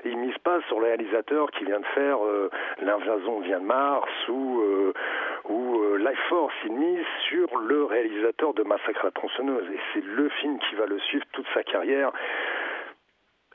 ils 0.04 0.18
misent 0.18 0.38
pas 0.44 0.60
sur 0.68 0.80
le 0.80 0.86
réalisateur 0.86 1.50
qui 1.52 1.64
vient 1.64 1.80
de 1.80 1.86
faire 1.94 2.18
euh, 2.22 2.50
L'invasion 2.82 3.40
vient 3.40 3.60
de 3.60 3.64
Mars 3.64 4.28
ou 4.28 4.62
ou 5.48 5.82
Force. 6.28 6.54
Ils 6.64 6.72
misent 6.72 7.06
sur 7.28 7.58
le 7.58 7.84
réalisateur 7.84 8.54
de 8.54 8.62
Massacre 8.62 9.00
à 9.02 9.04
la 9.04 9.10
tronçonneuse, 9.10 9.68
et 9.70 9.78
c'est 9.92 10.04
le 10.04 10.28
film 10.28 10.58
qui 10.60 10.74
va 10.76 10.86
le 10.86 10.98
suivre 11.00 11.24
toute 11.32 11.46
sa 11.54 11.62
carrière. 11.62 12.12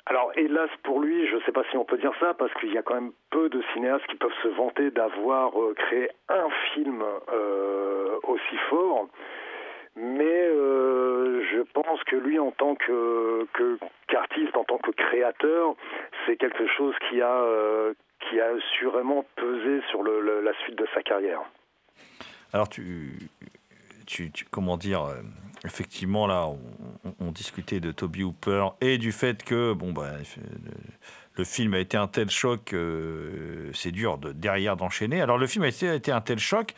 Alors, 0.07 0.31
hélas 0.35 0.69
pour 0.83 0.99
lui, 0.99 1.27
je 1.27 1.35
ne 1.35 1.41
sais 1.41 1.51
pas 1.51 1.63
si 1.69 1.77
on 1.77 1.85
peut 1.85 1.97
dire 1.97 2.13
ça, 2.19 2.33
parce 2.33 2.53
qu'il 2.55 2.73
y 2.73 2.77
a 2.77 2.81
quand 2.81 2.95
même 2.95 3.13
peu 3.29 3.49
de 3.49 3.61
cinéastes 3.73 4.05
qui 4.07 4.15
peuvent 4.17 4.33
se 4.43 4.47
vanter 4.49 4.91
d'avoir 4.91 5.59
euh, 5.61 5.73
créé 5.75 6.09
un 6.27 6.49
film 6.73 7.03
euh, 7.31 8.17
aussi 8.23 8.57
fort. 8.69 9.07
Mais 9.95 10.47
euh, 10.49 11.43
je 11.51 11.61
pense 11.73 12.03
que 12.05 12.15
lui, 12.15 12.39
en 12.39 12.51
tant 12.51 12.75
que 12.75 13.45
qu'artiste, 14.07 14.55
en 14.55 14.63
tant 14.63 14.77
que 14.77 14.91
créateur, 14.91 15.75
c'est 16.25 16.37
quelque 16.37 16.65
chose 16.67 16.95
qui 17.09 17.21
a 17.21 17.41
euh, 17.43 17.93
qui 18.21 18.39
a 18.39 18.47
assurément 18.55 19.25
pesé 19.35 19.81
sur 19.89 20.01
le- 20.03 20.41
la 20.41 20.53
suite 20.63 20.75
de 20.77 20.87
sa 20.93 21.01
carrière. 21.03 21.41
Alors, 22.53 22.67
tu, 22.69 23.29
comment 24.49 24.77
dire, 24.77 25.03
euh, 25.03 25.21
effectivement, 25.65 26.27
là, 26.27 26.49
on, 27.19 27.31
discutait 27.31 27.79
de 27.79 27.91
Toby 27.91 28.23
Hooper 28.23 28.69
et 28.81 28.97
du 28.97 29.11
fait 29.11 29.43
que, 29.43 29.73
bon, 29.73 29.93
bah, 29.93 30.11
le, 31.37 31.43
film 31.45 31.73
a 31.73 31.79
été 31.79 31.97
un 31.97 32.07
tel 32.07 32.29
choc, 32.29 32.73
euh, 32.73 33.71
c'est 33.73 33.91
dur 33.91 34.17
de, 34.17 34.33
derrière 34.33 34.75
d'enchaîner. 34.75 35.21
Alors, 35.21 35.37
le 35.37 35.47
film 35.47 35.63
a 35.63 35.69
été, 35.69 36.11
un 36.11 36.21
tel 36.21 36.39
choc 36.39 36.75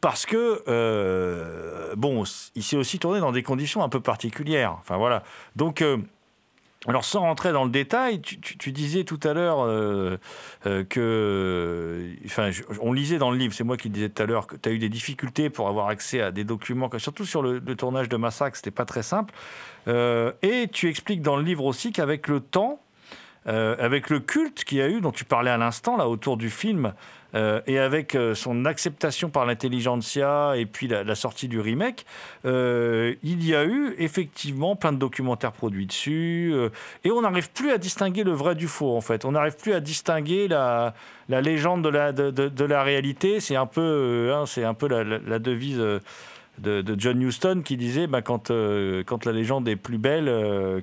parce 0.00 0.26
que, 0.26 0.62
euh, 0.66 1.94
bon, 1.96 2.24
il 2.54 2.62
s'est 2.62 2.76
aussi 2.76 2.98
tourné 2.98 3.20
dans 3.20 3.32
des 3.32 3.42
conditions 3.42 3.82
un 3.82 3.88
peu 3.88 4.00
particulières. 4.00 4.76
Enfin, 4.80 4.96
voilà. 4.96 5.22
Donc, 5.56 5.84
alors, 6.88 7.04
sans 7.04 7.20
rentrer 7.20 7.52
dans 7.52 7.64
le 7.64 7.70
détail, 7.70 8.22
tu, 8.22 8.72
disais 8.72 9.04
tout 9.04 9.20
à 9.22 9.34
l'heure 9.34 9.60
euh, 9.60 10.16
euh, 10.66 10.82
que. 10.82 12.08
Enfin, 12.24 12.50
on 12.80 12.94
lisait 12.94 13.18
dans 13.18 13.30
le 13.30 13.36
livre, 13.36 13.52
c'est 13.52 13.64
moi 13.64 13.76
qui 13.76 13.90
disais 13.90 14.08
tout 14.08 14.22
à 14.22 14.26
l'heure, 14.26 14.46
que 14.46 14.56
tu 14.56 14.66
as 14.66 14.72
eu 14.72 14.78
des 14.78 14.88
difficultés 14.88 15.50
pour 15.50 15.68
avoir 15.68 15.88
accès 15.88 16.22
à 16.22 16.30
des 16.30 16.42
documents, 16.42 16.88
surtout 16.96 17.26
sur 17.26 17.42
le, 17.42 17.60
tournage 17.76 18.08
de 18.08 18.16
Massacre, 18.16 18.56
c'était 18.56 18.70
pas 18.70 18.86
très 18.86 19.02
simple. 19.02 19.34
Euh, 19.88 20.32
et 20.40 20.68
tu 20.72 20.88
expliques 20.88 21.20
dans 21.20 21.36
le 21.36 21.42
livre 21.42 21.66
aussi 21.66 21.92
qu'avec 21.92 22.28
le 22.28 22.40
temps, 22.40 22.80
avec 23.46 24.10
le 24.10 24.20
culte 24.20 24.64
qu'il 24.64 24.78
y 24.78 24.82
a 24.82 24.88
eu, 24.88 25.00
dont 25.00 25.10
tu 25.10 25.24
parlais 25.24 25.50
à 25.50 25.58
l'instant, 25.58 25.96
là, 25.96 26.08
autour 26.08 26.36
du 26.36 26.50
film, 26.50 26.94
euh, 27.34 27.60
et 27.66 27.78
avec 27.78 28.14
euh, 28.14 28.34
son 28.34 28.64
acceptation 28.64 29.30
par 29.30 29.46
l'intelligentsia 29.46 30.54
et 30.56 30.66
puis 30.66 30.88
la, 30.88 31.14
sortie 31.14 31.48
du 31.48 31.60
remake, 31.60 32.04
euh, 32.44 33.14
il 33.22 33.46
y 33.46 33.54
a 33.54 33.64
eu 33.64 33.94
effectivement 33.98 34.76
plein 34.76 34.92
de 34.92 34.98
documentaires 34.98 35.52
produits 35.52 35.86
dessus, 35.86 36.54
et 37.04 37.10
on 37.10 37.22
n'arrive 37.22 37.50
plus 37.50 37.70
à 37.70 37.78
distinguer 37.78 38.24
le 38.24 38.32
vrai 38.32 38.54
du 38.54 38.68
faux, 38.68 38.96
en 38.96 39.00
fait. 39.00 39.24
On 39.24 39.32
n'arrive 39.32 39.56
plus 39.56 39.72
à 39.72 39.80
distinguer 39.80 40.48
la, 40.48 40.94
la 41.28 41.40
légende 41.40 41.82
de 41.84 41.88
la, 41.88 42.12
de, 42.12 42.30
de- 42.30 42.64
la 42.64 42.82
réalité. 42.82 43.40
C'est 43.40 43.56
un 43.56 43.66
peu, 43.66 44.32
hein, 44.34 44.46
c'est 44.46 44.64
un 44.64 44.74
peu 44.74 44.88
la, 44.88 45.38
devise. 45.38 45.78
de, 46.58 46.94
John 46.98 47.22
Huston 47.22 47.62
qui 47.64 47.76
disait 47.76 48.06
bah, 48.06 48.22
quand, 48.22 48.50
quand 49.06 49.24
la 49.24 49.32
légende 49.32 49.68
est 49.68 49.76
plus 49.76 49.98
belle 49.98 50.26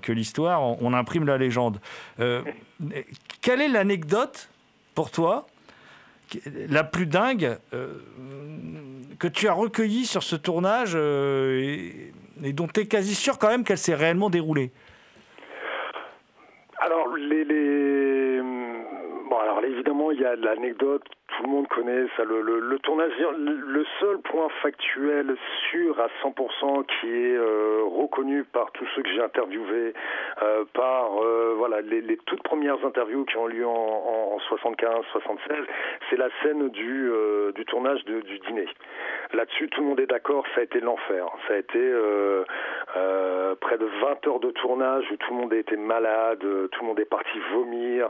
que 0.01 0.11
l'histoire, 0.11 0.61
on, 0.61 0.93
imprime 0.93 1.25
la 1.25 1.37
légende. 1.37 1.79
Quelle 2.17 3.61
est 3.61 3.69
l'anecdote 3.69 4.49
pour 4.95 5.11
toi 5.11 5.47
la 6.69 6.83
plus 6.83 7.05
dingue 7.05 7.57
euh, 7.73 7.93
que 9.19 9.27
tu 9.27 9.47
as 9.47 9.53
recueillie 9.53 10.05
sur 10.05 10.23
ce 10.23 10.35
tournage 10.35 10.93
euh, 10.95 12.11
et, 12.43 12.53
dont 12.53 12.67
tu 12.67 12.81
es 12.81 12.85
quasi 12.85 13.15
sûr 13.15 13.37
quand 13.39 13.49
même 13.49 13.63
qu'elle 13.63 13.77
s'est 13.77 13.95
réellement 13.95 14.29
déroulée. 14.29 14.71
Alors, 16.79 17.15
les... 17.15 17.43
Évidemment, 19.77 20.09
il 20.09 20.19
y 20.19 20.25
a 20.25 20.35
l'anecdote, 20.35 21.03
tout 21.27 21.43
le 21.43 21.49
monde 21.49 21.67
connaît 21.67 22.07
ça, 22.17 22.23
le, 22.23 22.79
tournage. 22.79 23.11
Le 23.37 23.85
seul 23.99 24.17
point 24.21 24.47
factuel 24.63 25.35
sûr 25.69 25.99
à 25.99 26.07
100% 26.23 26.83
qui 26.87 27.07
est 27.07 27.35
euh, 27.35 27.83
reconnu 27.85 28.43
par 28.43 28.71
tous 28.71 28.87
ceux 28.95 29.03
que 29.03 29.09
j'ai 29.09 29.21
interviewés, 29.21 29.93
euh, 30.41 30.65
par 30.73 31.21
euh, 31.21 31.53
voilà 31.55 31.81
les, 31.81 32.17
toutes 32.25 32.41
premières 32.41 32.83
interviews 32.83 33.23
qui 33.25 33.37
ont 33.37 33.45
lieu 33.45 33.67
en, 33.67 33.71
en, 33.71 34.33
en 34.33 34.39
75, 34.39 35.05
76, 35.11 35.57
c'est 36.09 36.17
la 36.17 36.29
scène 36.41 36.69
du, 36.69 37.11
tournage 37.67 38.03
du 38.05 38.39
dîner. 38.47 38.65
Là-dessus, 39.33 39.69
tout 39.69 39.81
le 39.81 39.89
monde 39.89 39.99
est 39.99 40.07
d'accord, 40.07 40.43
ça 40.55 40.61
a 40.61 40.63
été 40.63 40.79
l'enfer. 40.79 41.27
Ça 41.47 41.53
a 41.53 41.57
été 41.57 41.79
près 43.61 43.77
de 43.77 43.85
20 43.85 44.27
heures 44.27 44.39
de 44.39 44.49
tournage 44.49 45.05
où 45.11 45.17
tout 45.17 45.33
le 45.35 45.39
monde 45.39 45.53
été 45.53 45.77
malade, 45.77 46.39
tout 46.39 46.81
le 46.81 46.87
monde 46.87 46.99
est 46.99 47.05
parti 47.05 47.37
vomir. 47.53 48.09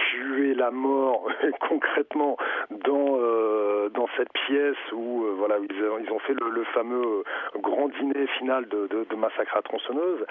Puait 0.00 0.54
la 0.54 0.70
mort 0.70 1.28
concrètement 1.68 2.36
dans 2.84 3.18
euh, 3.18 3.88
dans 3.90 4.08
cette 4.16 4.32
pièce 4.46 4.76
où 4.92 5.24
euh, 5.24 5.34
voilà 5.36 5.56
ils 5.58 6.04
ils 6.04 6.12
ont 6.12 6.18
fait 6.20 6.34
le, 6.34 6.64
fameux 6.74 7.02
euh, 7.02 7.58
grand 7.60 7.88
dîner 7.88 8.26
final 8.38 8.66
de, 8.68 9.06
massacre 9.16 9.56
à 9.56 9.62
tronçonneuse. 9.62 10.24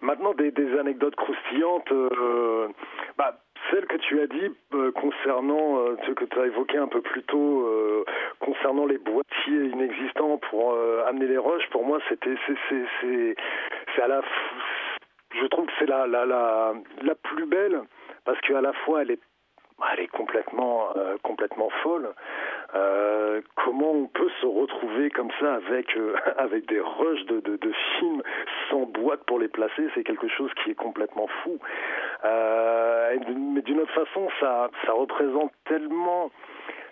Maintenant, 0.00 0.32
des, 0.34 0.52
anecdotes 0.78 1.14
croustillantes. 1.14 1.92
bah, 3.18 3.38
celle 3.70 3.86
que 3.86 3.96
tu 3.96 4.20
as 4.20 4.26
dit 4.26 4.50
concernant 4.94 5.78
ce 6.06 6.12
que 6.12 6.24
tu 6.24 6.38
as 6.38 6.46
évoqué 6.46 6.78
un 6.78 6.86
peu 6.86 7.00
plus 7.00 7.22
tôt 7.22 7.66
concernant 8.40 8.86
les 8.86 8.98
boîtiers 8.98 9.64
inexistants 9.72 10.38
pour 10.50 10.76
amener 11.06 11.26
les 11.26 11.38
roches, 11.38 11.68
pour 11.70 11.84
moi 11.84 11.98
c'était 12.08 12.34
c'est 12.46 14.02
à 14.02 14.08
la 14.08 14.20
je 15.40 15.46
trouve 15.46 15.66
que 15.66 15.72
c'est 15.78 15.86
la 15.86 16.06
la 16.06 16.24
la 16.24 16.74
la 17.02 17.14
plus 17.14 17.46
belle 17.46 17.82
parce 18.24 18.40
qu'à 18.40 18.60
la 18.60 18.72
fois 18.72 19.02
elle 19.02 19.12
est 19.12 19.20
elle 19.92 20.00
est 20.00 20.08
complètement 20.08 20.96
euh, 20.96 21.16
complètement 21.22 21.68
folle. 21.82 22.14
Euh, 22.74 23.40
comment 23.56 23.92
on 23.92 24.06
peut 24.06 24.30
se 24.40 24.46
retrouver 24.46 25.10
comme 25.10 25.30
ça 25.40 25.54
avec 25.54 25.96
euh, 25.96 26.14
avec 26.38 26.66
des 26.66 26.80
rushs 26.80 27.24
de, 27.26 27.40
de, 27.40 27.56
de 27.56 27.72
films 27.98 28.22
sans 28.70 28.86
boîte 28.86 29.24
pour 29.24 29.38
les 29.38 29.48
placer? 29.48 29.88
C'est 29.94 30.04
quelque 30.04 30.28
chose 30.28 30.50
qui 30.62 30.70
est 30.70 30.76
complètement 30.76 31.26
fou. 31.42 31.58
Euh, 32.24 33.16
mais 33.28 33.62
d'une 33.62 33.80
autre 33.80 33.92
façon, 33.92 34.28
ça 34.40 34.70
ça 34.86 34.92
représente 34.92 35.52
tellement 35.64 36.30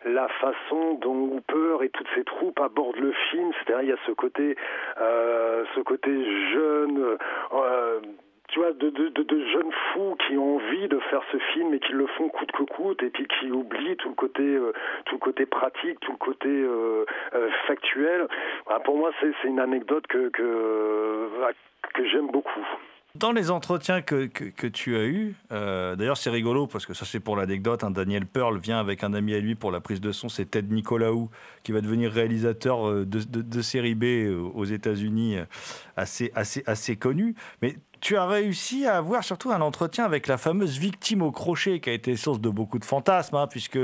la 0.04 0.28
façon 0.28 0.94
dont 0.94 1.36
Hooper 1.36 1.84
et 1.84 1.90
toutes 1.90 2.08
ses 2.14 2.24
troupes 2.24 2.58
abordent 2.60 2.96
le 2.96 3.12
film, 3.30 3.52
c'est-à-dire 3.54 3.82
il 3.82 3.88
y 3.90 3.92
a 3.92 4.06
ce 4.06 4.12
côté, 4.12 4.56
euh, 5.00 5.64
ce 5.76 5.80
côté 5.80 6.10
jeune, 6.52 7.16
euh, 7.52 8.00
tu 8.52 8.58
vois, 8.58 8.72
de, 8.72 8.92
jeunes 9.52 9.72
fous 9.92 10.16
qui 10.26 10.36
ont 10.36 10.56
envie 10.56 10.86
de 10.86 10.98
faire 11.10 11.22
ce 11.32 11.38
film 11.52 11.72
et 11.72 11.80
qui 11.80 11.92
le 11.92 12.06
font 12.06 12.28
coûte 12.28 12.52
que 12.52 12.64
coûte 12.64 13.02
et 13.02 13.08
puis 13.08 13.26
qui 13.26 13.50
oublient 13.50 13.96
tout 13.96 14.10
le 14.10 14.14
côté, 14.14 14.42
euh, 14.42 14.72
tout 15.06 15.14
le 15.14 15.20
côté 15.20 15.46
pratique, 15.46 15.98
tout 16.00 16.12
le 16.12 16.18
côté 16.18 16.48
euh, 16.48 17.06
euh, 17.34 17.48
factuel. 17.66 18.28
Voilà, 18.66 18.80
pour 18.80 18.98
moi, 18.98 19.10
c'est 19.20 19.48
une 19.48 19.58
anecdote 19.58 20.06
que 20.06 20.28
que, 20.28 22.08
j'aime 22.10 22.30
beaucoup. 22.30 22.66
Dans 23.14 23.32
les 23.32 23.50
entretiens 23.50 24.02
que, 24.02 24.26
que, 24.26 24.66
tu 24.66 24.96
as 24.96 25.04
eus, 25.04 25.34
d'ailleurs 25.50 26.16
c'est 26.16 26.30
rigolo 26.30 26.66
parce 26.66 26.86
que 26.86 26.94
ça 26.94 27.04
c'est 27.04 27.20
pour 27.20 27.36
l'anecdote, 27.36 27.84
hein, 27.84 27.90
Daniel 27.90 28.26
Pearl 28.26 28.58
vient 28.58 28.80
avec 28.80 29.04
un 29.04 29.12
ami 29.12 29.34
à 29.34 29.40
lui 29.40 29.54
pour 29.54 29.70
la 29.70 29.80
prise 29.80 30.00
de 30.00 30.12
son, 30.12 30.28
c'est 30.28 30.46
Ted 30.46 30.72
Nicolaou 30.72 31.30
qui 31.62 31.72
va 31.72 31.80
devenir 31.80 32.10
réalisateur 32.10 32.90
de, 32.90 33.04
de, 33.04 33.62
série 33.62 33.94
B 33.94 34.04
aux 34.54 34.64
États-Unis 34.64 35.36
assez, 35.96 36.32
assez, 36.34 36.62
assez 36.66 36.96
connu. 36.96 37.34
Mais 37.60 37.74
tu 38.02 38.16
as 38.16 38.26
réussi 38.26 38.84
à 38.86 38.96
avoir 38.96 39.22
surtout 39.22 39.52
un 39.52 39.60
entretien 39.60 40.04
avec 40.04 40.26
la 40.26 40.36
fameuse 40.36 40.78
victime 40.78 41.22
au 41.22 41.30
crochet 41.30 41.78
qui 41.78 41.88
a 41.88 41.92
été 41.92 42.16
source 42.16 42.40
de 42.40 42.50
beaucoup 42.50 42.80
de 42.80 42.84
fantasmes, 42.84 43.36
hein, 43.36 43.46
puisque 43.48 43.78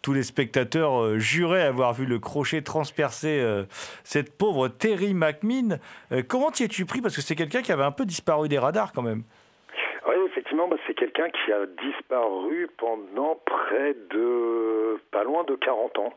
tous 0.00 0.12
les 0.12 0.22
spectateurs 0.22 1.02
euh, 1.02 1.18
juraient 1.18 1.66
avoir 1.66 1.92
vu 1.92 2.06
le 2.06 2.20
crochet 2.20 2.62
transpercer 2.62 3.40
euh, 3.40 3.64
cette 4.04 4.38
pauvre 4.38 4.68
Terry 4.68 5.12
McMinn. 5.12 5.80
Euh, 6.12 6.22
comment 6.26 6.50
t'y 6.50 6.64
es-tu 6.64 6.86
pris? 6.86 7.00
Parce 7.00 7.16
que 7.16 7.20
c'est 7.20 7.34
quelqu'un 7.34 7.60
qui 7.60 7.72
avait 7.72 7.82
un 7.82 7.90
peu 7.90 8.06
disparu 8.06 8.48
des 8.48 8.58
radars 8.58 8.92
quand 8.92 9.02
même. 9.02 9.24
Oui, 10.06 10.14
effectivement, 10.28 10.68
bah, 10.68 10.76
c'est 10.86 10.94
quelqu'un 10.94 11.28
qui 11.28 11.52
a 11.52 11.66
disparu 11.66 12.68
pendant 12.78 13.40
près 13.44 13.94
de 14.10 15.00
pas 15.10 15.24
loin 15.24 15.42
de 15.42 15.56
40 15.56 15.98
ans. 15.98 16.14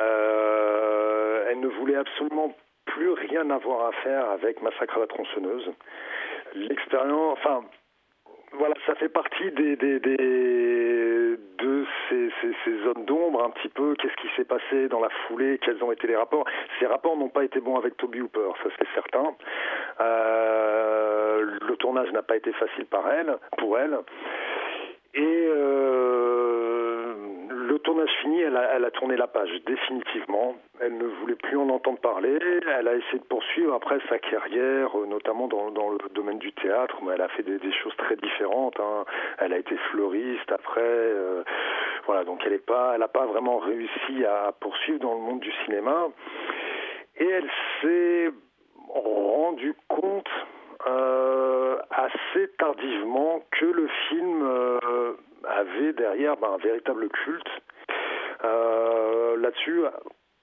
Euh, 0.00 1.46
elle 1.50 1.60
ne 1.60 1.68
voulait 1.68 1.96
absolument 1.96 2.54
plus 2.84 3.10
rien 3.12 3.48
avoir 3.50 3.86
à 3.86 3.92
faire 4.02 4.28
avec 4.30 4.62
Massacre 4.62 4.96
à 4.96 5.00
la 5.00 5.06
tronçonneuse. 5.06 5.70
L'expérience, 6.54 7.38
enfin, 7.38 7.64
voilà, 8.52 8.74
ça 8.86 8.94
fait 8.94 9.08
partie 9.08 9.50
des, 9.52 9.76
des, 9.76 10.00
des- 10.00 10.16
de 11.58 11.84
ces, 12.08 12.30
zones 12.84 13.04
d'ombre 13.04 13.44
un 13.44 13.50
petit 13.50 13.68
peu. 13.68 13.94
Qu'est-ce 13.96 14.14
qui 14.16 14.28
s'est 14.36 14.44
passé 14.44 14.88
dans 14.88 15.00
la 15.00 15.10
foulée 15.26 15.58
Quels 15.62 15.82
ont 15.82 15.92
été 15.92 16.06
les 16.06 16.16
rapports 16.16 16.44
Ces 16.78 16.86
rapports 16.86 17.16
n'ont 17.16 17.28
pas 17.28 17.44
été 17.44 17.60
bons 17.60 17.76
avec 17.76 17.96
Toby 17.96 18.20
Hooper, 18.20 18.50
ça 18.62 18.70
c'est 18.78 18.88
certain. 18.94 19.34
Euh, 20.00 21.58
le 21.60 21.76
tournage 21.76 22.10
n'a 22.12 22.22
pas 22.22 22.36
été 22.36 22.52
facile 22.52 22.86
elle, 23.12 23.36
pour 23.58 23.78
elle. 23.78 23.98
Et 25.14 25.46
euh, 25.48 26.47
le 27.78 27.82
tournage 27.82 28.10
fini, 28.22 28.40
elle 28.40 28.56
a, 28.56 28.74
elle 28.74 28.84
a 28.84 28.90
tourné 28.90 29.16
la 29.16 29.28
page 29.28 29.50
définitivement. 29.64 30.56
Elle 30.80 30.98
ne 30.98 31.04
voulait 31.04 31.36
plus 31.36 31.56
en 31.56 31.68
entendre 31.68 32.00
parler. 32.00 32.36
Elle 32.42 32.88
a 32.88 32.96
essayé 32.96 33.20
de 33.20 33.24
poursuivre 33.24 33.72
après 33.72 34.00
sa 34.08 34.18
carrière, 34.18 34.98
euh, 34.98 35.06
notamment 35.06 35.46
dans, 35.46 35.68
le 35.90 35.98
domaine 36.12 36.38
du 36.38 36.52
théâtre, 36.54 36.96
mais 37.02 37.12
elle 37.14 37.20
a 37.20 37.28
fait 37.28 37.44
des, 37.44 37.72
choses 37.72 37.94
très 37.96 38.16
différentes. 38.16 38.80
hein. 38.80 39.04
Elle 39.38 39.52
a 39.52 39.58
été 39.58 39.76
fleuriste 39.92 40.50
après. 40.50 40.80
euh, 40.80 41.44
voilà, 42.06 42.24
donc 42.24 42.42
elle 42.44 42.52
n'a 42.52 42.58
pas, 42.58 43.08
pas 43.08 43.26
vraiment 43.26 43.58
réussi 43.58 44.24
à 44.24 44.52
poursuivre 44.58 44.98
dans 44.98 45.14
le 45.14 45.20
monde 45.20 45.40
du 45.40 45.52
cinéma. 45.64 46.08
Et 47.16 47.28
elle 47.28 47.50
s'est 47.80 48.30
rendu 48.88 49.74
compte 49.86 50.30
euh, 50.88 51.76
assez 51.90 52.48
tardivement 52.58 53.44
que 53.52 53.66
le 53.66 53.88
film 54.08 54.78
avait 55.44 55.92
derrière 55.92 56.36
ben, 56.36 56.54
un 56.54 56.58
véritable 56.58 57.08
culte. 57.08 57.48
Euh, 58.44 59.36
Là-dessus, 59.36 59.82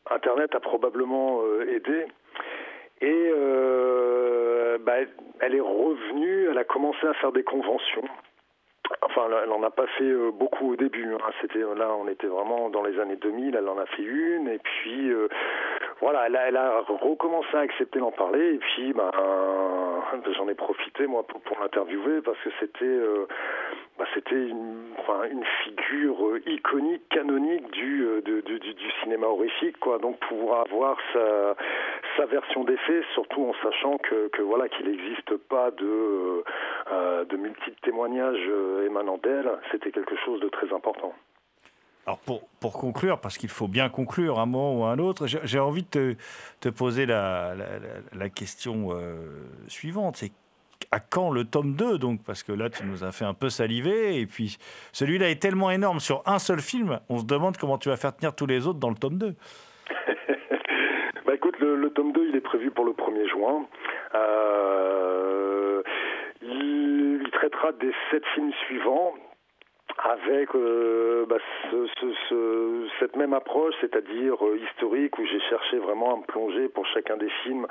Internet 0.10 0.54
a 0.56 0.60
probablement 0.60 1.42
euh, 1.44 1.68
aidé. 1.76 2.06
Et 3.02 3.32
euh, 3.36 4.78
bah, 4.80 4.94
elle 5.42 5.56
est 5.56 5.62
revenue, 5.62 6.48
elle 6.50 6.58
a 6.58 6.64
commencé 6.64 7.06
à 7.06 7.14
faire 7.16 7.32
des 7.32 7.44
conventions. 7.44 8.04
Enfin, 9.02 9.28
elle 9.44 9.50
n'en 9.50 9.64
a 9.64 9.72
pas 9.72 9.88
fait 9.98 10.14
beaucoup 10.32 10.74
au 10.74 10.76
début. 10.76 11.14
hein. 11.14 11.18
C'était 11.42 11.60
là, 11.60 11.90
on 12.00 12.08
était 12.08 12.28
vraiment 12.28 12.70
dans 12.70 12.84
les 12.84 13.00
années 13.00 13.16
2000. 13.16 13.56
Elle 13.56 13.68
en 13.68 13.80
a 13.80 13.86
fait 13.88 14.04
une, 14.04 14.48
et 14.48 14.60
puis 14.60 15.12
voilà, 16.02 16.28
elle 16.28 16.36
a, 16.36 16.48
elle 16.48 16.58
a 16.58 16.82
recommencé 16.82 17.56
à 17.56 17.62
accepter 17.62 18.00
d'en 18.00 18.12
parler. 18.12 18.54
Et 18.54 18.58
puis, 18.60 18.94
ben, 18.94 19.10
j'en 20.38 20.48
ai 20.48 20.56
profité 20.56 21.08
moi 21.08 21.24
pour, 21.28 21.42
l'interviewer 21.62 22.22
parce 22.22 22.38
que 22.40 22.50
c'était, 22.60 22.86
euh, 22.86 23.26
bah, 23.98 24.06
c'était 24.14 24.36
une, 24.48 24.94
figure 25.64 26.28
euh, 26.28 26.42
iconique, 26.46 27.08
canonique 27.10 27.70
du, 27.72 28.04
euh, 28.06 28.22
du, 28.22 28.42
du- 28.44 28.60
du 28.74 28.92
cinéma 29.02 29.28
horrifique, 29.28 29.78
quoi. 29.80 29.98
Donc 30.00 30.20
pouvoir 30.28 30.62
avoir 30.62 30.98
sa, 31.14 31.56
sa 32.18 32.26
version 32.26 32.64
des 32.64 32.78
faits, 32.78 33.04
surtout 33.14 33.44
en 33.46 33.54
sachant 33.64 33.98
que, 33.98 34.28
que 34.30 34.42
voilà 34.42 34.70
qu'il 34.70 34.88
n'existe 34.88 35.36
pas 35.50 35.72
de, 35.72 36.44
de 37.26 37.38
multiples 37.38 37.80
témoignages 37.82 38.50
émanant 38.86 39.18
d'elle, 39.18 39.50
c'était 39.72 39.92
quelque 39.92 40.16
chose 40.18 40.40
de 40.42 40.50
très 40.50 40.72
important. 40.74 41.14
Alors 42.06 42.20
pour, 42.20 42.48
pour 42.60 42.74
conclure, 42.74 43.20
parce 43.20 43.38
qu'il 43.38 43.50
faut 43.50 43.68
bien 43.68 43.90
conclure 43.90 44.40
un 44.40 44.46
moment 44.46 44.80
ou 44.80 44.84
un 44.86 45.00
autre, 45.00 45.26
j'ai 45.26 45.60
envie 45.60 45.84
de 45.92 46.16
te, 46.60 46.70
poser 46.70 47.08
la, 47.08 47.56
question 48.34 48.90
euh, 48.92 49.16
suivante. 49.68 50.18
C'est 50.18 50.32
à 50.92 51.00
quand 51.00 51.32
le 51.32 51.46
tome 51.46 51.76
2 51.76 51.98
donc? 51.98 52.22
Parce 52.24 52.44
que 52.44 52.52
là, 52.52 52.70
tu 52.70 52.86
nous 52.86 53.04
as 53.04 53.12
fait 53.12 53.26
un 53.26 53.34
peu 53.34 53.50
saliver. 53.50 54.20
Et 54.20 54.28
puis, 54.28 54.58
celui-là 54.92 55.30
est 55.32 55.42
tellement 55.42 55.72
énorme 55.72 56.00
sur 56.00 56.22
un 56.28 56.38
seul 56.38 56.60
film, 56.60 57.00
on 57.10 57.18
se 57.18 57.26
demande 57.26 57.58
comment 57.58 57.80
tu 57.80 57.90
vas 57.90 57.98
faire 57.98 58.16
tenir 58.16 58.36
tous 58.36 58.46
les 58.46 58.68
autres 58.68 58.80
dans 58.80 58.90
le 58.90 58.96
tome 58.96 59.18
2. 59.18 59.36
Bah 61.26 61.34
écoute, 61.34 61.58
le, 61.60 61.90
tome 61.90 62.12
2, 62.12 62.30
il 62.30 62.36
est 62.36 62.42
prévu 62.42 62.70
pour 62.70 62.86
le 62.86 62.92
1er 62.92 63.28
juin. 63.28 63.66
Euh, 64.14 65.82
il 66.44 67.28
traitera 67.32 67.72
des 67.72 67.92
sept 68.12 68.24
films 68.36 68.52
suivants 68.68 69.16
avec 69.98 70.54
euh, 70.56 71.26
bah, 71.28 71.38
ce- 71.72 71.88
ce- 72.00 72.14
ce- 72.30 72.88
cette 73.00 73.16
même 73.16 73.34
approche, 73.34 73.74
c'est-à-dire 73.82 74.36
euh, 74.46 74.58
historique, 74.58 75.18
où 75.18 75.26
j'ai 75.26 75.40
cherché 75.50 75.78
vraiment 75.78 76.14
à 76.16 76.18
me 76.18 76.24
plonger 76.24 76.68
pour 76.68 76.86
chacun 76.88 77.18
des 77.18 77.30
films 77.44 77.66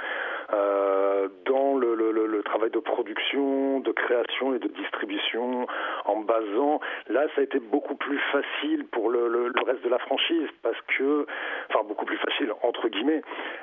dans 0.51 1.77
le, 1.77 2.43
travail 2.45 2.71
de 2.71 2.79
production, 2.79 3.81
de 3.81 3.93
création 3.93 4.55
et 4.55 4.59
de 4.59 4.69
distribution, 4.69 5.67
en 6.05 6.17
basant. 6.21 6.81
Là, 7.09 7.27
ça 7.35 7.41
a 7.41 7.45
été 7.45 7.59
beaucoup 7.59 7.95
plus 7.95 8.19
facile 8.33 8.87
pour 8.93 9.11
le, 9.11 9.53
reste 9.67 9.83
de 9.83 9.89
la 9.89 9.99
franchise, 9.99 10.49
parce 10.63 10.81
que, 10.97 11.27
enfin 11.71 11.85
beaucoup 11.87 12.05
plus 12.05 12.19
facile 12.19 12.53
entre 12.63 12.89
guillemets, 12.89 13.23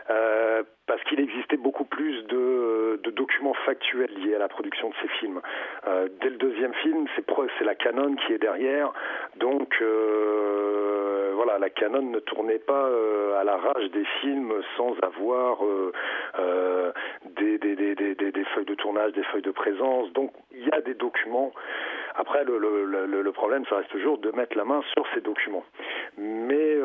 euh, 0.09 0.63
parce 0.88 1.03
qu'il 1.03 1.19
existait 1.19 1.57
beaucoup 1.57 1.86
plus 1.86 2.23
de, 2.27 2.99
documents 3.15 3.53
factuels 3.65 4.11
liés 4.15 4.36
à 4.36 4.39
la 4.39 4.47
production 4.47 4.89
de 4.89 4.95
ces 5.01 5.07
films. 5.19 5.41
Euh, 5.88 6.07
dès 6.21 6.29
le 6.29 6.38
deuxième 6.38 6.73
film, 6.75 7.05
c'est 7.15 7.65
la 7.65 7.75
Canon 7.75 8.15
qui 8.15 8.34
est 8.34 8.39
derrière, 8.39 8.91
donc 9.36 9.69
euh, 9.82 11.01
voilà, 11.43 11.57
la 11.57 11.71
Canon 11.71 12.03
ne 12.03 12.19
tournait 12.19 12.59
pas 12.59 12.85
euh, 12.85 13.41
à 13.41 13.43
la 13.43 13.57
rage 13.57 13.89
des 13.89 14.05
films 14.21 14.53
sans 14.77 14.93
avoir 15.01 15.65
euh, 15.65 15.91
euh, 16.37 16.91
des, 17.35 17.57
feuilles 18.53 18.65
de 18.65 18.75
tournage, 18.75 19.13
des 19.13 19.23
feuilles 19.23 19.41
de 19.41 19.49
présence. 19.49 20.13
Donc 20.13 20.31
il 20.51 20.67
y 20.67 20.71
a 20.71 20.81
des 20.81 20.93
documents. 20.93 21.51
Après, 22.13 22.43
le, 22.43 22.59
le, 22.59 23.31
problème, 23.31 23.65
ça 23.65 23.77
reste 23.77 23.89
toujours 23.89 24.19
de 24.19 24.29
mettre 24.31 24.55
la 24.55 24.65
main 24.65 24.83
sur 24.93 25.03
ces 25.15 25.21
documents. 25.21 25.63
Mais 26.19 26.75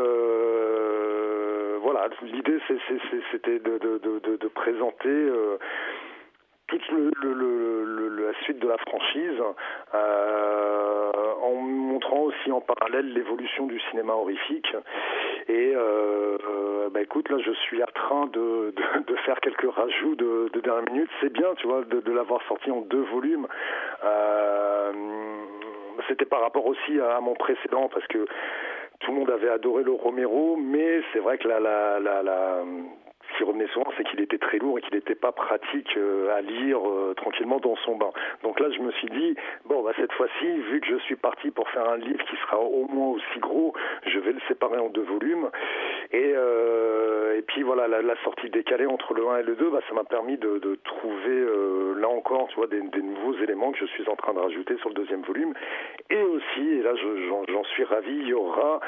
voilà, 1.83 2.09
l'idée, 2.23 2.59
c'était 3.31 3.59
de, 3.59 4.49
présenter 4.55 5.31
toute 6.69 6.89
le, 6.91 7.11
le- 7.23 7.85
le- 7.85 8.27
la 8.27 8.35
suite 8.43 8.59
de 8.59 8.69
la 8.69 8.77
franchise 8.79 9.41
euh, 9.95 11.11
en 11.43 11.53
montrant 11.55 12.21
aussi 12.23 12.51
en 12.53 12.61
parallèle 12.61 13.13
l'évolution 13.13 13.67
du 13.67 13.79
cinéma 13.91 14.13
horrifique 14.15 14.67
Et 15.49 15.73
euh, 15.77 16.37
euh, 16.49 16.89
bah 16.91 17.01
écoute, 17.03 17.29
là, 17.31 17.39
je 17.39 17.53
suis 17.53 17.83
en 17.83 17.87
train 17.95 18.27
de, 18.27 18.73
de, 18.77 19.03
de 19.07 19.17
faire 19.25 19.39
quelques 19.41 19.71
rajouts 19.71 20.17
de, 20.17 20.51
de 20.53 20.61
dernière 20.61 20.91
minute. 20.93 21.11
C'est 21.21 21.33
bien, 21.33 21.55
tu 21.57 21.67
vois, 21.69 21.83
de, 21.85 22.01
de 22.01 22.13
l'avoir 22.13 22.43
sorti 22.49 22.71
en 22.71 22.81
deux 22.81 23.05
volumes. 23.13 23.47
Euh, 24.05 24.93
C'était 26.09 26.25
par 26.27 26.41
rapport 26.41 26.67
aussi 26.67 27.01
à 27.01 27.21
mon 27.21 27.35
précédent, 27.35 27.89
parce 27.93 28.07
que 28.09 28.27
tout 29.01 29.13
le 29.13 29.19
monde 29.19 29.31
avait 29.31 29.49
adoré 29.51 29.83
le 29.85 29.93
Romero, 29.93 30.57
mais 30.57 31.01
c'est 31.13 31.19
vrai 31.21 31.39
que 31.39 31.47
la, 31.49 31.61
la, 31.61 32.01
la, 32.01 32.23
la 32.23 32.63
qui 33.37 33.45
revenait 33.45 33.69
souvent, 33.69 33.91
c'est 33.97 34.05
qu'il 34.05 34.21
était 34.21 34.39
très 34.39 34.59
lourd 34.59 34.79
et 34.79 34.83
qu'il 34.83 34.95
n'était 34.95 35.15
pas 35.15 35.33
pratique 35.33 35.97
euh, 35.97 36.35
à 36.37 36.41
lire 36.41 36.79
euh, 36.89 37.15
tranquillement 37.15 37.59
dans 37.59 37.77
son 37.77 37.97
bain. 37.97 38.11
Donc 38.43 38.61
là, 38.61 38.69
je 38.71 38.81
me 38.81 38.91
suis 38.93 39.09
dit, 39.09 39.37
bon, 39.65 39.83
bah, 39.83 39.93
cette 39.97 40.13
fois-ci, 40.13 40.47
vu 40.71 40.81
que 40.81 40.87
je 40.87 40.97
suis 41.01 41.17
parti 41.17 41.51
pour 41.51 41.69
faire 41.71 41.89
un 41.89 41.97
livre 41.97 42.25
qui 42.25 42.37
sera 42.37 42.59
au 42.59 42.87
moins 42.89 43.09
aussi 43.15 43.39
gros, 43.39 43.75
je 44.07 44.19
vais 44.19 44.33
le 44.33 44.41
séparer 44.49 44.79
en 44.79 44.89
deux 44.89 45.03
volumes. 45.03 45.51
Et, 46.13 46.33
euh, 46.35 47.41
puis 47.49 47.63
voilà, 47.63 47.87
la, 47.87 48.17
sortie 48.25 48.49
décalée 48.51 48.87
entre 48.87 49.15
le 49.15 49.27
1 49.29 49.39
et 49.39 49.43
le 49.43 49.55
2, 49.55 49.71
bah, 49.71 49.81
ça 49.89 49.95
m'a 49.95 50.05
permis 50.05 50.37
de, 50.37 50.79
trouver, 50.85 51.47
là 51.97 52.09
encore, 52.09 52.49
tu 52.49 52.57
vois, 52.57 52.67
des, 52.67 52.81
nouveaux 52.81 53.35
éléments 53.43 53.73
que 53.73 53.79
je 53.79 53.87
suis 53.87 54.09
en 54.09 54.17
train 54.17 54.33
de 54.33 54.39
rajouter 54.39 54.77
sur 54.79 54.89
le 54.89 54.95
deuxième 54.95 55.23
volume. 55.23 55.53
Et 56.11 56.23
aussi, 56.23 56.69
et 56.71 56.83
là, 56.83 56.95
je- 56.95 57.53
j'en 57.53 57.65
suis 57.65 57.85
ravi, 57.85 58.13
il 58.13 58.29
y 58.29 58.35
aura 58.35 58.81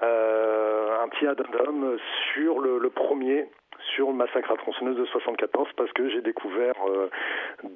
un 0.00 1.08
petit 1.08 1.26
addendum 1.26 1.96
sur 2.34 2.60
le 2.60 2.90
premier 2.90 3.46
sur 3.94 4.08
le 4.08 4.14
massacre 4.14 4.50
à 4.50 4.56
tronçonneuse 4.56 4.96
de 4.96 5.04
74 5.06 5.68
parce 5.76 5.92
que 5.92 6.08
j'ai 6.08 6.22
découvert 6.22 6.74
euh, 6.88 7.08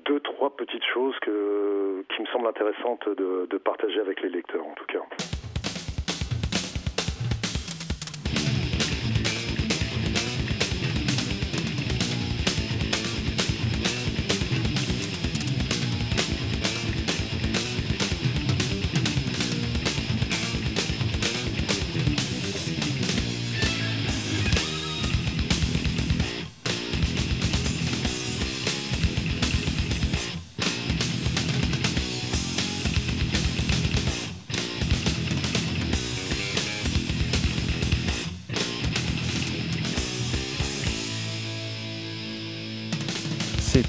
deux 0.04 0.20
trois 0.20 0.50
petites 0.56 0.84
choses 0.84 1.18
que, 1.20 2.04
qui 2.14 2.22
me 2.22 2.26
semblent 2.26 2.46
intéressantes 2.48 3.08
de, 3.08 3.46
de 3.48 3.58
partager 3.58 4.00
avec 4.00 4.20
les 4.22 4.28
lecteurs 4.28 4.66
en 4.66 4.74
tout 4.74 4.86
cas. 4.86 5.02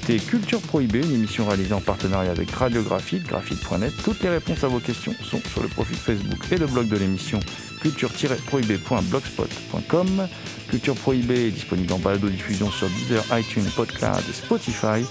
C'était 0.08 0.24
Culture 0.24 0.62
Prohibée, 0.62 1.00
une 1.00 1.12
émission 1.12 1.46
réalisée 1.46 1.74
en 1.74 1.82
partenariat 1.82 2.30
avec 2.30 2.50
Radiographite, 2.50 3.24
graphite.net. 3.24 3.92
Toutes 4.02 4.22
les 4.22 4.30
réponses 4.30 4.64
à 4.64 4.68
vos 4.68 4.80
questions 4.80 5.14
sont 5.22 5.42
sur 5.52 5.62
le 5.62 5.68
profil 5.68 5.98
Facebook 5.98 6.50
et 6.50 6.56
le 6.56 6.66
blog 6.66 6.88
de 6.88 6.96
l'émission 6.96 7.38
culture-prohibée.blogspot.com. 7.82 10.28
Culture 10.70 10.94
Prohibée 10.94 11.48
est 11.48 11.50
disponible 11.50 11.92
en 11.92 11.98
balado-diffusion 11.98 12.70
sur 12.70 12.88
Deezer, 12.88 13.22
iTunes, 13.38 13.66
Podcloud 13.76 14.22
et 14.30 14.32
Spotify. 14.32 15.04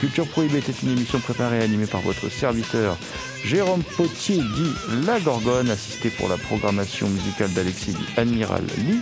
Culture 0.00 0.28
Prohibée 0.28 0.58
était 0.58 0.74
une 0.82 0.90
émission 0.90 1.18
préparée 1.20 1.60
et 1.60 1.62
animée 1.62 1.86
par 1.86 2.02
votre 2.02 2.30
serviteur 2.30 2.98
Jérôme 3.46 3.82
Potier, 3.96 4.36
dit 4.36 4.74
La 5.06 5.18
Gorgone, 5.18 5.70
assisté 5.70 6.10
pour 6.10 6.28
la 6.28 6.36
programmation 6.36 7.08
musicale 7.08 7.54
d'Alexis 7.54 7.92
dit 7.92 8.04
Admiral 8.18 8.64
Lee. 8.86 9.00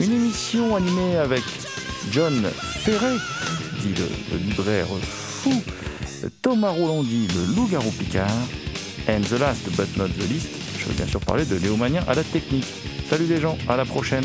Une 0.00 0.14
émission 0.14 0.74
animée 0.74 1.18
avec 1.18 1.42
John 2.10 2.50
Ferret, 2.82 3.18
le, 3.88 4.38
libraire 4.38 4.86
fou, 5.02 5.62
Thomas 6.42 6.70
Roland 6.70 7.02
dit 7.02 7.28
le 7.28 7.54
loup-garou 7.54 7.90
Picard, 7.92 8.30
and 9.08 9.20
the 9.22 9.38
last 9.38 9.68
but 9.76 9.96
not 9.96 10.08
the 10.08 10.28
least, 10.30 10.48
je 10.78 10.86
veux 10.86 10.94
bien 10.94 11.06
sûr 11.06 11.20
parler 11.20 11.44
de 11.44 11.56
Léo 11.56 11.76
Magnien 11.76 12.02
à 12.08 12.14
la 12.14 12.24
technique. 12.24 12.66
Salut 13.10 13.26
les 13.26 13.40
gens, 13.40 13.58
à 13.68 13.76
la 13.76 13.84
prochaine 13.84 14.24